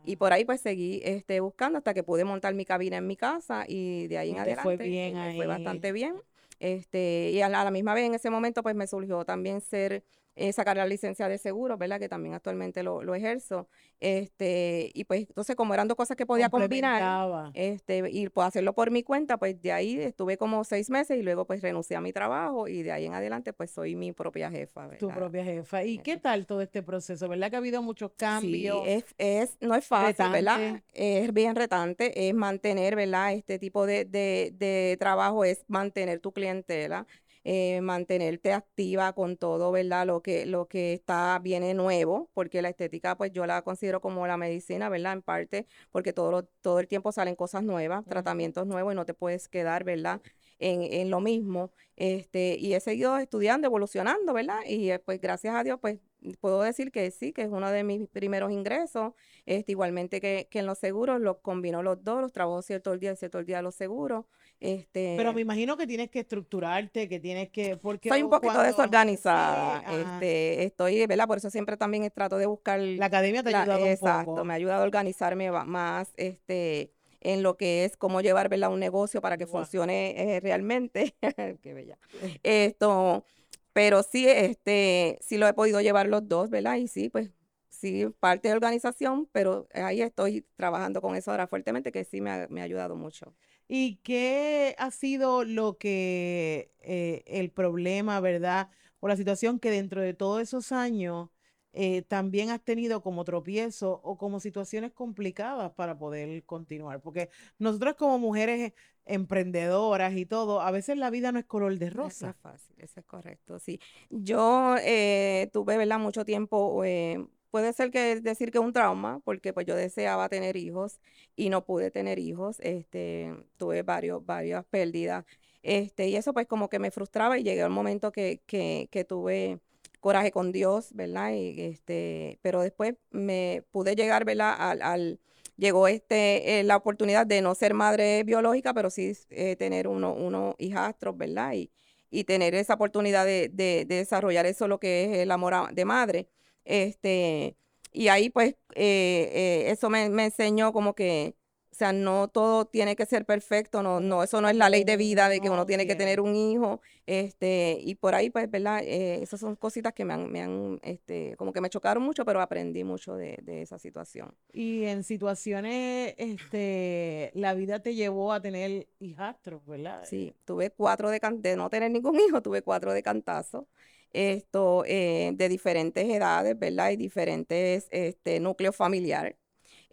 y 0.06 0.16
por 0.16 0.32
ahí 0.34 0.46
pues 0.46 0.62
seguí 0.62 1.02
este, 1.04 1.40
buscando 1.40 1.78
hasta 1.78 1.94
que 1.94 2.04
pude 2.04 2.24
montar 2.24 2.54
mi 2.54 2.66
cabina 2.66 2.98
en 2.98 3.08
mi 3.08 3.16
casa 3.18 3.66
y 3.68 4.08
de 4.08 4.18
ahí 4.18 4.32
en 4.32 4.40
adelante 4.40 4.64
fue 4.64 4.78
bien 4.78 5.36
fue 5.36 5.48
bastante 5.48 5.92
bien. 5.92 6.16
Este, 6.60 7.32
y 7.32 7.42
a 7.42 7.50
la, 7.50 7.62
a 7.62 7.64
la 7.66 7.72
misma 7.72 7.94
vez 7.94 8.06
en 8.06 8.14
ese 8.14 8.30
momento 8.30 8.64
pues 8.64 8.74
me 8.74 8.88
surgió 8.88 9.26
también 9.26 9.60
ser 9.60 10.06
eh, 10.36 10.52
sacar 10.52 10.78
la 10.78 10.86
licencia 10.86 11.28
de 11.30 11.38
seguro, 11.38 11.78
¿verdad? 11.78 12.00
Que 12.00 12.10
también 12.10 12.34
actualmente 12.34 12.82
lo, 12.82 13.04
lo, 13.04 13.14
ejerzo. 13.14 13.68
Este, 14.00 14.92
y 14.94 15.04
pues 15.04 15.22
entonces 15.22 15.56
como 15.56 15.74
eran 15.74 15.88
dos 15.88 15.96
cosas 15.96 16.18
que 16.18 16.26
podía 16.26 16.50
combinar, 16.50 17.52
este, 17.54 18.10
y 18.12 18.28
pues 18.30 18.48
hacerlo 18.48 18.74
por 18.74 18.92
mi 18.92 19.04
cuenta, 19.04 19.38
pues 19.38 19.62
de 19.62 19.72
ahí 19.72 20.00
estuve 20.00 20.38
como 20.38 20.64
seis 20.64 20.90
meses 20.90 21.18
y 21.18 21.22
luego 21.22 21.46
pues 21.46 21.62
renuncié 21.62 21.96
a 21.96 22.02
mi 22.02 22.12
trabajo 22.12 22.68
y 22.68 22.84
de 22.84 22.92
ahí 22.92 23.06
en 23.06 23.14
adelante 23.14 23.54
pues 23.54 23.72
soy 23.72 23.96
mi 23.96 24.12
propia 24.12 24.50
jefa. 24.50 24.90
Tu 24.98 25.08
propia 25.10 25.44
jefa. 25.44 25.84
¿Y 25.84 26.00
qué 26.00 26.18
tal 26.18 26.46
todo 26.46 26.62
este 26.62 26.82
proceso? 26.82 27.28
¿Verdad 27.30 27.50
que 27.50 27.56
ha 27.56 27.60
habido 27.60 27.82
muchos 27.82 28.12
cambios? 28.18 28.84
Sí, 28.84 28.90
es, 28.90 29.06
es, 29.18 29.58
no 29.62 29.76
es 29.76 29.86
fácil, 29.86 30.30
¿verdad? 30.32 30.82
Es 30.94 31.32
bien 31.32 31.56
retante, 31.56 32.28
es 32.28 32.34
mantener, 32.34 32.96
¿verdad? 32.96 33.34
Este 33.34 33.60
tipo 33.60 33.86
de, 33.86 34.06
de, 34.06 34.52
de 34.58 34.98
trabajo 35.00 35.46
es 35.46 35.64
mantener 35.68 36.20
tu 36.20 36.32
clientela 36.32 37.06
eh, 37.44 37.82
mantenerte 37.82 38.54
activa 38.54 39.14
con 39.14 39.38
todo, 39.38 39.72
¿verdad? 39.72 40.06
Lo 40.08 40.22
que, 40.22 40.46
lo 40.46 40.68
que 40.68 40.94
está, 40.94 41.40
viene 41.40 41.74
nuevo, 41.74 42.30
porque 42.34 42.62
la 42.62 42.70
estética, 42.70 43.18
pues 43.18 43.32
yo 43.32 43.46
la 43.46 43.62
considero 43.64 44.02
como 44.02 44.26
la 44.28 44.38
medicina, 44.38 44.90
¿verdad? 44.90 45.14
En 45.14 45.22
parte, 45.22 45.68
porque 45.92 46.14
todo, 46.14 46.44
todo 46.62 46.80
el 46.80 46.88
tiempo 46.88 47.12
salen 47.12 47.36
cosas 47.36 47.64
nuevas, 47.64 48.06
tratamientos 48.08 48.68
nuevos 48.68 48.94
y 48.94 48.96
no 48.96 49.06
te 49.06 49.14
puedes 49.14 49.48
quedar, 49.50 49.84
¿verdad? 49.84 50.22
En, 50.60 50.82
en, 50.82 51.10
lo 51.10 51.20
mismo. 51.20 51.72
Este, 51.96 52.56
y 52.60 52.74
he 52.74 52.80
seguido 52.80 53.18
estudiando, 53.18 53.68
evolucionando, 53.68 54.34
¿verdad? 54.34 54.60
Y 54.68 54.92
eh, 54.92 55.00
pues 55.00 55.20
gracias 55.20 55.56
a 55.56 55.64
Dios, 55.64 55.80
pues 55.82 56.00
puedo 56.40 56.62
decir 56.62 56.92
que 56.92 57.12
sí, 57.12 57.34
que 57.34 57.44
es 57.44 57.50
uno 57.50 57.70
de 57.70 57.84
mis 57.84 58.08
primeros 58.08 58.52
ingresos. 58.52 59.14
Este, 59.46 59.74
igualmente 59.74 60.22
que, 60.22 60.48
que 60.50 60.60
en 60.60 60.66
los 60.66 60.78
seguros, 60.78 61.20
los 61.20 61.38
combino 61.40 61.84
los 61.84 62.04
dos, 62.04 62.22
los 62.22 62.32
trabajo 62.32 62.62
cierto 62.62 62.94
el 62.94 63.00
día, 63.00 63.16
cierto 63.16 63.40
el 63.40 63.46
día 63.46 63.62
los 63.62 63.76
seguros. 63.76 64.26
Este, 64.60 65.16
Pero 65.18 65.34
me 65.34 65.42
imagino 65.42 65.76
que 65.76 65.86
tienes 65.86 66.10
que 66.10 66.20
estructurarte, 66.20 67.10
que 67.10 67.20
tienes 67.20 67.50
que... 67.50 67.76
Porque 67.76 68.08
soy 68.10 68.24
un 68.24 68.30
poquito 68.30 68.62
desorganizada. 68.62 69.84
este, 69.92 70.64
estoy, 70.64 71.06
¿verdad? 71.06 71.28
Por 71.28 71.38
eso 71.38 71.50
siempre 71.50 71.76
también 71.76 72.10
trato 72.14 72.38
de 72.38 72.46
buscar... 72.46 72.80
La 72.80 73.08
academia 73.08 73.44
te 73.44 73.54
ha 73.54 73.64
ayudado 73.64 73.86
Exacto, 73.86 74.46
me 74.46 74.54
ha 74.54 74.56
ayudado 74.56 74.82
a 74.82 74.86
organizarme 74.86 75.52
más, 75.52 76.14
este 76.16 76.94
en 77.24 77.44
lo 77.44 77.58
que 77.58 77.86
es 77.86 77.98
cómo 77.98 78.22
llevar 78.22 78.50
¿verdad? 78.50 78.72
un 78.72 78.80
negocio 78.80 79.22
para 79.22 79.38
que 79.38 79.48
funcione 79.48 80.36
eh, 80.36 80.40
realmente. 80.40 81.16
Qué 81.62 81.74
bella. 81.74 81.98
Esto, 82.44 83.26
pero 83.74 84.04
sí, 84.04 84.28
este, 84.28 85.18
sí 85.22 85.38
lo 85.38 85.48
he 85.48 85.54
podido 85.54 85.82
llevar 85.82 86.08
los 86.08 86.28
dos, 86.28 86.50
¿verdad? 86.50 86.76
Y 86.76 86.88
sí, 86.88 87.10
pues 87.10 87.32
sí, 87.70 88.06
parte 88.20 88.48
de 88.48 88.54
organización, 88.54 89.28
pero 89.32 89.68
ahí 89.74 90.02
estoy 90.02 90.46
trabajando 90.56 91.02
con 91.02 91.16
eso 91.16 91.32
ahora 91.32 91.48
fuertemente, 91.48 91.92
que 91.92 92.06
sí 92.06 92.22
me 92.22 92.30
ha, 92.30 92.48
me 92.50 92.62
ha 92.62 92.64
ayudado 92.64 92.96
mucho. 92.96 93.34
¿Y 93.68 93.96
qué 94.04 94.76
ha 94.78 94.92
sido 94.92 95.44
lo 95.44 95.78
que, 95.78 96.72
eh, 96.82 97.24
el 97.26 97.50
problema, 97.50 98.20
verdad? 98.20 98.70
O 99.00 99.08
la 99.08 99.18
situación 99.18 99.60
que 99.60 99.72
dentro 99.72 100.02
de 100.02 100.14
todos 100.14 100.42
esos 100.42 100.72
años 100.72 101.30
eh, 101.74 102.04
también 102.04 102.52
has 102.52 102.62
tenido 102.64 103.02
como 103.02 103.24
tropiezo 103.24 104.00
o 104.04 104.18
como 104.18 104.40
situaciones 104.40 104.92
complicadas 104.92 105.72
para 105.72 105.98
poder 105.98 106.44
continuar. 106.44 107.02
Porque 107.02 107.30
nosotros 107.58 107.96
como 107.96 108.20
mujeres 108.20 108.74
emprendedoras 109.06 110.16
y 110.16 110.26
todo, 110.26 110.62
a 110.62 110.72
veces 110.72 110.98
la 110.98 111.10
vida 111.10 111.32
no 111.32 111.40
es 111.40 111.46
color 111.46 111.78
de 111.78 111.90
rosa. 111.90 112.30
es 112.30 112.36
fácil, 112.38 112.76
eso 112.78 113.00
es 113.00 113.06
correcto, 113.06 113.60
sí. 113.60 113.80
Yo 114.10 114.76
eh, 114.82 115.50
tuve, 115.52 115.78
¿verdad? 115.78 116.00
Mucho 116.00 116.24
tiempo, 116.26 116.84
eh, 116.86 117.26
puede 117.50 117.74
ser 117.74 117.92
que 117.92 118.22
decir 118.22 118.52
que 118.52 118.60
un 118.60 118.72
trauma, 118.72 119.20
porque 119.26 119.52
pues 119.52 119.66
yo 119.66 119.76
deseaba 119.76 120.30
tener 120.30 120.56
hijos 120.56 121.00
y 121.36 121.50
no 121.50 121.66
pude 121.66 121.92
tener 121.92 122.20
hijos, 122.20 122.60
este, 122.62 123.36
tuve 123.58 123.82
varios, 123.82 124.26
varias 124.26 124.64
pérdidas, 124.66 125.26
este, 125.64 126.08
y 126.08 126.16
eso 126.16 126.34
pues 126.34 126.48
como 126.48 126.70
que 126.70 126.80
me 126.80 126.92
frustraba 126.92 127.38
y 127.40 127.44
llegué 127.44 127.64
al 127.64 127.70
momento 127.72 128.12
que, 128.12 128.42
que, 128.46 128.90
que 128.92 129.06
tuve 129.06 129.60
coraje 130.04 130.32
con 130.32 130.52
Dios, 130.52 130.90
¿verdad? 130.94 131.32
Y, 131.32 131.62
este, 131.62 132.38
pero 132.42 132.62
después 132.62 132.96
me 133.10 133.64
pude 133.72 133.96
llegar, 133.96 134.26
¿verdad? 134.26 134.54
Al, 134.60 135.20
llegó 135.58 135.88
este, 135.88 136.60
eh, 136.60 136.64
la 136.64 136.76
oportunidad 136.76 137.26
de 137.26 137.42
no 137.42 137.56
ser 137.56 137.74
madre 137.74 138.24
biológica, 138.24 138.74
pero 138.74 138.90
sí 138.90 139.14
eh, 139.30 139.56
tener 139.56 139.88
uno, 139.88 140.14
unos 140.14 140.56
hijastros, 140.60 141.18
¿verdad? 141.18 141.54
Y, 141.54 141.72
y 142.12 142.26
tener 142.26 142.54
esa 142.54 142.74
oportunidad 142.74 143.26
de, 143.26 143.50
de, 143.50 143.86
desarrollar 143.88 144.46
eso, 144.46 144.68
lo 144.68 144.78
que 144.78 145.06
es 145.06 145.20
el 145.20 145.32
amor 145.32 145.74
de 145.74 145.86
madre. 145.86 146.28
Este, 146.66 147.56
y 147.94 148.10
ahí 148.10 148.30
pues 148.30 148.56
eh, 148.76 149.66
eso 149.70 149.90
me, 149.90 150.10
me 150.10 150.26
enseñó 150.26 150.74
como 150.74 150.96
que 150.96 151.36
o 151.74 151.76
sea, 151.76 151.92
no 151.92 152.28
todo 152.28 152.66
tiene 152.66 152.96
que 152.96 153.08
ser 153.08 153.26
perfecto, 153.26 153.82
no, 153.82 154.00
no, 154.00 154.22
eso 154.22 154.40
no 154.42 154.48
es 154.48 154.56
la 154.56 154.70
ley 154.70 154.84
de 154.84 154.96
vida 154.96 155.28
de 155.28 155.40
que 155.40 155.50
uno 155.50 155.66
tiene 155.66 155.88
que 155.88 155.96
tener 155.96 156.22
un 156.22 156.36
hijo, 156.36 156.82
este, 157.08 157.80
y 157.82 157.96
por 157.96 158.14
ahí, 158.14 158.30
pues, 158.30 158.48
¿verdad? 158.52 158.84
Eh, 158.84 159.24
esas 159.24 159.40
son 159.40 159.56
cositas 159.56 159.92
que 159.92 160.06
me 160.06 160.14
han, 160.14 160.32
me 160.32 160.42
han, 160.44 160.80
este, 160.84 161.36
como 161.36 161.52
que 161.52 161.62
me 161.62 161.72
chocaron 161.72 162.04
mucho, 162.04 162.26
pero 162.26 162.42
aprendí 162.42 162.84
mucho 162.84 163.16
de, 163.16 163.40
de, 163.42 163.64
esa 163.64 163.80
situación. 163.80 164.36
Y 164.52 164.84
en 164.84 165.04
situaciones, 165.04 166.14
este, 166.20 167.32
la 167.34 167.56
vida 167.56 167.80
te 167.80 167.96
llevó 167.96 168.34
a 168.34 168.40
tener 168.40 168.88
hijastros, 169.00 169.66
¿verdad? 169.66 170.04
Sí, 170.06 170.36
tuve 170.46 170.70
cuatro 170.70 171.10
de, 171.10 171.20
de 171.40 171.56
no 171.56 171.72
tener 171.72 171.90
ningún 171.90 172.20
hijo, 172.20 172.44
tuve 172.44 172.62
cuatro 172.62 172.94
de 172.94 173.02
cantazo 173.02 173.68
esto 174.12 174.84
eh, 174.86 175.32
de 175.34 175.50
diferentes 175.50 176.08
edades, 176.08 176.58
¿verdad? 176.60 176.92
Y 176.92 176.98
diferentes 176.98 177.88
este, 177.90 178.40
núcleos 178.40 178.76
familiares. 178.76 179.38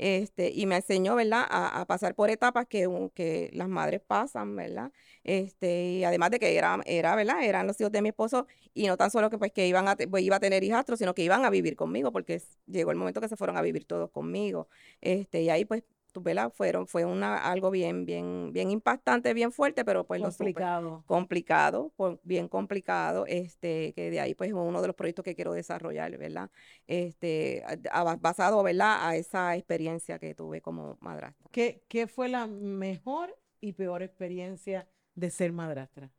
Este, 0.02 0.50
y 0.50 0.64
me 0.64 0.76
enseñó, 0.76 1.14
¿verdad?, 1.14 1.44
a, 1.50 1.84
pasar 1.86 2.14
por 2.14 2.30
etapas 2.30 2.66
que, 2.66 2.88
que 3.14 3.50
las 3.52 3.68
madres 3.68 4.00
pasan, 4.00 4.56
¿verdad? 4.56 4.92
Este, 5.24 5.90
y 5.90 6.04
además 6.04 6.30
de 6.30 6.38
que 6.38 6.56
era, 6.56 6.80
era, 6.86 7.14
¿verdad? 7.14 7.44
Eran 7.44 7.66
los 7.66 7.78
hijos 7.82 7.92
de 7.92 8.00
mi 8.00 8.08
esposo 8.08 8.46
y 8.72 8.86
no 8.86 8.96
tan 8.96 9.10
solo 9.10 9.28
que 9.28 9.36
pues 9.36 9.52
que 9.52 9.68
iban 9.68 9.88
a, 9.88 9.96
pues, 9.96 10.22
iba 10.24 10.36
a 10.36 10.40
tener 10.40 10.64
hijastros, 10.64 10.98
sino 10.98 11.14
que 11.14 11.22
iban 11.22 11.44
a 11.44 11.50
vivir 11.50 11.76
conmigo 11.76 12.12
porque 12.12 12.40
llegó 12.66 12.92
el 12.92 12.96
momento 12.96 13.20
que 13.20 13.28
se 13.28 13.36
fueron 13.36 13.58
a 13.58 13.62
vivir 13.62 13.84
todos 13.84 14.10
conmigo. 14.10 14.68
Este, 15.02 15.42
y 15.42 15.50
ahí 15.50 15.66
pues 15.66 15.84
¿verdad? 16.14 16.52
Fueron, 16.52 16.86
fue 16.86 17.04
una, 17.04 17.36
algo 17.38 17.70
bien, 17.70 18.04
bien, 18.04 18.52
bien 18.52 18.70
impactante, 18.70 19.32
bien 19.34 19.52
fuerte, 19.52 19.84
pero 19.84 20.04
pues 20.04 20.20
complicado. 20.20 21.04
complicado, 21.06 21.92
bien 22.24 22.48
complicado, 22.48 23.24
este, 23.26 23.92
que 23.92 24.10
de 24.10 24.20
ahí 24.20 24.34
pues 24.34 24.52
uno 24.52 24.80
de 24.80 24.88
los 24.88 24.96
proyectos 24.96 25.24
que 25.24 25.34
quiero 25.34 25.52
desarrollar, 25.52 26.16
¿verdad? 26.18 26.50
Este, 26.86 27.62
basado, 28.20 28.62
¿verdad? 28.62 29.08
A 29.08 29.16
esa 29.16 29.56
experiencia 29.56 30.18
que 30.18 30.34
tuve 30.34 30.60
como 30.60 30.98
madrastra. 31.00 31.46
¿Qué, 31.52 31.82
qué 31.88 32.06
fue 32.06 32.28
la 32.28 32.46
mejor 32.46 33.36
y 33.60 33.72
peor 33.72 34.02
experiencia 34.02 34.88
de 35.14 35.30
ser 35.30 35.52
madrastra? 35.52 36.10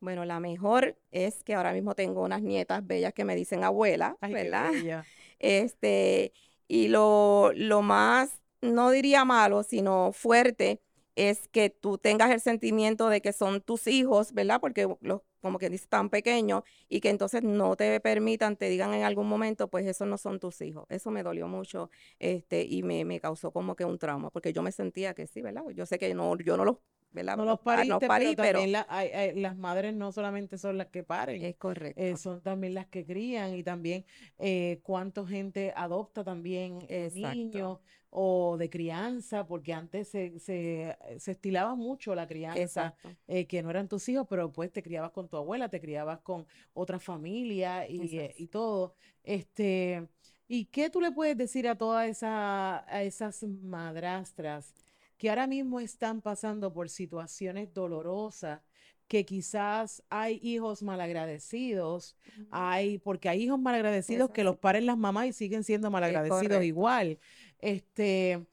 Bueno, 0.00 0.24
la 0.24 0.40
mejor 0.40 0.96
es 1.10 1.42
que 1.42 1.54
ahora 1.54 1.72
mismo 1.72 1.94
tengo 1.94 2.22
unas 2.22 2.42
nietas 2.42 2.86
bellas 2.86 3.12
que 3.12 3.24
me 3.24 3.34
dicen 3.34 3.64
abuela, 3.64 4.16
¿verdad? 4.20 4.70
Este, 5.42 6.34
y 6.68 6.88
lo, 6.88 7.50
lo 7.54 7.80
más 7.80 8.40
no 8.62 8.90
diría 8.90 9.24
malo, 9.24 9.62
sino 9.62 10.12
fuerte, 10.12 10.80
es 11.16 11.48
que 11.48 11.70
tú 11.70 11.98
tengas 11.98 12.30
el 12.30 12.40
sentimiento 12.40 13.08
de 13.08 13.20
que 13.20 13.32
son 13.32 13.60
tus 13.60 13.86
hijos, 13.86 14.32
¿verdad? 14.32 14.60
Porque 14.60 14.88
los 15.00 15.22
como 15.40 15.58
que 15.58 15.70
dice, 15.70 15.86
tan 15.88 16.10
pequeños 16.10 16.62
y 16.88 17.00
que 17.00 17.08
entonces 17.10 17.42
no 17.42 17.76
te 17.76 17.98
permitan, 18.00 18.56
te 18.56 18.68
digan 18.68 18.94
en 18.94 19.04
algún 19.04 19.28
momento, 19.28 19.68
pues 19.68 19.86
esos 19.86 20.06
no 20.06 20.18
son 20.18 20.38
tus 20.38 20.60
hijos. 20.60 20.84
Eso 20.88 21.10
me 21.10 21.22
dolió 21.22 21.48
mucho 21.48 21.90
este, 22.18 22.62
y 22.68 22.82
me, 22.82 23.04
me 23.04 23.20
causó 23.20 23.50
como 23.52 23.74
que 23.76 23.84
un 23.84 23.98
trauma, 23.98 24.30
porque 24.30 24.52
yo 24.52 24.62
me 24.62 24.72
sentía 24.72 25.14
que 25.14 25.26
sí, 25.26 25.40
¿verdad? 25.42 25.64
Yo 25.74 25.86
sé 25.86 25.98
que 25.98 26.12
no, 26.14 26.36
yo 26.38 26.56
no 26.56 26.64
los 26.64 26.76
¿verdad? 27.12 27.36
No 27.36 27.44
los 27.44 27.60
pariste, 27.60 28.06
parí, 28.06 28.36
pero, 28.36 28.60
las 28.66 29.56
madres 29.56 29.94
no 29.94 30.12
solamente 30.12 30.58
son 30.58 30.78
las 30.78 30.88
que 30.88 31.02
paren. 31.02 31.42
Es 31.44 31.56
correcto. 31.56 32.00
Eh, 32.00 32.16
son 32.16 32.40
también 32.40 32.74
las 32.74 32.86
que 32.86 33.04
crían 33.04 33.54
y 33.54 33.62
también 33.62 34.04
eh, 34.38 34.80
cuánta 34.82 35.26
gente 35.26 35.72
adopta 35.76 36.24
también 36.24 36.78
niños 37.14 37.78
o 38.10 38.56
de 38.58 38.68
crianza, 38.68 39.46
porque 39.46 39.72
antes 39.72 40.08
se, 40.08 40.38
se, 40.40 40.96
se 41.18 41.30
estilaba 41.30 41.76
mucho 41.76 42.14
la 42.14 42.26
crianza, 42.26 42.94
eh, 43.28 43.46
que 43.46 43.62
no 43.62 43.70
eran 43.70 43.88
tus 43.88 44.08
hijos, 44.08 44.26
pero 44.28 44.52
pues 44.52 44.72
te 44.72 44.82
criabas 44.82 45.12
con 45.12 45.28
tu 45.28 45.36
abuela, 45.36 45.68
te 45.68 45.80
criabas 45.80 46.18
con 46.20 46.44
otra 46.74 46.98
familia 46.98 47.88
y, 47.88 48.18
eh, 48.18 48.34
y 48.36 48.48
todo. 48.48 48.94
Este, 49.22 50.08
¿Y 50.48 50.64
qué 50.66 50.90
tú 50.90 51.00
le 51.00 51.12
puedes 51.12 51.36
decir 51.36 51.68
a 51.68 51.76
todas 51.76 52.08
esa, 52.08 52.84
a 52.92 53.02
esas 53.04 53.44
madrastras 53.44 54.74
que 55.20 55.28
ahora 55.28 55.46
mismo 55.46 55.80
están 55.80 56.22
pasando 56.22 56.72
por 56.72 56.88
situaciones 56.88 57.74
dolorosas? 57.74 58.62
que 59.06 59.24
quizás 59.24 60.04
hay 60.08 60.38
hijos 60.40 60.84
malagradecidos, 60.84 62.16
hay, 62.52 62.98
porque 62.98 63.28
hay 63.28 63.42
hijos 63.42 63.58
malagradecidos 63.58 64.30
que 64.30 64.44
los 64.44 64.56
paren 64.56 64.86
las 64.86 64.96
mamás 64.96 65.26
y 65.26 65.32
siguen 65.32 65.64
siendo 65.64 65.90
malagradecidos 65.90 66.62
igual. 66.62 67.18
Este, 67.58 68.46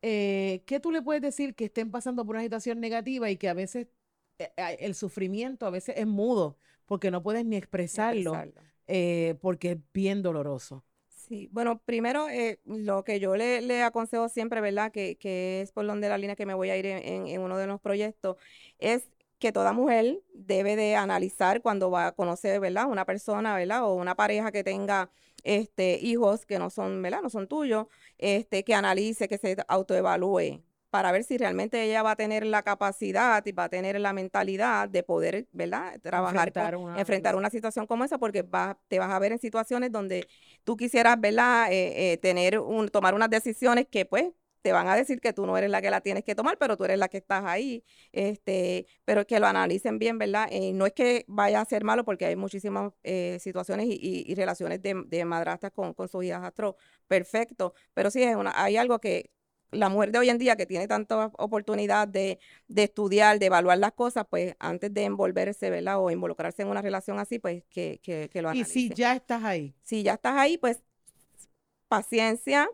eh, 0.00 0.62
¿Qué 0.66 0.78
tú 0.78 0.92
le 0.92 1.02
puedes 1.02 1.20
decir 1.20 1.56
que 1.56 1.64
estén 1.64 1.90
pasando 1.90 2.24
por 2.24 2.36
una 2.36 2.44
situación 2.44 2.78
negativa 2.78 3.28
y 3.28 3.36
que 3.36 3.48
a 3.48 3.54
veces 3.54 3.88
eh, 4.38 4.52
el 4.78 4.94
sufrimiento 4.94 5.66
a 5.66 5.70
veces 5.70 5.96
es 5.98 6.06
mudo 6.06 6.60
porque 6.86 7.10
no 7.10 7.20
puedes 7.20 7.44
ni 7.44 7.56
expresarlo, 7.56 8.40
eh, 8.86 9.34
porque 9.40 9.72
es 9.72 9.78
bien 9.92 10.22
doloroso? 10.22 10.84
Sí, 11.28 11.48
bueno, 11.52 11.78
primero 11.84 12.26
lo 12.64 13.04
que 13.04 13.20
yo 13.20 13.36
le, 13.36 13.82
aconsejo 13.82 14.30
siempre, 14.30 14.62
¿verdad? 14.62 14.90
Que, 14.90 15.16
que, 15.18 15.60
es 15.60 15.72
por 15.72 15.86
donde 15.86 16.08
la 16.08 16.16
línea 16.16 16.36
que 16.36 16.46
me 16.46 16.54
voy 16.54 16.70
a 16.70 16.76
ir 16.78 16.86
en, 16.86 17.26
en 17.26 17.40
uno 17.42 17.58
de 17.58 17.66
los 17.66 17.80
proyectos, 17.82 18.36
es 18.78 19.10
que 19.38 19.52
toda 19.52 19.72
mujer 19.74 20.22
debe 20.32 20.74
de 20.74 20.96
analizar 20.96 21.60
cuando 21.60 21.90
va 21.90 22.08
a 22.08 22.12
conocer, 22.12 22.60
¿verdad? 22.60 22.86
Una 22.88 23.04
persona, 23.04 23.54
¿verdad? 23.56 23.84
O 23.84 23.94
una 23.94 24.14
pareja 24.16 24.50
que 24.52 24.64
tenga 24.64 25.10
este, 25.44 25.98
hijos 26.00 26.46
que 26.46 26.58
no 26.58 26.70
son, 26.70 27.02
¿verdad? 27.02 27.20
No 27.22 27.28
son 27.30 27.46
tuyos, 27.46 27.86
este, 28.16 28.64
que 28.64 28.74
analice, 28.74 29.28
que 29.28 29.38
se 29.38 29.56
autoevalúe 29.68 30.62
para 30.90 31.12
ver 31.12 31.24
si 31.24 31.36
realmente 31.36 31.82
ella 31.82 32.02
va 32.02 32.12
a 32.12 32.16
tener 32.16 32.46
la 32.46 32.62
capacidad 32.62 33.44
y 33.44 33.52
va 33.52 33.64
a 33.64 33.68
tener 33.68 34.00
la 34.00 34.12
mentalidad 34.12 34.88
de 34.88 35.02
poder, 35.02 35.46
¿verdad? 35.52 36.00
Trabajar, 36.00 36.48
enfrentar, 36.48 36.76
una, 36.76 36.98
enfrentar 36.98 37.36
una 37.36 37.50
situación 37.50 37.86
como 37.86 38.04
esa, 38.04 38.18
porque 38.18 38.42
va, 38.42 38.78
te 38.88 38.98
vas 38.98 39.10
a 39.10 39.18
ver 39.18 39.32
en 39.32 39.38
situaciones 39.38 39.92
donde 39.92 40.26
tú 40.64 40.76
quisieras, 40.76 41.20
¿verdad? 41.20 41.70
Eh, 41.70 42.12
eh, 42.12 42.16
tener 42.16 42.58
un, 42.58 42.88
tomar 42.88 43.14
unas 43.14 43.28
decisiones 43.28 43.86
que, 43.90 44.06
pues, 44.06 44.32
te 44.62 44.72
van 44.72 44.88
a 44.88 44.96
decir 44.96 45.20
que 45.20 45.32
tú 45.32 45.46
no 45.46 45.56
eres 45.56 45.70
la 45.70 45.80
que 45.80 45.90
la 45.90 46.00
tienes 46.00 46.24
que 46.24 46.34
tomar, 46.34 46.58
pero 46.58 46.76
tú 46.76 46.84
eres 46.84 46.98
la 46.98 47.08
que 47.08 47.18
estás 47.18 47.44
ahí, 47.44 47.84
este, 48.12 48.86
pero 49.04 49.26
que 49.26 49.40
lo 49.40 49.46
analicen 49.46 49.98
bien, 49.98 50.18
¿verdad? 50.18 50.48
Eh, 50.50 50.72
no 50.72 50.86
es 50.86 50.92
que 50.92 51.24
vaya 51.28 51.60
a 51.60 51.64
ser 51.64 51.84
malo 51.84 52.04
porque 52.04 52.26
hay 52.26 52.36
muchísimas 52.36 52.92
eh, 53.02 53.38
situaciones 53.40 53.86
y, 53.88 54.34
relaciones 54.34 54.82
de, 54.82 55.02
de, 55.06 55.24
madrastas 55.24 55.70
con, 55.72 55.94
con 55.94 56.08
sus 56.08 56.24
hijastros, 56.24 56.74
perfecto, 57.06 57.74
pero 57.94 58.10
sí 58.10 58.22
es 58.22 58.36
una, 58.36 58.52
hay 58.54 58.76
algo 58.76 58.98
que 59.00 59.30
la 59.70 59.88
mujer 59.88 60.12
de 60.12 60.18
hoy 60.18 60.30
en 60.30 60.38
día 60.38 60.56
que 60.56 60.66
tiene 60.66 60.88
tanta 60.88 61.30
oportunidad 61.38 62.08
de, 62.08 62.38
de, 62.68 62.84
estudiar, 62.84 63.38
de 63.38 63.46
evaluar 63.46 63.78
las 63.78 63.92
cosas, 63.92 64.26
pues 64.28 64.54
antes 64.58 64.92
de 64.92 65.04
envolverse, 65.04 65.70
¿verdad? 65.70 66.00
O 66.00 66.10
involucrarse 66.10 66.62
en 66.62 66.68
una 66.68 66.82
relación 66.82 67.18
así, 67.18 67.38
pues 67.38 67.64
que, 67.70 68.00
que, 68.02 68.28
que 68.32 68.42
lo 68.42 68.48
analice. 68.48 68.78
Y 68.78 68.88
si 68.88 68.94
ya 68.94 69.14
estás 69.14 69.44
ahí. 69.44 69.74
Si 69.82 70.02
ya 70.02 70.14
estás 70.14 70.36
ahí, 70.36 70.58
pues 70.58 70.80
paciencia, 71.88 72.68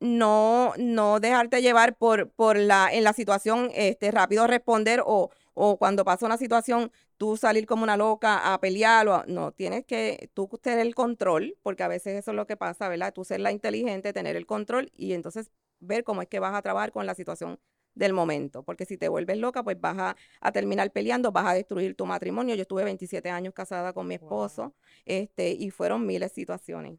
no, 0.00 0.72
no 0.78 1.20
dejarte 1.20 1.62
llevar 1.62 1.96
por, 1.96 2.30
por 2.30 2.56
la, 2.56 2.88
en 2.92 3.04
la 3.04 3.12
situación, 3.12 3.70
este, 3.74 4.10
rápido 4.10 4.46
responder 4.46 5.02
o, 5.04 5.30
o 5.54 5.76
cuando 5.76 6.04
pasa 6.04 6.26
una 6.26 6.36
situación, 6.36 6.92
tú 7.16 7.36
salir 7.36 7.66
como 7.66 7.82
una 7.82 7.96
loca 7.96 8.52
a 8.52 8.60
pelear, 8.60 9.08
o 9.08 9.24
no, 9.26 9.52
tienes 9.52 9.84
que 9.84 10.30
tú 10.34 10.48
tener 10.62 10.80
el 10.80 10.94
control, 10.94 11.56
porque 11.62 11.82
a 11.82 11.88
veces 11.88 12.16
eso 12.16 12.30
es 12.30 12.36
lo 12.36 12.46
que 12.46 12.56
pasa, 12.56 12.88
¿verdad? 12.88 13.12
Tú 13.12 13.24
ser 13.24 13.40
la 13.40 13.52
inteligente, 13.52 14.12
tener 14.12 14.36
el 14.36 14.46
control 14.46 14.92
y 14.96 15.12
entonces 15.14 15.50
ver 15.80 16.04
cómo 16.04 16.22
es 16.22 16.28
que 16.28 16.40
vas 16.40 16.54
a 16.54 16.62
trabajar 16.62 16.92
con 16.92 17.06
la 17.06 17.14
situación 17.14 17.58
del 17.94 18.12
momento, 18.12 18.62
porque 18.62 18.84
si 18.84 18.96
te 18.96 19.08
vuelves 19.08 19.38
loca, 19.38 19.62
pues 19.64 19.80
vas 19.80 19.98
a, 19.98 20.16
a, 20.40 20.52
terminar 20.52 20.92
peleando, 20.92 21.32
vas 21.32 21.46
a 21.46 21.54
destruir 21.54 21.96
tu 21.96 22.06
matrimonio. 22.06 22.54
Yo 22.54 22.62
estuve 22.62 22.84
27 22.84 23.28
años 23.28 23.54
casada 23.54 23.92
con 23.92 24.06
mi 24.06 24.14
esposo, 24.14 24.74
este, 25.04 25.50
y 25.50 25.70
fueron 25.70 26.06
miles 26.06 26.30
de 26.30 26.34
situaciones 26.34 26.98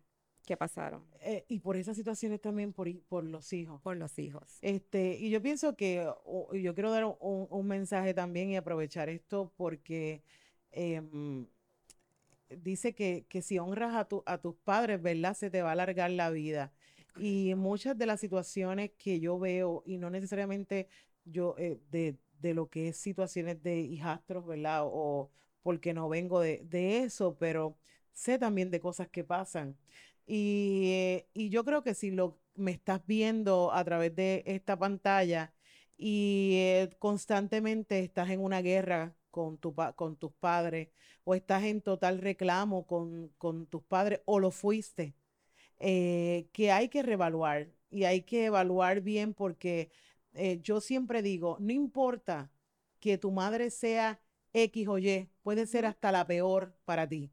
que 0.50 0.58
pasaron. 0.58 1.06
Eh, 1.22 1.46
y 1.48 1.60
por 1.60 1.78
esas 1.78 1.96
situaciones 1.96 2.42
también 2.42 2.74
por, 2.74 2.92
por 3.04 3.24
los 3.24 3.54
hijos. 3.54 3.80
Por 3.84 3.98
los 3.98 4.18
hijos. 4.18 4.58
Este, 4.62 5.16
y 5.16 5.30
yo 5.30 5.44
pienso 5.44 5.76
que 5.76 6.12
yo 6.54 6.74
quiero 6.74 6.90
dar 6.90 7.06
un, 7.20 7.68
mensaje 7.68 8.16
también 8.16 8.50
y 8.50 8.58
aprovechar 8.58 9.10
esto 9.10 9.54
porque 9.56 10.24
em, 10.72 11.46
dice 12.50 12.96
que, 12.96 13.42
si 13.44 13.60
honras 13.60 13.94
a, 13.96 14.06
tu, 14.06 14.24
a 14.26 14.40
tus 14.40 14.56
padres, 14.56 15.00
¿verdad? 15.00 15.36
Se 15.36 15.52
te 15.52 15.62
va 15.62 15.70
a 15.70 15.74
alargar 15.74 16.10
la 16.10 16.32
vida. 16.32 16.74
Y 17.18 17.54
muchas 17.56 17.98
de 17.98 18.06
las 18.06 18.20
situaciones 18.20 18.92
que 18.98 19.20
yo 19.20 19.40
veo, 19.40 19.84
y 19.86 19.98
no 19.98 20.10
necesariamente 20.10 20.88
yo 21.26 21.56
eh, 21.58 21.80
de, 21.92 22.18
de, 22.42 22.54
lo 22.54 22.70
que 22.70 22.90
es 22.90 22.98
situaciones 22.98 23.62
de 23.64 23.80
hijastros, 23.82 24.46
¿verdad? 24.46 24.82
O 24.86 25.30
porque 25.64 25.94
no 25.94 26.10
vengo 26.10 26.40
de, 26.40 26.62
de 26.66 27.00
eso, 27.00 27.38
pero 27.38 27.78
sé 28.14 28.40
también 28.40 28.72
de 28.72 28.80
cosas 28.80 29.10
que 29.10 29.24
pasan. 29.24 29.78
Y, 30.28 31.24
y 31.34 31.50
yo 31.50 31.64
creo 31.66 31.84
que 31.84 31.94
si 31.96 32.12
lo, 32.12 32.40
me 32.56 32.72
estás 32.72 33.02
viendo 33.08 33.72
a 33.74 33.84
través 33.84 34.16
de 34.16 34.44
esta 34.46 34.78
pantalla 34.78 35.54
y 35.98 36.54
eh, 36.56 36.90
constantemente 37.00 38.00
estás 38.00 38.30
en 38.30 38.42
una 38.42 38.62
guerra 38.62 39.16
con, 39.32 39.58
tu, 39.58 39.74
con 39.96 40.16
tus 40.18 40.32
padres 40.34 40.90
o 41.24 41.36
estás 41.36 41.64
en 41.64 41.82
total 41.82 42.20
reclamo 42.20 42.86
con, 42.88 43.30
con 43.38 43.66
tus 43.68 43.84
padres 43.84 44.22
o 44.26 44.40
lo 44.40 44.52
fuiste, 44.52 45.16
eh, 45.80 46.48
que 46.52 46.72
hay 46.72 46.90
que 46.90 47.04
reevaluar 47.04 47.70
y 47.90 48.04
hay 48.04 48.22
que 48.22 48.46
evaluar 48.46 49.02
bien 49.02 49.34
porque 49.34 49.92
eh, 50.34 50.60
yo 50.62 50.82
siempre 50.82 51.22
digo, 51.22 51.58
no 51.60 51.74
importa 51.74 52.52
que 53.00 53.18
tu 53.18 53.32
madre 53.32 53.70
sea 53.72 54.22
X 54.54 54.88
o 54.88 54.98
Y, 54.98 55.30
puede 55.44 55.66
ser 55.68 55.86
hasta 55.86 56.12
la 56.12 56.26
peor 56.28 56.76
para 56.86 57.08
ti 57.08 57.32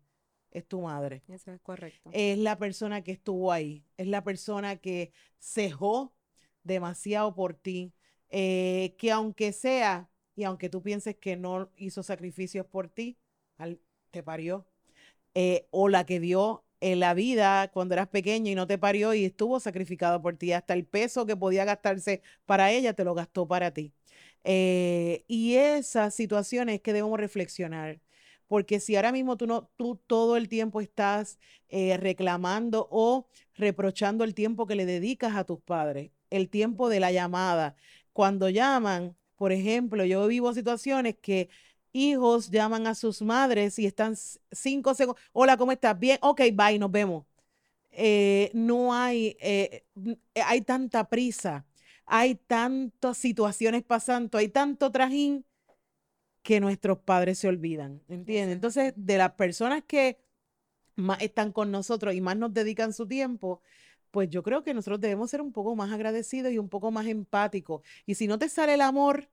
es 0.57 0.67
tu 0.67 0.81
madre. 0.81 1.23
Eso 1.29 1.53
es 1.53 1.61
correcto. 1.61 2.11
Es 2.13 2.39
la 2.39 2.57
persona 2.57 3.03
que 3.03 3.13
estuvo 3.13 3.53
ahí, 3.53 3.85
es 3.99 4.07
la 4.07 4.25
persona 4.25 4.77
que 4.77 5.13
cejó 5.39 6.15
demasiado 6.63 7.35
por 7.35 7.55
ti, 7.55 7.93
eh, 8.31 8.95
que 8.99 9.13
aunque 9.13 9.53
sea, 9.53 10.11
y 10.35 10.45
aunque 10.45 10.71
tú 10.71 10.83
pienses 10.83 11.17
que 11.17 11.37
no 11.37 11.71
hizo 11.77 12.03
sacrificios 12.03 12.67
por 12.67 12.89
ti, 12.89 13.19
te 14.11 14.23
parió, 14.23 14.67
eh, 15.35 15.69
o 15.71 15.89
la 15.89 16.07
que 16.07 16.21
dio 16.21 16.65
en 16.81 17.01
la 17.01 17.15
vida 17.15 17.69
cuando 17.73 17.95
eras 17.95 18.09
pequeño 18.09 18.51
y 18.51 18.55
no 18.55 18.67
te 18.67 18.79
parió 18.79 19.15
y 19.15 19.25
estuvo 19.25 19.61
sacrificado 19.61 20.21
por 20.23 20.37
ti, 20.37 20.53
hasta 20.53 20.75
el 20.75 20.85
peso 20.87 21.27
que 21.27 21.37
podía 21.37 21.65
gastarse 21.65 22.23
para 22.47 22.71
ella 22.73 22.95
te 22.95 23.05
lo 23.05 23.15
gastó 23.15 23.47
para 23.49 23.73
ti. 23.73 23.93
Eh, 24.45 25.25
y 25.29 25.55
esas 25.57 26.15
situaciones 26.15 26.81
que 26.81 26.93
debemos 26.93 27.19
reflexionar 27.19 28.01
porque 28.49 28.81
si 28.81 28.97
ahora 28.97 29.13
mismo 29.13 29.37
tú 29.37 29.47
no, 29.47 29.71
tú 29.77 30.01
todo 30.07 30.37
el 30.37 30.49
tiempo 30.49 30.81
estás 30.81 31.39
eh, 31.69 31.97
reclamando 31.97 32.89
o 32.91 33.29
reprochando 33.55 34.25
el 34.25 34.35
tiempo 34.35 34.67
que 34.67 34.77
le 34.77 34.87
dedicas 34.87 35.37
a 35.37 35.45
tus 35.45 35.61
padres, 35.61 36.11
el 36.31 36.49
tiempo 36.49 36.89
de 36.89 37.01
la 37.01 37.11
llamada. 37.13 37.77
Cuando 38.13 38.49
llaman, 38.49 39.17
por 39.37 39.53
ejemplo, 39.53 40.05
yo 40.05 40.27
vivo 40.29 40.55
situaciones 40.55 41.17
que 41.21 41.49
hijos 41.97 42.51
llaman 42.51 42.87
a 42.87 42.95
sus 42.95 43.23
madres 43.23 43.79
y 43.79 43.87
están 43.87 44.15
cinco 44.53 44.95
segundos. 44.95 45.23
Hola, 45.33 45.57
¿cómo 45.57 45.73
estás? 45.73 45.99
Bien, 45.99 46.19
ok, 46.23 46.43
bye, 46.55 46.79
nos 46.79 46.91
vemos. 46.91 47.27
Eh, 47.91 48.51
no 48.55 48.95
hay, 48.95 49.37
eh, 49.41 49.85
hay 50.35 50.61
tanta 50.61 51.09
prisa, 51.09 51.65
hay 52.05 52.35
tantas 52.35 53.17
situaciones 53.17 53.83
pasando, 53.83 54.39
hay 54.39 54.49
tanto 54.49 54.93
trajín 54.93 55.45
que 56.43 56.61
nuestros 56.61 56.99
padres 56.99 57.39
se 57.39 57.49
olvidan, 57.49 58.03
¿entiendes? 58.09 58.55
Entonces, 58.55 58.93
de 58.97 59.19
las 59.19 59.33
personas 59.33 59.83
que 59.85 60.19
más 60.97 61.21
están 61.23 61.53
con 61.53 61.71
nosotros 61.71 62.15
y 62.15 62.21
más 62.21 62.37
nos 62.37 62.55
dedican 62.55 62.93
su 62.93 63.07
tiempo, 63.09 63.63
pues 64.11 64.31
yo 64.31 64.43
creo 64.43 64.63
que 64.63 64.75
nosotros 64.75 65.01
debemos 65.01 65.31
ser 65.31 65.43
un 65.43 65.53
poco 65.53 65.77
más 65.77 65.93
agradecidos 65.93 66.53
y 66.53 66.59
un 66.59 66.69
poco 66.69 66.91
más 66.91 67.07
empáticos. 67.07 67.83
Y 68.07 68.15
si 68.15 68.27
no 68.29 68.39
te 68.39 68.49
sale 68.49 68.75
el 68.75 68.81
amor, 68.81 69.29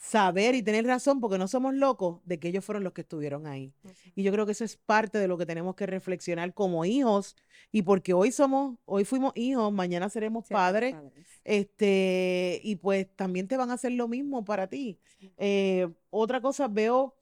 saber 0.00 0.54
y 0.54 0.62
tener 0.62 0.86
razón, 0.86 1.20
porque 1.20 1.36
no 1.36 1.46
somos 1.46 1.74
locos, 1.74 2.20
de 2.24 2.40
que 2.40 2.48
ellos 2.48 2.64
fueron 2.64 2.82
los 2.84 2.94
que 2.94 3.02
estuvieron 3.02 3.46
ahí. 3.46 3.74
Y 4.14 4.22
yo 4.22 4.32
creo 4.32 4.46
que 4.46 4.52
eso 4.52 4.64
es 4.64 4.78
parte 4.78 5.18
de 5.18 5.28
lo 5.28 5.36
que 5.36 5.44
tenemos 5.44 5.74
que 5.74 5.84
reflexionar 5.84 6.54
como 6.54 6.86
hijos, 6.86 7.36
y 7.70 7.82
porque 7.82 8.14
hoy 8.14 8.32
somos, 8.32 8.78
hoy 8.86 9.04
fuimos 9.04 9.32
hijos, 9.36 9.70
mañana 9.70 10.08
seremos 10.08 10.48
padres, 10.48 10.96
este, 11.44 12.60
y 12.64 12.76
pues 12.76 13.14
también 13.14 13.46
te 13.46 13.58
van 13.58 13.70
a 13.70 13.74
hacer 13.74 13.92
lo 13.92 14.08
mismo 14.08 14.42
para 14.42 14.68
ti. 14.68 14.98
Eh, 15.36 15.86
otra 16.08 16.40
cosa, 16.40 16.66
veo 16.66 17.14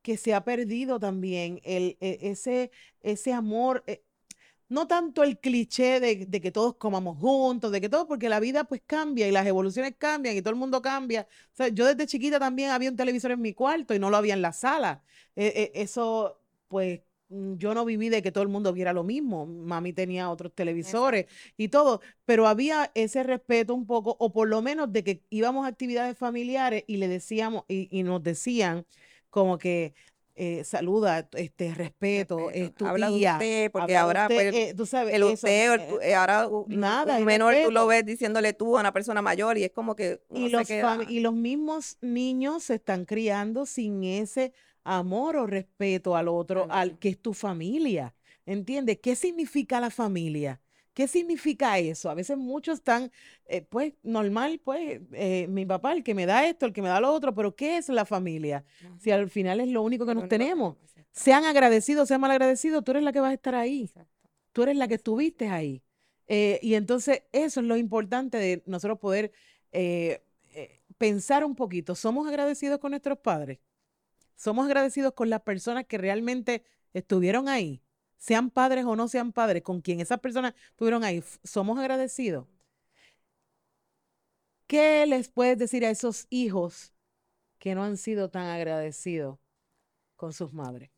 que 0.00 0.16
se 0.16 0.34
ha 0.34 0.44
perdido 0.44 1.00
también 1.00 1.60
el, 1.64 1.96
e, 2.00 2.18
ese, 2.22 2.70
ese 3.00 3.32
amor. 3.32 3.82
Eh, 4.68 4.74
no 4.74 4.86
tanto 4.86 5.22
el 5.22 5.38
cliché 5.38 6.00
de, 6.00 6.26
de, 6.26 6.40
que 6.40 6.50
todos 6.52 6.76
comamos 6.76 7.18
juntos, 7.18 7.72
de 7.72 7.80
que 7.80 7.88
todo, 7.88 8.06
porque 8.06 8.28
la 8.28 8.40
vida 8.40 8.64
pues 8.64 8.82
cambia 8.86 9.26
y 9.28 9.32
las 9.32 9.46
evoluciones 9.46 9.94
cambian 9.98 10.36
y 10.36 10.42
todo 10.42 10.50
el 10.50 10.56
mundo 10.56 10.82
cambia. 10.82 11.26
O 11.52 11.56
sea, 11.56 11.68
yo 11.68 11.86
desde 11.86 12.06
chiquita 12.06 12.38
también 12.38 12.70
había 12.70 12.90
un 12.90 12.96
televisor 12.96 13.32
en 13.32 13.40
mi 13.40 13.54
cuarto 13.54 13.94
y 13.94 13.98
no 13.98 14.10
lo 14.10 14.16
había 14.16 14.34
en 14.34 14.42
la 14.42 14.52
sala. 14.52 15.02
E, 15.36 15.72
e, 15.74 15.82
eso 15.82 16.40
pues 16.68 17.00
mm, 17.28 17.54
yo 17.56 17.74
no 17.74 17.84
viví 17.84 18.08
de 18.08 18.22
que 18.22 18.32
todo 18.32 18.42
el 18.42 18.48
mundo 18.48 18.72
viera 18.72 18.92
lo 18.92 19.04
mismo. 19.04 19.46
Mami 19.46 19.92
tenía 19.92 20.30
otros 20.30 20.52
televisores 20.54 21.26
y 21.56 21.68
todo, 21.68 22.00
pero 22.24 22.46
había 22.46 22.90
ese 22.94 23.22
respeto 23.22 23.74
un 23.74 23.86
poco, 23.86 24.16
o 24.18 24.32
por 24.32 24.48
lo 24.48 24.62
menos 24.62 24.92
de 24.92 25.04
que 25.04 25.22
íbamos 25.30 25.64
a 25.64 25.68
actividades 25.68 26.16
familiares 26.18 26.84
y 26.86 26.96
le 26.98 27.08
decíamos, 27.08 27.64
y, 27.68 27.88
y 27.90 28.02
nos 28.02 28.22
decían 28.22 28.86
como 29.30 29.58
que 29.58 29.94
eh, 30.40 30.62
saluda, 30.62 31.28
este 31.32 31.74
respeto, 31.74 32.50
es 32.50 32.72
tu 32.72 32.86
habla 32.86 33.08
tía, 33.08 33.32
usted, 33.32 33.72
porque 33.72 33.96
ahora 33.96 34.28
pues, 34.28 34.54
eh, 34.54 34.74
tú 34.76 34.86
sabes, 34.86 35.12
el 35.12 35.24
usted, 35.24 35.72
el, 35.72 35.80
eh, 36.00 36.14
ahora 36.14 36.48
nada, 36.68 37.18
un 37.18 37.24
menor 37.24 37.56
tú 37.64 37.72
lo 37.72 37.88
ves 37.88 38.06
diciéndole 38.06 38.52
tú 38.52 38.76
a 38.76 38.80
una 38.80 38.92
persona 38.92 39.20
mayor 39.20 39.58
y 39.58 39.64
es 39.64 39.72
como 39.72 39.96
que 39.96 40.20
y 40.32 40.48
los 40.48 40.70
y 41.08 41.18
los 41.18 41.34
mismos 41.34 41.98
niños 42.02 42.62
se 42.62 42.76
están 42.76 43.04
criando 43.04 43.66
sin 43.66 44.04
ese 44.04 44.52
amor 44.84 45.36
o 45.36 45.46
respeto 45.48 46.14
al 46.14 46.28
otro, 46.28 46.68
al 46.70 47.00
que 47.00 47.08
es 47.08 47.20
tu 47.20 47.34
familia. 47.34 48.14
¿Entiendes? 48.46 49.00
¿Qué 49.02 49.16
significa 49.16 49.80
la 49.80 49.90
familia? 49.90 50.60
¿Qué 50.98 51.06
significa 51.06 51.78
eso? 51.78 52.10
A 52.10 52.14
veces 52.14 52.36
muchos 52.36 52.78
están, 52.78 53.12
eh, 53.46 53.62
pues, 53.62 53.92
normal, 54.02 54.60
pues, 54.64 55.00
eh, 55.12 55.46
mi 55.48 55.64
papá, 55.64 55.92
el 55.92 56.02
que 56.02 56.12
me 56.12 56.26
da 56.26 56.44
esto, 56.48 56.66
el 56.66 56.72
que 56.72 56.82
me 56.82 56.88
da 56.88 57.00
lo 57.00 57.12
otro, 57.12 57.32
pero 57.32 57.54
¿qué 57.54 57.76
es 57.76 57.88
la 57.88 58.04
familia? 58.04 58.64
Si 58.98 59.12
al 59.12 59.30
final 59.30 59.60
es 59.60 59.68
lo 59.68 59.82
único 59.82 60.04
que 60.04 60.16
nos 60.16 60.28
tenemos. 60.28 60.74
Sean 61.12 61.44
agradecidos, 61.44 62.08
sean 62.08 62.20
mal 62.20 62.32
agradecidos, 62.32 62.82
tú 62.82 62.90
eres 62.90 63.04
la 63.04 63.12
que 63.12 63.20
vas 63.20 63.30
a 63.30 63.34
estar 63.34 63.54
ahí. 63.54 63.88
Tú 64.52 64.64
eres 64.64 64.76
la 64.76 64.88
que 64.88 64.94
estuviste 64.94 65.46
ahí. 65.46 65.84
Eh, 66.26 66.58
y 66.62 66.74
entonces 66.74 67.22
eso 67.30 67.60
es 67.60 67.66
lo 67.66 67.76
importante 67.76 68.36
de 68.36 68.64
nosotros 68.66 68.98
poder 68.98 69.30
pensar 70.98 71.44
un 71.44 71.54
poquito. 71.54 71.94
¿Somos 71.94 72.26
agradecidos 72.26 72.80
con 72.80 72.90
nuestros 72.90 73.18
padres? 73.18 73.60
somos 74.34 74.66
agradecidos 74.66 75.12
con 75.14 75.30
las 75.30 75.42
personas 75.42 75.84
que 75.86 75.98
realmente 75.98 76.64
estuvieron 76.92 77.48
ahí, 77.48 77.82
sean 78.18 78.50
padres 78.50 78.84
o 78.84 78.96
no 78.96 79.08
sean 79.08 79.32
padres, 79.32 79.62
con 79.62 79.80
quien 79.80 80.00
esas 80.00 80.20
personas 80.20 80.54
estuvieron 80.70 81.04
ahí, 81.04 81.22
somos 81.44 81.78
agradecidos. 81.78 82.46
¿Qué 84.66 85.06
les 85.06 85.28
puedes 85.28 85.58
decir 85.58 85.84
a 85.84 85.90
esos 85.90 86.26
hijos 86.30 86.92
que 87.58 87.74
no 87.74 87.84
han 87.84 87.96
sido 87.98 88.30
tan 88.30 88.46
agradecidos 88.46 89.38
con 90.16 90.32
sus 90.32 90.52
madres? 90.54 90.90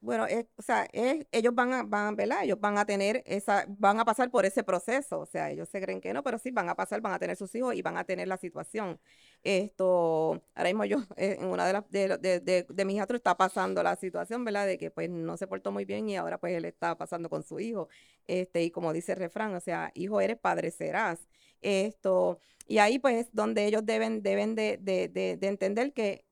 Bueno, 0.00 0.26
o 0.56 0.62
sea, 0.62 0.88
ellos 0.92 1.54
van 1.54 1.72
a, 1.74 1.82
van, 1.82 2.16
¿verdad? 2.16 2.44
Ellos 2.44 2.58
van 2.58 2.78
a 2.78 2.86
tener 2.86 3.22
esa, 3.26 3.66
van 3.68 4.00
a 4.00 4.04
pasar 4.04 4.30
por 4.30 4.46
ese 4.46 4.64
proceso, 4.64 5.20
o 5.20 5.26
sea, 5.26 5.50
ellos 5.50 5.68
se 5.68 5.80
creen 5.80 6.00
que 6.00 6.12
no, 6.14 6.22
pero 6.22 6.38
sí 6.38 6.50
van 6.50 6.68
a 6.70 6.74
pasar, 6.74 7.02
van 7.02 7.12
a 7.12 7.18
tener 7.18 7.36
sus 7.36 7.54
hijos 7.54 7.74
y 7.74 7.82
van 7.82 7.98
a 7.98 8.04
tener 8.04 8.26
la 8.26 8.38
situación. 8.38 8.98
Esto, 9.42 10.42
ahora 10.54 10.68
mismo 10.70 10.84
yo, 10.86 10.98
eh, 11.16 11.36
en 11.40 11.46
una 11.48 11.66
de 11.66 11.72
las, 11.74 11.90
de, 11.90 12.18
de, 12.18 12.66
de, 12.68 12.84
mis 12.84 12.96
hijos 12.96 13.10
está 13.10 13.36
pasando 13.36 13.82
la 13.82 13.96
situación, 13.96 14.44
¿verdad? 14.44 14.66
De 14.66 14.78
que 14.78 14.90
pues 14.90 15.10
no 15.10 15.36
se 15.36 15.46
portó 15.46 15.70
muy 15.70 15.84
bien 15.84 16.08
y 16.08 16.16
ahora 16.16 16.38
pues 16.38 16.54
él 16.56 16.64
está 16.64 16.96
pasando 16.96 17.28
con 17.28 17.42
su 17.42 17.60
hijo, 17.60 17.88
este, 18.26 18.62
y 18.62 18.70
como 18.70 18.92
dice 18.94 19.12
el 19.12 19.18
refrán, 19.18 19.54
o 19.54 19.60
sea, 19.60 19.90
hijo 19.94 20.20
eres, 20.20 20.38
padre 20.38 20.70
serás. 20.70 21.28
Esto, 21.60 22.40
y 22.66 22.78
ahí 22.78 22.98
pues 22.98 23.28
donde 23.32 23.66
ellos 23.66 23.84
deben, 23.84 24.22
deben 24.22 24.54
de, 24.54 24.78
de, 24.80 25.08
de 25.08 25.46
entender 25.48 25.92
que 25.92 26.24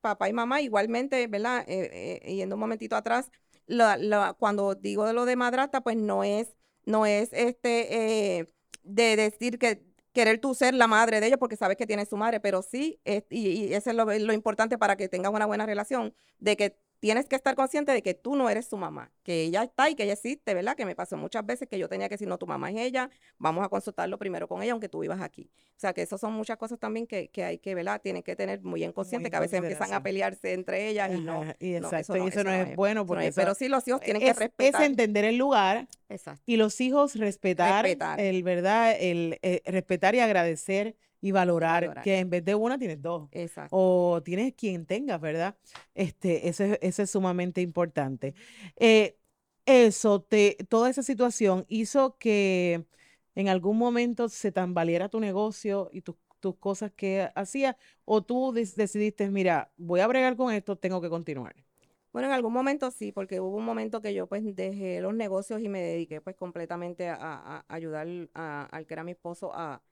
papá 0.00 0.28
y 0.28 0.32
mamá 0.32 0.60
igualmente, 0.60 1.26
¿verdad? 1.26 1.64
Eh, 1.68 2.20
eh, 2.24 2.34
yendo 2.34 2.56
un 2.56 2.60
momentito 2.60 2.96
atrás, 2.96 3.30
cuando 4.38 4.74
digo 4.74 5.06
de 5.06 5.12
lo 5.12 5.24
de 5.26 5.36
madrastra, 5.36 5.80
pues 5.82 5.96
no 5.96 6.24
es, 6.24 6.54
no 6.84 7.06
es 7.06 7.30
este 7.32 8.38
eh, 8.38 8.46
de 8.82 9.16
decir 9.16 9.58
que 9.58 9.84
querer 10.12 10.40
tú 10.40 10.54
ser 10.54 10.74
la 10.74 10.86
madre 10.86 11.20
de 11.20 11.26
ellos 11.26 11.38
porque 11.38 11.56
sabes 11.56 11.76
que 11.76 11.86
tiene 11.86 12.06
su 12.06 12.16
madre, 12.16 12.40
pero 12.40 12.62
sí, 12.62 13.00
y, 13.04 13.24
y, 13.38 13.74
eso 13.74 13.90
es 13.90 13.96
lo, 13.96 14.06
lo, 14.06 14.32
importante 14.32 14.78
para 14.78 14.96
que 14.96 15.08
tengan 15.08 15.34
una 15.34 15.46
buena 15.46 15.66
relación, 15.66 16.14
de 16.38 16.56
que 16.56 16.78
tienes 17.00 17.26
que 17.28 17.36
estar 17.36 17.54
consciente 17.54 17.92
de 17.92 18.02
que 18.02 18.14
tú 18.14 18.36
no 18.36 18.50
eres 18.50 18.66
su 18.66 18.76
mamá, 18.76 19.10
que 19.22 19.42
ella 19.42 19.62
está 19.62 19.88
y 19.88 19.94
que 19.94 20.04
ella 20.04 20.14
existe, 20.14 20.54
¿verdad? 20.54 20.76
Que 20.76 20.84
me 20.84 20.94
pasó 20.94 21.16
muchas 21.16 21.44
veces 21.46 21.68
que 21.68 21.78
yo 21.78 21.88
tenía 21.88 22.08
que 22.08 22.14
decir, 22.14 22.28
no, 22.28 22.38
tu 22.38 22.46
mamá 22.46 22.70
es 22.70 22.78
ella, 22.78 23.10
vamos 23.38 23.64
a 23.64 23.68
consultarlo 23.68 24.18
primero 24.18 24.48
con 24.48 24.62
ella, 24.62 24.72
aunque 24.72 24.88
tú 24.88 25.00
vivas 25.00 25.20
aquí. 25.20 25.50
O 25.76 25.80
sea, 25.80 25.92
que 25.92 26.02
esas 26.02 26.20
son 26.20 26.32
muchas 26.32 26.56
cosas 26.56 26.78
también 26.78 27.06
que, 27.06 27.28
que 27.28 27.44
hay 27.44 27.58
que, 27.58 27.74
¿verdad? 27.74 28.00
Tienen 28.00 28.22
que 28.22 28.34
tener 28.34 28.62
muy 28.62 28.82
en 28.82 28.92
consciente, 28.92 29.30
que 29.30 29.36
a 29.36 29.40
veces 29.40 29.60
empiezan 29.60 29.92
a 29.92 30.02
pelearse 30.02 30.52
entre 30.52 30.88
ellas 30.88 31.10
y 31.14 31.20
no. 31.20 31.44
Y 31.60 31.74
exacto, 31.74 32.14
eso 32.14 32.16
no, 32.16 32.28
eso 32.28 32.44
no 32.44 32.52
es, 32.52 32.74
bueno 32.74 33.06
porque... 33.06 33.32
pero 33.34 33.54
sí 33.54 33.68
los 33.68 33.86
hijos 33.86 34.00
tienen 34.00 34.22
que 34.22 34.32
respetar. 34.32 34.82
Es 34.82 34.88
entender 34.88 35.24
el 35.24 35.36
lugar 35.36 35.86
exacto. 36.08 36.42
y 36.46 36.56
los 36.56 36.80
hijos 36.80 37.14
respetar, 37.14 37.86
el, 38.18 38.42
¿verdad? 38.42 38.96
El 38.98 39.38
eh, 39.42 39.62
respetar 39.66 40.14
y 40.14 40.20
agradecer 40.20 40.96
y 41.20 41.32
valorar, 41.32 42.02
que 42.02 42.18
en 42.18 42.30
vez 42.30 42.44
de 42.44 42.54
una 42.54 42.78
tienes 42.78 43.02
dos. 43.02 43.28
Exacto. 43.32 43.76
O 43.76 44.22
tienes 44.22 44.54
quien 44.54 44.86
tenga, 44.86 45.18
¿verdad? 45.18 45.56
Este, 45.94 46.48
eso, 46.48 46.64
es, 46.64 46.78
eso 46.80 47.02
es 47.02 47.10
sumamente 47.10 47.60
importante. 47.60 48.34
Eh, 48.76 49.16
eso, 49.66 50.22
te, 50.22 50.56
toda 50.68 50.90
esa 50.90 51.02
situación 51.02 51.66
hizo 51.68 52.16
que 52.18 52.84
en 53.34 53.48
algún 53.48 53.78
momento 53.78 54.28
se 54.28 54.52
tambaleara 54.52 55.08
tu 55.08 55.20
negocio 55.20 55.90
y 55.92 56.02
tus 56.02 56.16
cosas 56.58 56.92
que 56.92 57.28
hacías, 57.34 57.76
o 58.04 58.22
tú 58.22 58.52
decidiste, 58.52 59.28
mira, 59.30 59.72
voy 59.76 60.00
a 60.00 60.06
bregar 60.06 60.36
con 60.36 60.52
esto, 60.54 60.76
tengo 60.76 61.00
que 61.00 61.10
continuar. 61.10 61.54
Bueno, 62.12 62.28
en 62.28 62.34
algún 62.34 62.52
momento 62.52 62.90
sí, 62.90 63.12
porque 63.12 63.40
hubo 63.40 63.56
un 63.56 63.64
momento 63.64 64.00
que 64.00 64.14
yo 64.14 64.26
pues 64.26 64.42
dejé 64.56 65.00
los 65.00 65.14
negocios 65.14 65.60
y 65.60 65.68
me 65.68 65.80
dediqué 65.82 66.20
pues 66.20 66.36
completamente 66.36 67.08
a, 67.08 67.64
ayudar 67.68 68.08
al 68.34 68.86
que 68.86 68.94
era 68.94 69.04
mi 69.04 69.12
esposo 69.12 69.52
a, 69.54 69.82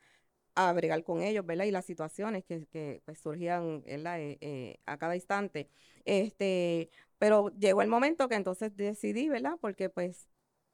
a 0.56 0.72
bregar 0.72 1.04
con 1.04 1.22
ellos, 1.22 1.46
¿verdad? 1.46 1.66
Y 1.66 1.70
las 1.70 1.84
situaciones 1.86 2.44
que, 2.44 2.66
que 2.66 3.02
pues, 3.04 3.20
surgían 3.20 3.82
eh, 3.86 4.38
eh, 4.40 4.80
a 4.86 4.98
cada 4.98 5.14
instante. 5.14 5.70
Este, 6.04 6.90
pero 7.18 7.50
llegó 7.58 7.82
el 7.82 7.88
momento 7.88 8.28
que 8.28 8.34
entonces 8.36 8.76
decidí, 8.76 9.28
¿verdad? 9.28 9.58
Porque 9.60 9.90
pues, 9.90 10.28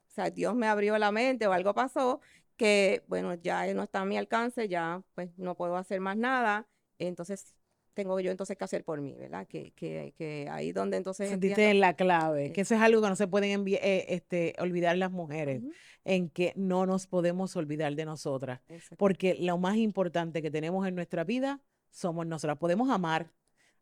o 0.09 0.11
sea, 0.13 0.29
Dios 0.31 0.55
me 0.55 0.67
abrió 0.67 0.97
la 0.97 1.11
mente 1.11 1.47
o 1.47 1.53
algo 1.53 1.73
pasó 1.73 2.21
que, 2.57 3.03
bueno, 3.07 3.33
ya 3.35 3.71
no 3.73 3.83
está 3.83 4.01
a 4.01 4.05
mi 4.05 4.17
alcance, 4.17 4.67
ya 4.69 5.03
pues 5.15 5.37
no 5.37 5.55
puedo 5.55 5.75
hacer 5.77 5.99
más 5.99 6.17
nada. 6.17 6.67
Entonces 6.99 7.53
tengo 7.93 8.19
yo 8.19 8.31
entonces 8.31 8.57
que 8.57 8.63
hacer 8.63 8.83
por 8.83 9.01
mí, 9.01 9.15
¿verdad? 9.15 9.47
Que, 9.47 9.71
que, 9.71 10.13
que 10.17 10.47
ahí 10.49 10.71
donde 10.71 10.97
entonces... 10.97 11.29
Sentiste 11.29 11.69
en 11.69 11.79
la 11.79 11.95
clave, 11.95 12.51
que 12.51 12.61
eso 12.61 12.75
es 12.75 12.81
algo 12.81 13.01
que 13.01 13.09
no 13.09 13.15
se 13.15 13.27
pueden 13.27 13.65
eh, 13.67 14.05
este, 14.09 14.55
olvidar 14.59 14.97
las 14.97 15.11
mujeres, 15.11 15.61
en 16.03 16.29
que 16.29 16.53
no 16.55 16.85
nos 16.85 17.07
podemos 17.07 17.55
olvidar 17.55 17.95
de 17.95 18.05
nosotras, 18.05 18.61
porque 18.97 19.35
lo 19.35 19.57
más 19.57 19.77
importante 19.77 20.41
que 20.41 20.51
tenemos 20.51 20.87
en 20.87 20.95
nuestra 20.95 21.23
vida 21.23 21.61
somos 21.89 22.25
nosotras. 22.25 22.57
Podemos 22.57 22.89
amar 22.89 23.31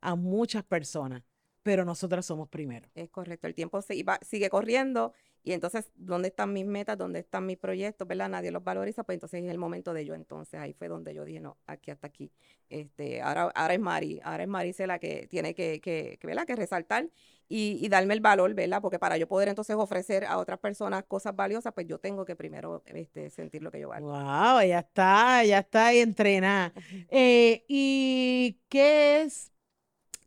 a 0.02 0.15
muchas 0.15 0.63
personas, 0.63 1.24
pero 1.63 1.86
nosotras 1.86 2.26
somos 2.26 2.50
primero. 2.50 2.89
Es 2.95 3.10
correcto, 3.10 3.47
el 3.47 3.56
tiempo 3.56 3.82
sigue 3.82 4.50
corriendo 4.50 5.13
y 5.43 5.54
entonces, 5.54 5.89
¿dónde 5.95 6.27
están 6.27 6.54
mis 6.54 6.65
metas? 6.65 6.97
¿Dónde 6.97 7.19
están 7.19 7.47
mis 7.47 7.58
proyectos? 7.58 8.08
¿Verdad? 8.08 8.30
Nadie 8.30 8.51
los 8.51 8.63
valoriza, 8.63 9.04
pues 9.04 9.15
entonces 9.15 9.43
es 9.43 9.49
el 9.49 9.58
momento 9.58 9.91
de 9.93 10.06
yo. 10.06 10.13
Entonces 10.13 10.60
ahí 10.60 10.73
fue 10.73 10.88
donde 10.88 11.15
yo 11.15 11.25
dije, 11.25 11.39
no, 11.39 11.58
aquí 11.65 11.89
hasta 11.89 12.08
aquí. 12.08 12.32
Este, 12.69 13.21
ahora, 13.21 13.51
ahora 13.56 13.73
es 13.73 13.80
Mari, 13.80 14.19
ahora 14.23 14.43
es 14.43 14.49
Marisa 14.49 14.86
la 14.86 14.99
que 14.99 15.27
tiene 15.27 15.56
que, 15.56 15.82
que, 15.82 16.17
que, 16.19 16.27
¿verdad? 16.27 16.45
que 16.45 16.56
resaltar 16.56 17.10
y, 17.49 17.80
y, 17.84 17.89
darme 17.89 18.13
el 18.13 18.21
valor, 18.21 18.54
¿verdad? 18.54 18.82
Porque 18.82 18.97
para 18.97 19.17
yo 19.17 19.27
poder 19.27 19.49
entonces 19.49 19.75
ofrecer 19.75 20.23
a 20.25 20.38
otras 20.38 20.60
personas 20.60 21.04
cosas 21.04 21.36
valiosas, 21.36 21.73
pues 21.73 21.86
yo 21.86 21.97
tengo 21.97 22.23
que 22.23 22.36
primero 22.36 22.82
este, 22.86 23.30
sentir 23.30 23.62
lo 23.62 23.71
que 23.71 23.80
yo 23.82 23.89
valgo. 23.89 24.10
Wow, 24.10 24.62
ya 24.62 24.80
está, 24.80 25.43
ya 25.43 25.60
está 25.60 25.88
ahí 25.88 25.99
entrenada. 25.99 26.71
Eh, 27.10 27.65
¿Y 27.67 28.60
qué 28.69 29.23
es 29.23 29.51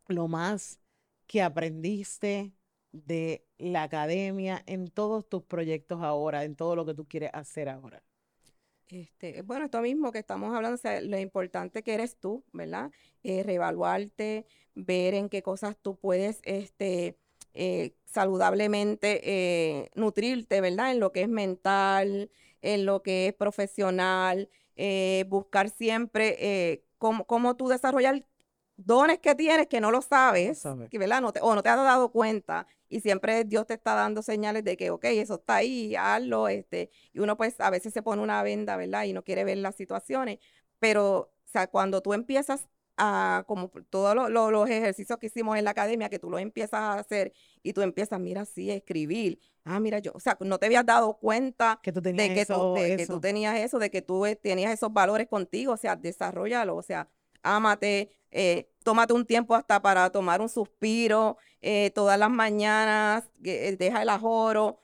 lo 0.09 0.29
más 0.29 0.81
que 1.27 1.41
aprendiste 1.41 2.53
de 2.95 3.45
la 3.59 3.83
academia 3.83 4.63
en 4.67 4.89
todos 4.89 5.29
tus 5.29 5.43
proyectos 5.43 6.01
ahora, 6.01 6.45
en 6.45 6.55
todo 6.55 6.77
lo 6.77 6.87
que 6.87 6.95
tú 6.95 7.07
quieres 7.07 7.31
hacer 7.33 7.69
ahora? 7.69 8.03
Este, 8.89 9.43
bueno, 9.43 9.65
esto 9.65 9.81
mismo 9.81 10.13
que 10.13 10.21
estamos 10.21 10.55
hablando, 10.55 10.77
o 10.77 10.79
sea, 10.79 11.01
lo 11.01 11.19
importante 11.19 11.83
que 11.83 11.95
eres 11.95 12.17
tú, 12.17 12.45
¿verdad? 12.53 12.93
Eh, 13.25 13.43
reevaluarte, 13.43 14.47
ver 14.77 15.15
en 15.15 15.29
qué 15.29 15.43
cosas 15.43 15.77
tú 15.77 15.97
puedes 15.97 16.39
este, 16.45 17.19
eh, 17.53 17.97
saludablemente 18.05 19.21
eh, 19.25 19.91
nutrirte, 19.97 20.61
¿verdad? 20.61 20.93
En 20.93 21.01
lo 21.01 21.11
que 21.11 21.23
es 21.23 21.29
mental, 21.29 22.31
en 22.63 22.87
lo 22.87 23.03
que 23.03 23.27
es 23.27 23.35
profesional, 23.35 24.49
buscar 25.29 25.69
siempre 25.71 26.83
cómo, 26.99 27.25
cómo 27.27 27.57
tú 27.57 27.69
desarrollar 27.69 28.25
dones 28.77 29.19
que 29.21 29.35
tienes 29.35 29.67
que 29.69 29.81
no 29.81 29.91
lo 29.91 30.03
sabes, 30.03 30.63
¿verdad? 30.93 31.21
No 31.21 31.33
te, 31.33 31.41
o 31.41 31.55
no 31.55 31.63
te 31.63 31.69
has 31.69 31.77
dado 31.77 32.11
cuenta 32.11 32.67
y 32.95 33.01
siempre 33.01 33.43
Dios 33.43 33.67
te 33.67 33.75
está 33.75 33.95
dando 33.95 34.23
señales 34.23 34.63
de 34.63 34.77
que, 34.77 34.91
ok, 34.91 35.05
eso 35.07 35.35
está 35.35 35.57
ahí, 35.57 35.97
hazlo, 35.97 36.47
este, 36.47 36.91
y 37.13 37.19
uno 37.19 37.37
pues 37.37 37.61
a 37.61 37.69
veces 37.69 37.93
se 37.93 38.03
pone 38.03 38.23
una 38.23 38.41
venda, 38.45 38.77
¿verdad? 38.77 39.03
Y 39.03 39.13
no 39.13 39.25
quiere 39.25 39.43
ver 39.43 39.59
las 39.59 39.75
situaciones, 39.75 40.39
pero, 40.79 41.19
o 41.19 41.31
sea, 41.45 41.67
cuando 41.67 42.03
tú 42.03 42.13
empiezas 42.15 42.69
a 42.97 43.43
como 43.49 43.69
todos 43.91 44.31
los 44.31 44.71
ejercicios 44.71 45.19
que 45.19 45.27
hicimos 45.27 45.59
en 45.59 45.65
la 45.65 45.73
academia, 45.73 46.09
que 46.09 46.21
tú 46.21 46.31
los 46.31 46.41
empiezas 46.41 46.79
a 46.79 46.95
hacer 47.01 47.33
y 47.65 47.73
tú 47.73 47.83
empiezas, 47.83 48.21
mira, 48.21 48.45
sí, 48.45 48.71
a 48.71 48.77
escribir. 48.77 49.41
Ah, 49.65 49.81
mira, 49.81 49.99
yo, 49.99 50.13
o 50.15 50.21
sea, 50.21 50.37
no 50.39 50.61
te 50.61 50.67
habías 50.67 50.87
dado 50.87 51.15
cuenta 51.15 51.81
que 51.83 51.91
tú 51.91 52.01
tenías 52.01 52.29
de, 52.29 52.35
que, 52.37 52.41
eso, 52.43 52.75
tú, 52.75 52.81
de 52.81 52.97
que 52.97 53.03
eso. 53.03 53.15
tú 53.15 53.21
tenías 53.21 53.59
eso, 53.59 53.81
de 53.81 53.91
que 53.91 54.03
tú 54.03 54.25
eh, 54.25 54.37
tenías 54.37 54.73
esos 54.73 54.93
valores 54.93 55.27
contigo, 55.27 55.73
o 55.73 55.77
sea, 55.77 55.97
desarrollalo, 55.97 56.77
o 56.77 56.83
sea, 56.83 57.09
ámate, 57.43 58.11
eh, 58.31 58.69
tómate 58.85 59.13
un 59.13 59.27
tiempo 59.27 59.57
hasta 59.57 59.83
para 59.83 60.11
tomar 60.11 60.41
un 60.41 60.49
suspiro 60.49 61.39
eh, 61.61 61.91
todas 61.95 62.19
las 62.19 62.31
mañanas, 62.31 63.25
eh, 63.43 63.75
deja 63.79 64.03
el 64.03 64.11
ajoro, 64.11 64.81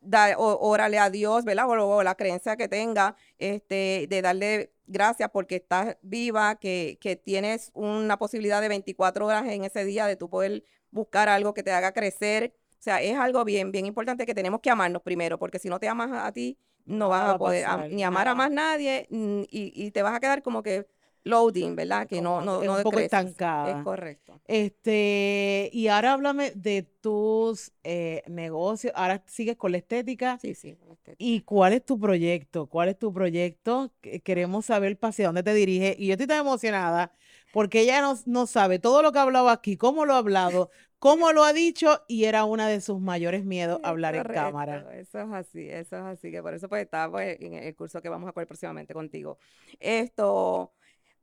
da, 0.00 0.34
órale 0.38 0.98
a 0.98 1.10
Dios, 1.10 1.44
¿verdad? 1.44 1.68
O, 1.68 2.02
la 2.02 2.14
creencia 2.14 2.56
que 2.56 2.66
tenga, 2.66 3.14
este, 3.38 4.06
de 4.08 4.22
darle 4.22 4.72
gracias 4.86 5.30
porque 5.30 5.56
estás 5.56 5.98
viva, 6.02 6.56
que, 6.56 6.98
que 7.00 7.16
tienes 7.16 7.70
una 7.74 8.18
posibilidad 8.18 8.60
de 8.62 8.68
24 8.68 9.26
horas 9.26 9.46
en 9.48 9.64
ese 9.64 9.84
día 9.84 10.06
de 10.06 10.16
tú 10.16 10.30
poder 10.30 10.64
buscar 10.90 11.28
algo 11.28 11.52
que 11.54 11.62
te 11.62 11.72
haga 11.72 11.92
crecer. 11.92 12.54
O 12.80 12.82
sea, 12.84 13.02
es 13.02 13.18
algo 13.18 13.44
bien, 13.44 13.70
bien 13.70 13.86
importante 13.86 14.26
que 14.26 14.34
tenemos 14.34 14.60
que 14.60 14.70
amarnos 14.70 15.02
primero, 15.02 15.38
porque 15.38 15.58
si 15.58 15.68
no 15.68 15.78
te 15.78 15.88
amas 15.88 16.10
a 16.12 16.32
ti, 16.32 16.58
no 16.86 17.10
vas 17.10 17.34
a 17.34 17.38
poder 17.38 17.66
ni 17.90 18.02
amar 18.02 18.28
a 18.28 18.34
más 18.34 18.50
nadie 18.50 19.06
y, 19.10 19.46
y 19.50 19.90
te 19.90 20.02
vas 20.02 20.14
a 20.14 20.20
quedar 20.20 20.42
como 20.42 20.62
que 20.62 20.86
loading, 21.24 21.74
¿verdad? 21.74 22.06
Que 22.06 22.20
no, 22.22 22.40
no, 22.40 22.62
no 22.62 22.76
un 22.76 22.82
poco 22.82 23.00
estancada. 23.00 23.78
Es 23.78 23.84
correcto. 23.84 24.40
Este, 24.46 25.70
y 25.72 25.88
ahora 25.88 26.12
háblame 26.12 26.52
de 26.52 26.82
tus 26.82 27.72
eh, 27.82 28.22
negocios. 28.28 28.92
Ahora 28.94 29.22
sigues 29.26 29.56
con 29.56 29.72
la 29.72 29.78
estética. 29.78 30.38
Sí, 30.40 30.54
sí. 30.54 30.76
¿Y 31.18 31.40
cuál 31.40 31.72
es 31.72 31.84
tu 31.84 31.98
proyecto? 31.98 32.66
¿Cuál 32.66 32.90
es 32.90 32.98
tu 32.98 33.12
proyecto? 33.12 33.92
Queremos 34.22 34.66
saber 34.66 34.98
hacia 35.00 35.26
dónde 35.26 35.42
te 35.42 35.54
dirige. 35.54 35.96
Y 35.98 36.08
yo 36.08 36.12
estoy 36.12 36.26
tan 36.26 36.38
emocionada 36.38 37.12
porque 37.52 37.80
ella 37.80 38.00
no, 38.00 38.18
no 38.26 38.46
sabe 38.46 38.78
todo 38.78 39.00
lo 39.00 39.12
que 39.12 39.18
ha 39.18 39.22
hablado 39.22 39.48
aquí, 39.48 39.76
cómo 39.76 40.04
lo 40.04 40.14
ha 40.14 40.18
hablado, 40.18 40.70
cómo 40.98 41.32
lo 41.32 41.44
ha 41.44 41.52
dicho 41.52 42.02
y 42.08 42.24
era 42.24 42.44
una 42.44 42.66
de 42.66 42.80
sus 42.80 43.00
mayores 43.00 43.44
miedos 43.44 43.78
hablar 43.84 44.16
en 44.16 44.24
cámara. 44.24 44.88
Eso 44.94 45.20
es 45.20 45.32
así, 45.32 45.68
eso 45.68 45.96
es 45.96 46.02
así, 46.02 46.32
que 46.32 46.42
por 46.42 46.52
eso 46.52 46.68
pues 46.68 46.82
estaba 46.82 47.12
pues, 47.12 47.36
en 47.40 47.54
el 47.54 47.74
curso 47.76 48.02
que 48.02 48.08
vamos 48.08 48.28
a 48.28 48.32
coger 48.32 48.48
próximamente 48.48 48.92
contigo. 48.92 49.38
Esto, 49.78 50.72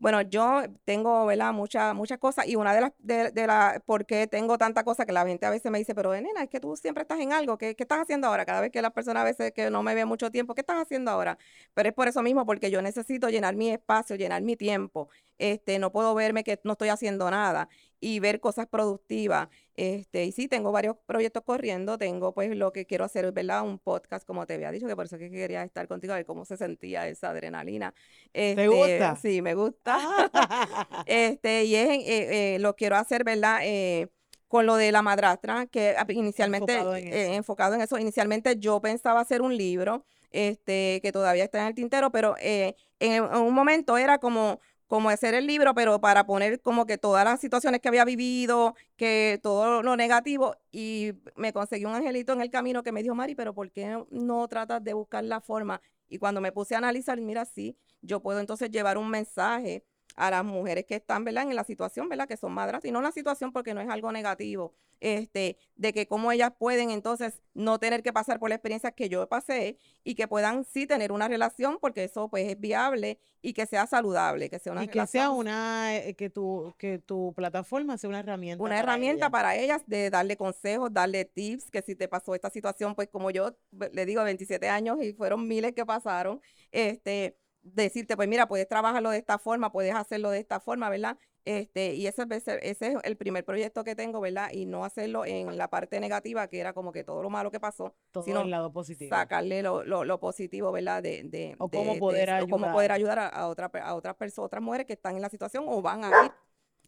bueno, 0.01 0.21
yo 0.23 0.63
tengo, 0.83 1.27
¿verdad? 1.27 1.53
Muchas, 1.53 1.93
muchas 1.93 2.17
cosas 2.17 2.47
y 2.47 2.55
una 2.55 2.73
de 2.73 2.81
las, 2.81 2.91
de, 2.97 3.29
de 3.31 3.45
la, 3.45 3.83
porque 3.85 4.25
tengo 4.25 4.57
tanta 4.57 4.83
cosa 4.83 5.05
que 5.05 5.11
la 5.13 5.23
gente 5.27 5.45
a 5.45 5.51
veces 5.51 5.71
me 5.71 5.77
dice, 5.77 5.93
pero 5.93 6.11
nena, 6.13 6.41
es 6.41 6.49
que 6.49 6.59
tú 6.59 6.75
siempre 6.75 7.03
estás 7.03 7.19
en 7.19 7.33
algo, 7.33 7.59
¿qué, 7.59 7.75
qué 7.75 7.83
estás 7.83 7.99
haciendo 7.99 8.25
ahora? 8.27 8.43
Cada 8.43 8.61
vez 8.61 8.71
que 8.71 8.81
las 8.81 8.91
personas 8.93 9.21
a 9.21 9.25
veces 9.25 9.51
que 9.53 9.69
no 9.69 9.83
me 9.83 9.93
ven 9.93 10.07
mucho 10.07 10.31
tiempo, 10.31 10.55
¿qué 10.55 10.61
estás 10.61 10.81
haciendo 10.81 11.11
ahora? 11.11 11.37
Pero 11.75 11.89
es 11.89 11.93
por 11.95 12.07
eso 12.07 12.23
mismo, 12.23 12.47
porque 12.47 12.71
yo 12.71 12.81
necesito 12.81 13.29
llenar 13.29 13.55
mi 13.55 13.69
espacio, 13.69 14.15
llenar 14.15 14.41
mi 14.41 14.57
tiempo. 14.57 15.09
Este, 15.37 15.77
no 15.77 15.91
puedo 15.91 16.15
verme 16.15 16.43
que 16.43 16.59
no 16.63 16.71
estoy 16.73 16.89
haciendo 16.89 17.29
nada 17.29 17.69
y 18.01 18.19
ver 18.19 18.39
cosas 18.39 18.67
productivas. 18.67 19.47
Este, 19.75 20.25
y 20.25 20.31
sí, 20.31 20.47
tengo 20.47 20.71
varios 20.71 20.97
proyectos 21.05 21.43
corriendo, 21.45 21.97
tengo 21.97 22.33
pues 22.33 22.53
lo 22.57 22.73
que 22.73 22.85
quiero 22.85 23.05
hacer, 23.05 23.31
¿verdad? 23.31 23.63
Un 23.63 23.79
podcast, 23.79 24.25
como 24.25 24.45
te 24.45 24.55
había 24.55 24.71
dicho, 24.71 24.87
que 24.87 24.95
por 24.95 25.05
eso 25.05 25.17
que 25.17 25.29
quería 25.29 25.63
estar 25.63 25.87
contigo, 25.87 26.13
a 26.13 26.17
ver 26.17 26.25
cómo 26.25 26.43
se 26.43 26.57
sentía 26.57 27.07
esa 27.07 27.29
adrenalina. 27.29 27.93
¿Te 28.33 28.51
este, 28.51 28.67
gusta? 28.67 29.15
Sí, 29.15 29.41
me 29.41 29.53
gusta. 29.53 29.99
este, 31.05 31.63
y 31.63 31.75
es, 31.75 31.89
eh, 31.89 32.55
eh, 32.55 32.59
lo 32.59 32.75
quiero 32.75 32.97
hacer, 32.97 33.23
¿verdad? 33.23 33.59
Eh, 33.63 34.09
con 34.47 34.65
lo 34.65 34.75
de 34.75 34.91
la 34.91 35.01
madrastra, 35.01 35.67
que 35.67 35.95
inicialmente, 36.09 36.73
enfocado 36.73 36.95
en, 36.97 37.13
enfocado 37.13 37.75
en, 37.75 37.81
eso. 37.81 37.97
inicialmente 37.97 38.57
yo 38.57 38.81
pensaba 38.81 39.21
hacer 39.21 39.41
un 39.41 39.55
libro, 39.55 40.05
este, 40.31 40.99
que 41.01 41.11
todavía 41.13 41.45
está 41.45 41.61
en 41.61 41.67
el 41.67 41.75
tintero, 41.75 42.11
pero 42.11 42.35
en, 42.39 42.75
en 42.99 43.23
un 43.23 43.53
momento 43.53 43.97
era 43.97 44.17
como 44.17 44.59
como 44.91 45.09
hacer 45.09 45.35
el 45.35 45.47
libro, 45.47 45.73
pero 45.73 46.01
para 46.01 46.25
poner 46.25 46.59
como 46.59 46.85
que 46.85 46.97
todas 46.97 47.23
las 47.23 47.39
situaciones 47.39 47.79
que 47.79 47.87
había 47.87 48.03
vivido, 48.03 48.75
que 48.97 49.39
todo 49.41 49.81
lo 49.83 49.95
negativo, 49.95 50.57
y 50.69 51.13
me 51.37 51.53
conseguí 51.53 51.85
un 51.85 51.93
angelito 51.93 52.33
en 52.33 52.41
el 52.41 52.51
camino 52.51 52.83
que 52.83 52.91
me 52.91 53.01
dijo, 53.01 53.15
Mari, 53.15 53.33
pero 53.33 53.53
¿por 53.53 53.71
qué 53.71 54.03
no 54.09 54.45
tratas 54.49 54.83
de 54.83 54.91
buscar 54.91 55.23
la 55.23 55.39
forma? 55.39 55.79
Y 56.09 56.17
cuando 56.17 56.41
me 56.41 56.51
puse 56.51 56.75
a 56.75 56.79
analizar, 56.79 57.21
mira, 57.21 57.45
sí, 57.45 57.77
yo 58.01 58.19
puedo 58.21 58.41
entonces 58.41 58.69
llevar 58.69 58.97
un 58.97 59.09
mensaje 59.09 59.85
a 60.15 60.31
las 60.31 60.43
mujeres 60.43 60.85
que 60.85 60.95
están, 60.95 61.23
¿verdad? 61.23 61.43
En 61.43 61.55
la 61.55 61.63
situación, 61.63 62.09
¿verdad? 62.09 62.27
Que 62.27 62.37
son 62.37 62.51
madras, 62.53 62.83
y 62.85 62.91
no 62.91 63.01
la 63.01 63.11
situación 63.11 63.51
porque 63.51 63.73
no 63.73 63.81
es 63.81 63.89
algo 63.89 64.11
negativo, 64.11 64.73
este, 64.99 65.57
de 65.75 65.93
que 65.93 66.07
cómo 66.07 66.31
ellas 66.31 66.51
pueden 66.57 66.91
entonces 66.91 67.41
no 67.53 67.79
tener 67.79 68.03
que 68.03 68.13
pasar 68.13 68.39
por 68.39 68.49
la 68.49 68.55
experiencia 68.55 68.91
que 68.91 69.09
yo 69.09 69.27
pasé 69.27 69.77
y 70.03 70.15
que 70.15 70.27
puedan 70.27 70.63
sí 70.63 70.85
tener 70.85 71.11
una 71.11 71.27
relación 71.27 71.79
porque 71.81 72.03
eso 72.03 72.29
pues 72.29 72.47
es 72.47 72.59
viable 72.59 73.19
y 73.41 73.53
que 73.53 73.65
sea 73.65 73.87
saludable, 73.87 74.49
que 74.49 74.59
sea 74.59 74.73
una 74.73 74.83
y 74.83 74.87
que 74.87 75.07
sea 75.07 75.31
una, 75.31 75.95
eh, 75.95 76.13
que 76.13 76.29
tu, 76.29 76.73
que 76.77 76.99
tu 76.99 77.33
plataforma 77.35 77.97
sea 77.97 78.09
una 78.09 78.19
herramienta. 78.19 78.63
Una 78.63 78.77
herramienta 78.79 79.31
para 79.31 79.55
ellas 79.55 79.81
de 79.87 80.11
darle 80.11 80.37
consejos, 80.37 80.93
darle 80.93 81.25
tips, 81.25 81.71
que 81.71 81.81
si 81.81 81.95
te 81.95 82.07
pasó 82.07 82.35
esta 82.35 82.51
situación, 82.51 82.93
pues 82.93 83.07
como 83.07 83.31
yo 83.31 83.55
le 83.91 84.05
digo, 84.05 84.23
27 84.23 84.69
años 84.69 85.01
y 85.01 85.13
fueron 85.13 85.47
miles 85.47 85.73
que 85.73 85.85
pasaron, 85.85 86.39
este, 86.71 87.37
decirte, 87.63 88.15
pues 88.15 88.27
mira, 88.27 88.47
puedes 88.47 88.67
trabajarlo 88.67 89.09
de 89.11 89.17
esta 89.17 89.37
forma, 89.37 89.71
puedes 89.71 89.93
hacerlo 89.93 90.29
de 90.31 90.39
esta 90.39 90.59
forma, 90.59 90.89
¿verdad? 90.89 91.17
Este, 91.43 91.95
y 91.95 92.05
ese, 92.05 92.23
ese 92.29 92.59
es 92.61 92.95
el 93.03 93.17
primer 93.17 93.43
proyecto 93.43 93.83
que 93.83 93.95
tengo, 93.95 94.21
¿verdad? 94.21 94.49
Y 94.51 94.65
no 94.65 94.85
hacerlo 94.85 95.25
en 95.25 95.57
la 95.57 95.69
parte 95.69 95.99
negativa, 95.99 96.47
que 96.47 96.59
era 96.59 96.73
como 96.73 96.91
que 96.91 97.03
todo 97.03 97.23
lo 97.23 97.31
malo 97.31 97.49
que 97.49 97.59
pasó, 97.59 97.95
todo 98.11 98.23
sino 98.23 98.41
el 98.41 98.51
lado 98.51 98.71
positivo. 98.71 99.09
sacarle 99.09 99.63
lo, 99.63 99.83
lo, 99.83 100.19
positivo, 100.19 100.71
¿verdad? 100.71 101.01
De, 101.01 101.23
de, 101.23 101.55
o 101.57 101.67
cómo 101.69 101.97
poder 101.97 102.29
ayudar. 102.29 102.49
cómo 102.49 102.71
poder 102.71 102.91
ayudar 102.91 103.19
a, 103.19 103.47
otra, 103.47 103.71
a 103.83 103.95
otras 103.95 104.15
personas, 104.15 104.45
otras 104.45 104.61
mujeres 104.61 104.85
que 104.85 104.93
están 104.93 105.15
en 105.15 105.21
la 105.23 105.29
situación 105.29 105.65
o 105.67 105.81
van 105.81 106.03
a 106.03 106.25
ir. 106.25 106.31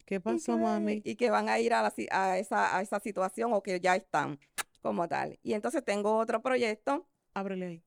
¿Qué 0.06 0.20
pasó, 0.20 0.56
mami? 0.56 1.02
Y 1.04 1.16
que 1.16 1.30
van 1.30 1.48
a 1.48 1.58
ir 1.58 1.72
a, 1.72 1.92
a, 2.10 2.38
esa, 2.38 2.76
a 2.76 2.82
esa 2.82 3.00
situación 3.00 3.52
o 3.54 3.62
que 3.62 3.80
ya 3.80 3.96
están 3.96 4.38
como 4.82 5.08
tal. 5.08 5.38
Y 5.42 5.54
entonces 5.54 5.84
tengo 5.84 6.16
otro 6.16 6.42
proyecto. 6.42 7.08
Ábrele 7.32 7.66
ahí 7.66 7.84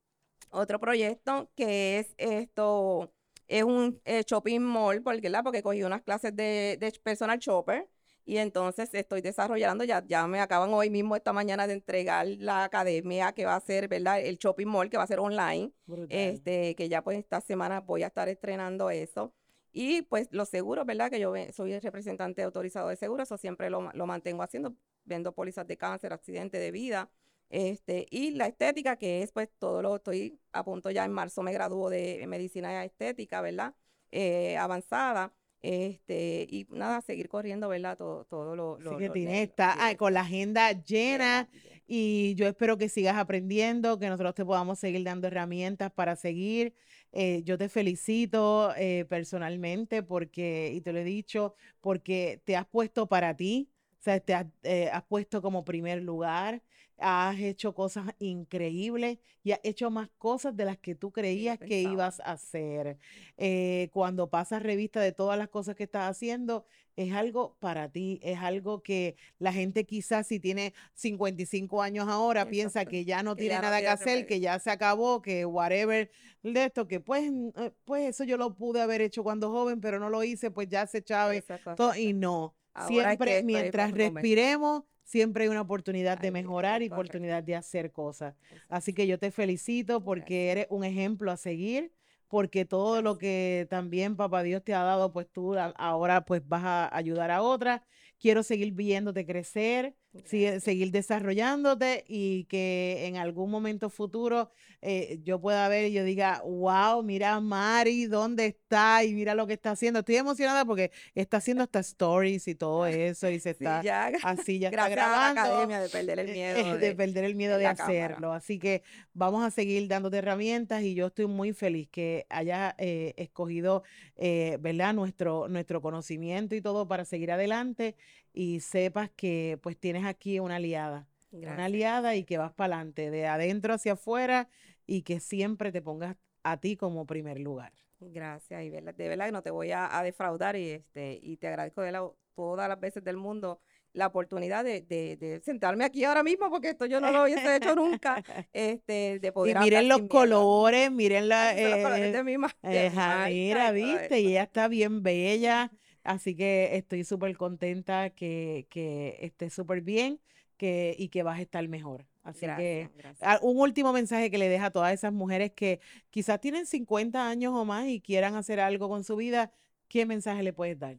otro 0.50 0.80
proyecto 0.80 1.50
que 1.56 2.00
es 2.00 2.14
esto, 2.18 3.12
es 3.48 3.64
un 3.64 4.02
eh, 4.06 4.24
shopping 4.26 4.62
mall, 4.62 5.02
porque, 5.02 5.32
porque 5.44 5.64
cogí 5.64 5.84
unas 5.84 6.02
clases 6.02 6.36
de, 6.36 6.78
de, 6.80 6.92
personal 7.04 7.40
shopper 7.40 7.88
y 8.26 8.38
entonces 8.38 8.90
estoy 8.94 9.22
desarrollando, 9.22 9.86
ya, 9.86 10.04
ya 10.06 10.28
me 10.28 10.42
acaban 10.42 10.74
hoy 10.74 10.90
mismo 10.90 11.16
esta 11.16 11.32
mañana 11.32 11.66
de 11.66 11.74
entregar 11.74 12.28
la 12.28 12.66
academia 12.66 13.32
que 13.32 13.46
va 13.46 13.56
a 13.56 13.62
ser, 13.62 13.88
¿verdad? 13.88 14.20
El 14.20 14.38
shopping 14.38 14.68
mall 14.68 14.90
que 14.90 14.98
va 14.98 15.04
a 15.04 15.08
ser 15.08 15.22
online, 15.22 15.72
este 16.10 16.76
que 16.76 16.90
ya 16.90 17.02
pues 17.04 17.18
esta 17.18 17.40
semana 17.40 17.80
voy 17.80 18.04
a 18.04 18.08
estar 18.08 18.28
estrenando 18.28 18.90
eso. 18.90 19.34
Y 19.72 20.02
pues 20.02 20.28
los 20.32 20.50
seguros, 20.50 20.86
¿verdad? 20.86 21.10
Que 21.10 21.20
yo 21.22 21.34
soy 21.54 21.80
representante 21.80 22.44
autorizado 22.44 22.90
de 22.90 22.98
seguros, 22.98 23.30
eso 23.30 23.38
siempre 23.38 23.70
lo, 23.70 23.92
lo 23.94 24.06
mantengo 24.06 24.44
haciendo, 24.44 24.76
vendo 25.06 25.32
pólizas 25.34 25.66
de 25.66 25.78
cáncer, 25.78 26.12
accidente 26.12 26.60
de 26.60 26.72
vida, 26.72 27.10
este, 27.50 28.08
y 28.10 28.32
la 28.32 28.48
estética, 28.48 28.98
que 28.98 29.24
es 29.24 29.32
pues 29.32 29.50
todo 29.58 29.82
lo 29.82 29.96
estoy 29.96 30.40
a 30.52 30.64
punto 30.64 30.92
ya 30.92 31.06
en 31.06 31.14
marzo 31.14 31.44
me 31.44 31.54
graduó 31.54 31.90
de 31.90 32.26
medicina 32.28 32.84
estética, 32.84 33.42
¿verdad? 33.42 33.74
Eh, 34.12 34.58
avanzada. 34.58 35.34
Este, 35.60 36.46
y 36.50 36.68
nada, 36.70 37.02
seguir 37.02 37.30
corriendo, 37.30 37.68
¿verdad? 37.68 37.98
Todo, 37.98 38.26
todo 38.26 38.56
lo, 38.56 38.78
lo, 38.80 38.98
que 38.98 39.10
tiene 39.10 39.42
está 39.42 39.76
con 39.98 40.14
la 40.14 40.22
agenda 40.22 40.72
llena 40.72 41.50
y 41.88 42.36
yo 42.36 42.48
espero 42.48 42.78
que 42.78 42.90
sigas 42.90 43.18
aprendiendo, 43.18 43.98
que 43.98 44.08
nosotros 44.08 44.36
te 44.36 44.46
podamos 44.46 44.78
seguir 44.78 45.04
dando 45.04 45.28
herramientas 45.28 45.92
para 45.92 46.16
seguir. 46.16 46.74
Eh, 47.12 47.42
yo 47.44 47.58
te 47.58 47.70
felicito 47.70 48.74
eh, 48.76 49.06
personalmente 49.10 50.04
porque, 50.04 50.72
y 50.74 50.82
te 50.82 50.94
lo 50.94 51.00
he 51.00 51.04
dicho, 51.04 51.56
porque 51.82 52.42
te 52.46 52.56
has 52.56 52.68
puesto 52.68 53.08
para 53.08 53.36
ti, 53.36 53.72
o 54.00 54.04
sea, 54.04 54.20
te 54.20 54.34
has, 54.34 54.46
has 54.92 55.04
puesto 55.04 55.42
como 55.42 55.66
primer 55.66 56.02
lugar 56.02 56.62
has 56.98 57.40
hecho 57.40 57.74
cosas 57.74 58.06
increíbles 58.20 59.20
y 59.44 59.52
has 59.52 59.60
hecho 59.64 59.90
más 59.92 60.10
cosas 60.18 60.56
de 60.56 60.66
las 60.66 60.78
que 60.78 60.96
tú 60.96 61.12
creías 61.12 61.60
que 61.60 61.82
ibas 61.82 62.20
a 62.22 62.32
hacer. 62.34 62.98
Eh, 63.38 63.90
cuando 63.94 64.30
pasas 64.30 64.64
revista 64.64 65.00
de 65.00 65.12
todas 65.12 65.38
las 65.38 65.48
cosas 65.48 65.76
que 65.76 65.84
estás 65.84 66.10
haciendo, 66.10 66.66
es 66.96 67.14
algo 67.14 67.56
para 67.60 67.90
ti, 67.90 68.20
es 68.24 68.40
algo 68.40 68.82
que 68.82 69.16
la 69.38 69.54
gente 69.54 69.86
quizás 69.86 70.26
si 70.26 70.40
tiene 70.40 70.74
55 70.96 71.84
años 71.84 72.08
ahora 72.08 72.50
piensa 72.50 72.86
que 72.86 73.06
ya 73.06 73.22
no 73.22 73.36
tiene 73.36 73.60
nada 73.60 73.80
que 73.80 73.88
hacer, 73.88 74.26
que 74.26 74.40
ya 74.40 74.58
se 74.58 74.72
acabó, 74.72 75.22
que 75.22 75.46
whatever 75.46 76.10
de 76.42 76.66
esto, 76.66 76.88
que 76.88 77.00
pues, 77.00 77.32
eh, 77.58 77.72
pues 77.86 78.10
eso 78.10 78.24
yo 78.24 78.38
lo 78.38 78.56
pude 78.56 78.82
haber 78.82 79.02
hecho 79.02 79.24
cuando 79.24 79.52
joven, 79.52 79.80
pero 79.80 80.00
no 80.00 80.10
lo 80.10 80.24
hice, 80.24 80.50
pues 80.50 80.68
ya 80.68 80.88
se 80.88 81.04
chave 81.04 81.44
todo 81.76 81.96
y 81.96 82.14
no. 82.14 82.57
Siempre 82.86 83.44
mientras 83.44 83.92
respiremos 83.92 84.84
siempre 85.08 85.46
hay 85.46 85.50
una 85.50 85.62
oportunidad 85.62 86.20
de 86.20 86.32
mejorar 86.32 86.84
y 86.84 86.88
oportunidad 86.88 87.42
de 87.42 87.56
hacer 87.56 87.94
cosas. 87.94 88.36
Así 88.68 88.94
que 88.94 89.08
yo 89.08 89.18
te 89.18 89.32
felicito 89.32 90.04
porque 90.04 90.52
eres 90.52 90.68
un 90.70 90.84
ejemplo 90.84 91.32
a 91.32 91.38
seguir, 91.38 91.94
porque 92.28 92.66
todo 92.66 93.02
lo 93.02 93.18
que 93.18 93.68
también 93.70 94.18
Papá 94.18 94.44
Dios 94.44 94.62
te 94.66 94.74
ha 94.74 94.84
dado, 94.84 95.14
pues 95.14 95.28
tú 95.32 95.56
ahora 95.58 96.26
pues 96.26 96.46
vas 96.46 96.64
a 96.66 96.96
ayudar 96.96 97.32
a 97.32 97.42
otras. 97.42 97.82
Quiero 98.20 98.44
seguir 98.44 98.74
viéndote 98.74 99.26
crecer. 99.26 99.96
Seguir 100.26 100.92
desarrollándote 100.92 102.04
y 102.08 102.46
que 102.46 103.06
en 103.06 103.18
algún 103.18 103.52
momento 103.52 103.90
futuro 103.90 104.52
eh, 104.82 105.20
yo 105.24 105.40
pueda 105.40 105.68
ver 105.70 105.90
y 105.90 105.94
yo 105.94 106.04
diga, 106.04 106.42
wow, 106.46 107.04
mira 107.04 107.40
Mari, 107.40 108.06
¿dónde 108.06 108.46
está? 108.46 109.04
Y 109.04 109.14
mira 109.14 109.36
lo 109.36 109.48
que 109.48 109.54
está 109.54 109.72
haciendo. 109.72 110.00
Estoy 110.00 110.18
emocionada 110.18 110.66
porque 110.66 110.92
está 111.16 111.38
haciendo 111.38 111.64
hasta 111.64 111.80
stories 111.80 112.48
y 112.48 112.56
todo 112.56 112.86
eso 112.86 113.30
y 113.30 113.40
se 113.40 113.52
está 113.52 113.80
así, 114.24 114.60
ya 114.60 114.70
está 114.70 114.90
grabando. 114.90 115.42
academia 115.42 115.80
de 115.82 115.90
perder 115.90 116.20
el 116.20 116.32
miedo. 116.32 116.60
Eh, 116.60 116.78
de, 116.78 116.96
perder 116.96 117.24
el 117.24 117.36
miedo 117.36 117.58
de, 117.58 117.68
hacerlo. 117.68 118.34
Así 118.34 118.60
que 118.60 118.84
vamos 119.14 119.44
a 119.44 119.52
seguir 119.52 119.88
dándote 119.88 120.18
herramientas 120.18 120.84
y 120.84 120.94
yo 120.94 121.08
estoy 121.08 121.28
muy 121.28 121.54
feliz 121.54 121.90
que 121.90 122.26
hayas 122.30 122.74
eh, 122.78 123.14
escogido, 123.18 123.84
¿verdad? 124.16 124.94
Nuestro, 124.94 125.48
nuestro 125.48 125.82
conocimiento 125.82 126.56
y 126.56 126.62
todo 126.62 126.88
para 126.88 127.06
seguir 127.06 127.32
adelante 127.32 127.96
y 128.38 128.60
sepas 128.60 129.10
que 129.10 129.58
pues 129.64 129.76
tienes 129.78 130.06
aquí 130.06 130.40
una 130.40 130.58
aliada. 130.58 131.08
Una 131.32 131.66
aliada 131.66 132.16
y 132.16 132.24
que 132.24 132.38
vas 132.38 132.54
para 132.54 132.76
adelante, 132.76 133.10
de 133.10 133.26
adentro 133.26 133.74
hacia 133.74 133.94
afuera 133.94 134.48
y 134.86 135.02
que 135.02 135.20
siempre 135.20 135.72
te 135.72 135.82
pongas 135.82 136.16
a 136.44 136.58
ti 136.58 136.78
como 136.78 137.08
primer 137.08 137.40
lugar. 137.40 137.74
Gracias, 138.00 138.64
y 138.64 138.70
de 138.70 138.82
verdad 138.82 139.26
que 139.26 139.32
no 139.32 139.42
te 139.42 139.50
voy 139.50 139.72
a, 139.72 139.90
defraudar 140.04 140.56
y 140.56 140.70
este 140.70 141.20
y 141.20 141.38
te 141.38 141.48
agradezco 141.48 141.82
de 141.82 142.00
todas 142.36 142.70
las 142.70 142.80
veces 142.80 143.04
del 143.04 143.18
mundo 143.18 143.60
la 143.94 144.06
oportunidad 144.06 144.64
de, 144.64 145.42
sentarme 145.44 145.84
aquí 145.84 146.04
ahora 146.04 146.22
mismo, 146.22 146.52
porque 146.52 146.70
esto 146.70 146.86
yo 146.86 147.00
no 147.00 147.12
lo 147.12 147.24
hubiese 147.24 147.56
hecho 147.56 147.74
nunca, 147.74 148.24
este, 148.54 149.18
de 149.18 149.32
poder 149.32 149.58
Y 149.58 149.60
miren 149.62 149.88
los 149.88 150.04
colores, 150.04 150.92
miren 150.92 151.28
la... 151.28 151.54
Eh, 151.58 152.12
de 152.12 152.24
mi 152.24 152.38
mira, 152.38 153.72
viste, 153.72 154.20
y 154.20 154.28
ella 154.28 154.44
está 154.44 154.68
bien 154.68 155.02
bella, 155.02 155.72
así 156.08 156.36
que 156.36 156.76
estoy 156.78 157.04
súper 157.04 157.36
contenta 157.38 158.10
que, 158.10 158.66
que 158.70 159.18
esté 159.22 159.50
súper 159.50 159.82
bien 159.82 160.20
que, 160.58 160.96
y 160.98 161.10
que 161.10 161.24
vas 161.24 161.40
a 161.40 161.42
estar 161.42 161.68
mejor. 161.68 162.06
Así 162.24 162.46
que 162.46 162.90
ah, 163.22 163.40
un 163.42 163.58
último 163.58 163.94
mensaje 163.94 164.30
que 164.30 164.38
le 164.38 164.50
deja 164.50 164.66
a 164.66 164.72
todas 164.72 164.94
esas 164.94 165.14
mujeres 165.14 165.52
que 165.52 165.80
quizás 166.10 166.42
tienen 166.42 166.66
50 166.66 167.30
años 167.30 167.54
o 167.54 167.64
más 167.64 167.88
y 167.88 168.02
quieran 168.02 168.36
hacer 168.36 168.60
algo 168.60 168.90
con 168.90 169.04
su 169.04 169.16
vida, 169.16 169.52
¿qué 169.88 170.06
mensaje 170.06 170.44
le 170.44 170.52
puedes 170.52 170.78
dar? 170.78 170.98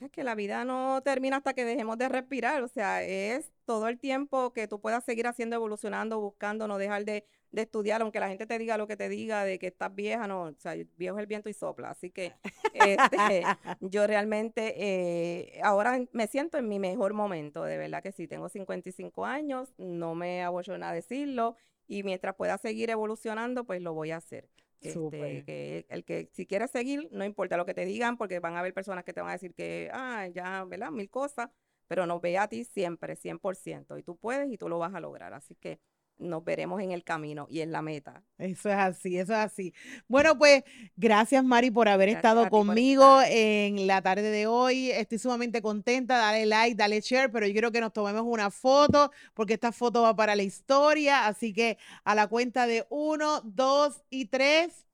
Es 0.00 0.10
que 0.10 0.24
la 0.24 0.34
vida 0.34 0.64
no 0.64 1.02
termina 1.02 1.36
hasta 1.36 1.54
que 1.54 1.64
dejemos 1.64 1.98
de 1.98 2.08
respirar, 2.08 2.62
o 2.62 2.68
sea, 2.68 3.02
es 3.02 3.50
todo 3.64 3.88
el 3.88 3.98
tiempo 3.98 4.52
que 4.52 4.66
tú 4.66 4.80
puedas 4.80 5.04
seguir 5.04 5.26
haciendo, 5.26 5.56
evolucionando, 5.56 6.20
buscando, 6.20 6.66
no 6.68 6.78
dejar 6.78 7.04
de, 7.04 7.26
estudiar, 7.52 8.02
aunque 8.02 8.20
la 8.20 8.28
gente 8.28 8.46
te 8.46 8.58
diga 8.58 8.78
lo 8.78 8.86
que 8.86 8.96
te 8.96 9.08
diga 9.08 9.44
de 9.44 9.58
que 9.58 9.68
estás 9.68 9.94
vieja, 9.94 10.26
no, 10.26 10.44
o 10.44 10.54
sea, 10.58 10.74
viejo 10.96 11.16
es 11.16 11.20
el 11.20 11.26
viento 11.26 11.48
y 11.48 11.54
sopla, 11.54 11.90
así 11.90 12.10
que 12.10 12.32
este, 12.74 13.42
yo 13.80 14.06
realmente 14.06 14.74
eh, 14.76 15.60
ahora 15.62 15.98
me 16.12 16.26
siento 16.26 16.58
en 16.58 16.68
mi 16.68 16.78
mejor 16.78 17.12
momento, 17.12 17.64
de 17.64 17.76
verdad 17.76 18.02
que 18.02 18.12
sí, 18.12 18.28
tengo 18.28 18.48
55 18.48 19.24
años, 19.24 19.72
no 19.78 20.14
me 20.14 20.42
abochona 20.42 20.92
decirlo, 20.92 21.56
y 21.86 22.04
mientras 22.04 22.36
pueda 22.36 22.56
seguir 22.56 22.90
evolucionando, 22.90 23.64
pues 23.64 23.82
lo 23.82 23.94
voy 23.94 24.12
a 24.12 24.18
hacer. 24.18 24.48
Este, 24.80 25.44
que 25.44 25.86
el 25.90 26.04
que 26.04 26.30
si 26.32 26.46
quieres 26.46 26.70
seguir, 26.70 27.08
no 27.12 27.24
importa 27.24 27.56
lo 27.56 27.66
que 27.66 27.74
te 27.74 27.84
digan, 27.84 28.16
porque 28.16 28.38
van 28.38 28.56
a 28.56 28.60
haber 28.60 28.72
personas 28.72 29.04
que 29.04 29.12
te 29.12 29.20
van 29.20 29.30
a 29.30 29.34
decir 29.34 29.52
que, 29.54 29.90
ah, 29.92 30.26
ya, 30.28 30.64
¿verdad? 30.64 30.90
Mil 30.90 31.10
cosas, 31.10 31.50
pero 31.86 32.06
nos 32.06 32.20
ve 32.20 32.38
a 32.38 32.48
ti 32.48 32.64
siempre, 32.64 33.16
100%, 33.16 33.98
y 33.98 34.02
tú 34.02 34.16
puedes 34.16 34.50
y 34.50 34.56
tú 34.56 34.68
lo 34.68 34.78
vas 34.78 34.94
a 34.94 35.00
lograr. 35.00 35.34
Así 35.34 35.54
que 35.56 35.80
nos 36.20 36.44
veremos 36.44 36.80
en 36.82 36.92
el 36.92 37.02
camino 37.02 37.46
y 37.50 37.60
en 37.60 37.72
la 37.72 37.82
meta. 37.82 38.22
Eso 38.38 38.68
es 38.68 38.76
así, 38.76 39.18
eso 39.18 39.32
es 39.32 39.38
así. 39.38 39.74
Bueno, 40.06 40.38
pues 40.38 40.62
gracias 40.96 41.42
Mari 41.42 41.70
por 41.70 41.88
haber 41.88 42.08
estado 42.08 42.48
conmigo 42.48 43.20
en 43.26 43.86
la 43.86 44.02
tarde 44.02 44.30
de 44.30 44.46
hoy. 44.46 44.90
Estoy 44.90 45.18
sumamente 45.18 45.62
contenta. 45.62 46.18
Dale 46.18 46.46
like, 46.46 46.76
dale 46.76 47.00
share, 47.00 47.30
pero 47.30 47.46
yo 47.46 47.52
quiero 47.52 47.72
que 47.72 47.80
nos 47.80 47.92
tomemos 47.92 48.22
una 48.24 48.50
foto 48.50 49.10
porque 49.34 49.54
esta 49.54 49.72
foto 49.72 50.02
va 50.02 50.14
para 50.14 50.36
la 50.36 50.42
historia. 50.42 51.26
Así 51.26 51.52
que 51.52 51.78
a 52.04 52.14
la 52.14 52.28
cuenta 52.28 52.66
de 52.66 52.86
uno, 52.90 53.40
dos 53.42 54.02
y 54.10 54.26
tres. 54.26 54.86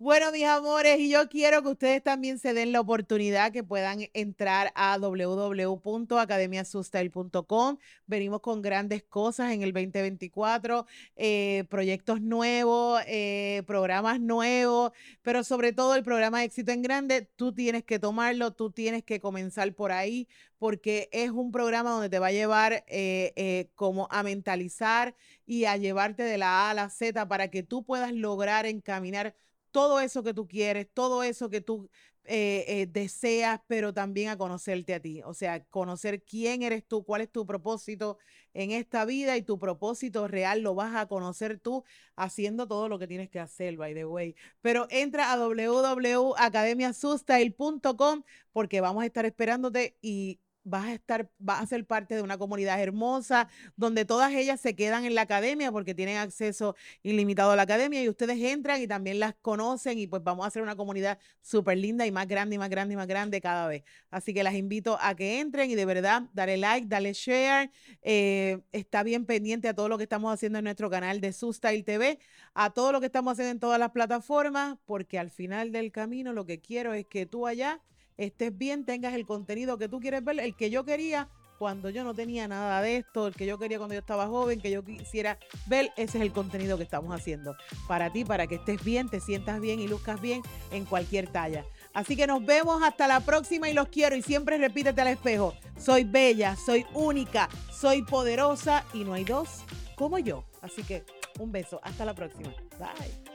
Bueno, 0.00 0.30
mis 0.30 0.44
amores, 0.44 1.00
y 1.00 1.10
yo 1.10 1.28
quiero 1.28 1.60
que 1.60 1.70
ustedes 1.70 2.00
también 2.04 2.38
se 2.38 2.54
den 2.54 2.70
la 2.70 2.80
oportunidad 2.80 3.50
que 3.50 3.64
puedan 3.64 4.08
entrar 4.14 4.70
a 4.76 4.96
www.academiasustyle.com. 4.96 7.78
Venimos 8.06 8.40
con 8.40 8.62
grandes 8.62 9.02
cosas 9.02 9.50
en 9.50 9.62
el 9.62 9.72
2024, 9.72 10.86
eh, 11.16 11.64
proyectos 11.68 12.20
nuevos, 12.20 13.02
eh, 13.08 13.64
programas 13.66 14.20
nuevos, 14.20 14.92
pero 15.22 15.42
sobre 15.42 15.72
todo 15.72 15.96
el 15.96 16.04
programa 16.04 16.44
éxito 16.44 16.70
en 16.70 16.82
grande, 16.82 17.22
tú 17.34 17.52
tienes 17.52 17.82
que 17.82 17.98
tomarlo, 17.98 18.52
tú 18.52 18.70
tienes 18.70 19.02
que 19.02 19.18
comenzar 19.18 19.74
por 19.74 19.90
ahí, 19.90 20.28
porque 20.58 21.08
es 21.10 21.32
un 21.32 21.50
programa 21.50 21.90
donde 21.90 22.08
te 22.08 22.20
va 22.20 22.28
a 22.28 22.32
llevar 22.32 22.84
eh, 22.86 23.68
como 23.74 24.06
a 24.12 24.22
mentalizar 24.22 25.16
y 25.44 25.64
a 25.64 25.76
llevarte 25.76 26.22
de 26.22 26.38
la 26.38 26.68
A 26.68 26.70
a 26.70 26.74
la 26.74 26.88
Z 26.88 27.26
para 27.26 27.48
que 27.48 27.64
tú 27.64 27.84
puedas 27.84 28.12
lograr 28.12 28.64
encaminar 28.64 29.34
todo 29.78 30.00
eso 30.00 30.24
que 30.24 30.34
tú 30.34 30.48
quieres, 30.48 30.88
todo 30.92 31.22
eso 31.22 31.48
que 31.50 31.60
tú 31.60 31.88
eh, 32.24 32.64
eh, 32.66 32.88
deseas, 32.90 33.60
pero 33.68 33.94
también 33.94 34.28
a 34.28 34.36
conocerte 34.36 34.92
a 34.92 34.98
ti. 34.98 35.22
O 35.24 35.34
sea, 35.34 35.62
conocer 35.66 36.24
quién 36.24 36.64
eres 36.64 36.84
tú, 36.84 37.04
cuál 37.04 37.20
es 37.20 37.30
tu 37.30 37.46
propósito 37.46 38.18
en 38.54 38.72
esta 38.72 39.04
vida 39.04 39.36
y 39.36 39.42
tu 39.42 39.60
propósito 39.60 40.26
real 40.26 40.62
lo 40.62 40.74
vas 40.74 40.96
a 40.96 41.06
conocer 41.06 41.60
tú 41.60 41.84
haciendo 42.16 42.66
todo 42.66 42.88
lo 42.88 42.98
que 42.98 43.06
tienes 43.06 43.30
que 43.30 43.38
hacer, 43.38 43.76
by 43.76 43.94
the 43.94 44.04
way. 44.04 44.34
Pero 44.62 44.88
entra 44.90 45.32
a 45.32 45.38
www.academiasustyle.com 45.38 48.24
porque 48.52 48.80
vamos 48.80 49.04
a 49.04 49.06
estar 49.06 49.26
esperándote 49.26 49.96
y 50.02 50.40
vas 50.64 50.86
a 50.86 50.94
estar, 50.94 51.30
vas 51.38 51.62
a 51.62 51.66
ser 51.66 51.86
parte 51.86 52.14
de 52.14 52.22
una 52.22 52.38
comunidad 52.38 52.80
hermosa, 52.80 53.48
donde 53.76 54.04
todas 54.04 54.32
ellas 54.32 54.60
se 54.60 54.74
quedan 54.76 55.04
en 55.04 55.14
la 55.14 55.22
academia 55.22 55.72
porque 55.72 55.94
tienen 55.94 56.18
acceso 56.18 56.76
ilimitado 57.02 57.52
a 57.52 57.56
la 57.56 57.62
academia 57.62 58.02
y 58.02 58.08
ustedes 58.08 58.38
entran 58.40 58.80
y 58.80 58.86
también 58.86 59.18
las 59.18 59.34
conocen 59.40 59.98
y 59.98 60.06
pues 60.06 60.22
vamos 60.22 60.44
a 60.44 60.48
hacer 60.48 60.62
una 60.62 60.76
comunidad 60.76 61.18
súper 61.40 61.78
linda 61.78 62.06
y 62.06 62.12
más 62.12 62.28
grande 62.28 62.56
y 62.56 62.58
más 62.58 62.68
grande 62.68 62.94
y 62.94 62.96
más 62.96 63.06
grande 63.06 63.40
cada 63.40 63.66
vez. 63.68 63.84
Así 64.10 64.34
que 64.34 64.42
las 64.42 64.54
invito 64.54 64.98
a 65.00 65.14
que 65.14 65.40
entren 65.40 65.70
y 65.70 65.74
de 65.74 65.84
verdad, 65.84 66.22
dale 66.32 66.56
like, 66.56 66.86
dale 66.88 67.12
share, 67.12 67.70
eh, 68.02 68.60
está 68.72 69.02
bien 69.02 69.24
pendiente 69.24 69.68
a 69.68 69.74
todo 69.74 69.88
lo 69.88 69.96
que 69.96 70.04
estamos 70.04 70.32
haciendo 70.32 70.58
en 70.58 70.64
nuestro 70.64 70.90
canal 70.90 71.20
de 71.20 71.32
Sustyle 71.32 71.84
TV, 71.84 72.18
a 72.54 72.70
todo 72.70 72.92
lo 72.92 73.00
que 73.00 73.06
estamos 73.06 73.32
haciendo 73.32 73.52
en 73.52 73.60
todas 73.60 73.78
las 73.78 73.90
plataformas, 73.90 74.78
porque 74.84 75.18
al 75.18 75.30
final 75.30 75.72
del 75.72 75.92
camino 75.92 76.32
lo 76.32 76.44
que 76.44 76.60
quiero 76.60 76.92
es 76.92 77.06
que 77.06 77.26
tú 77.26 77.46
allá 77.46 77.80
estés 78.18 78.56
bien, 78.56 78.84
tengas 78.84 79.14
el 79.14 79.24
contenido 79.24 79.78
que 79.78 79.88
tú 79.88 80.00
quieres 80.00 80.24
ver, 80.24 80.40
el 80.40 80.54
que 80.54 80.70
yo 80.70 80.84
quería 80.84 81.28
cuando 81.58 81.90
yo 81.90 82.04
no 82.04 82.14
tenía 82.14 82.46
nada 82.46 82.80
de 82.80 82.98
esto, 82.98 83.26
el 83.26 83.34
que 83.34 83.44
yo 83.44 83.58
quería 83.58 83.78
cuando 83.78 83.94
yo 83.94 84.00
estaba 84.00 84.28
joven, 84.28 84.60
que 84.60 84.70
yo 84.70 84.84
quisiera 84.84 85.38
ver, 85.66 85.92
ese 85.96 86.18
es 86.18 86.22
el 86.22 86.32
contenido 86.32 86.76
que 86.76 86.84
estamos 86.84 87.12
haciendo 87.12 87.56
para 87.88 88.12
ti, 88.12 88.24
para 88.24 88.46
que 88.46 88.56
estés 88.56 88.82
bien, 88.84 89.08
te 89.08 89.20
sientas 89.20 89.60
bien 89.60 89.80
y 89.80 89.88
luzcas 89.88 90.20
bien 90.20 90.42
en 90.70 90.84
cualquier 90.84 91.28
talla. 91.28 91.64
Así 91.92 92.16
que 92.16 92.26
nos 92.26 92.44
vemos 92.46 92.82
hasta 92.82 93.08
la 93.08 93.20
próxima 93.20 93.68
y 93.68 93.74
los 93.74 93.88
quiero 93.88 94.14
y 94.14 94.22
siempre 94.22 94.56
repítete 94.56 95.00
al 95.00 95.08
espejo, 95.08 95.54
soy 95.76 96.04
bella, 96.04 96.54
soy 96.54 96.86
única, 96.94 97.48
soy 97.72 98.02
poderosa 98.02 98.84
y 98.94 99.02
no 99.02 99.14
hay 99.14 99.24
dos 99.24 99.64
como 99.96 100.18
yo. 100.18 100.44
Así 100.62 100.84
que 100.84 101.04
un 101.40 101.50
beso, 101.50 101.80
hasta 101.82 102.04
la 102.04 102.14
próxima. 102.14 102.54
Bye. 102.78 103.27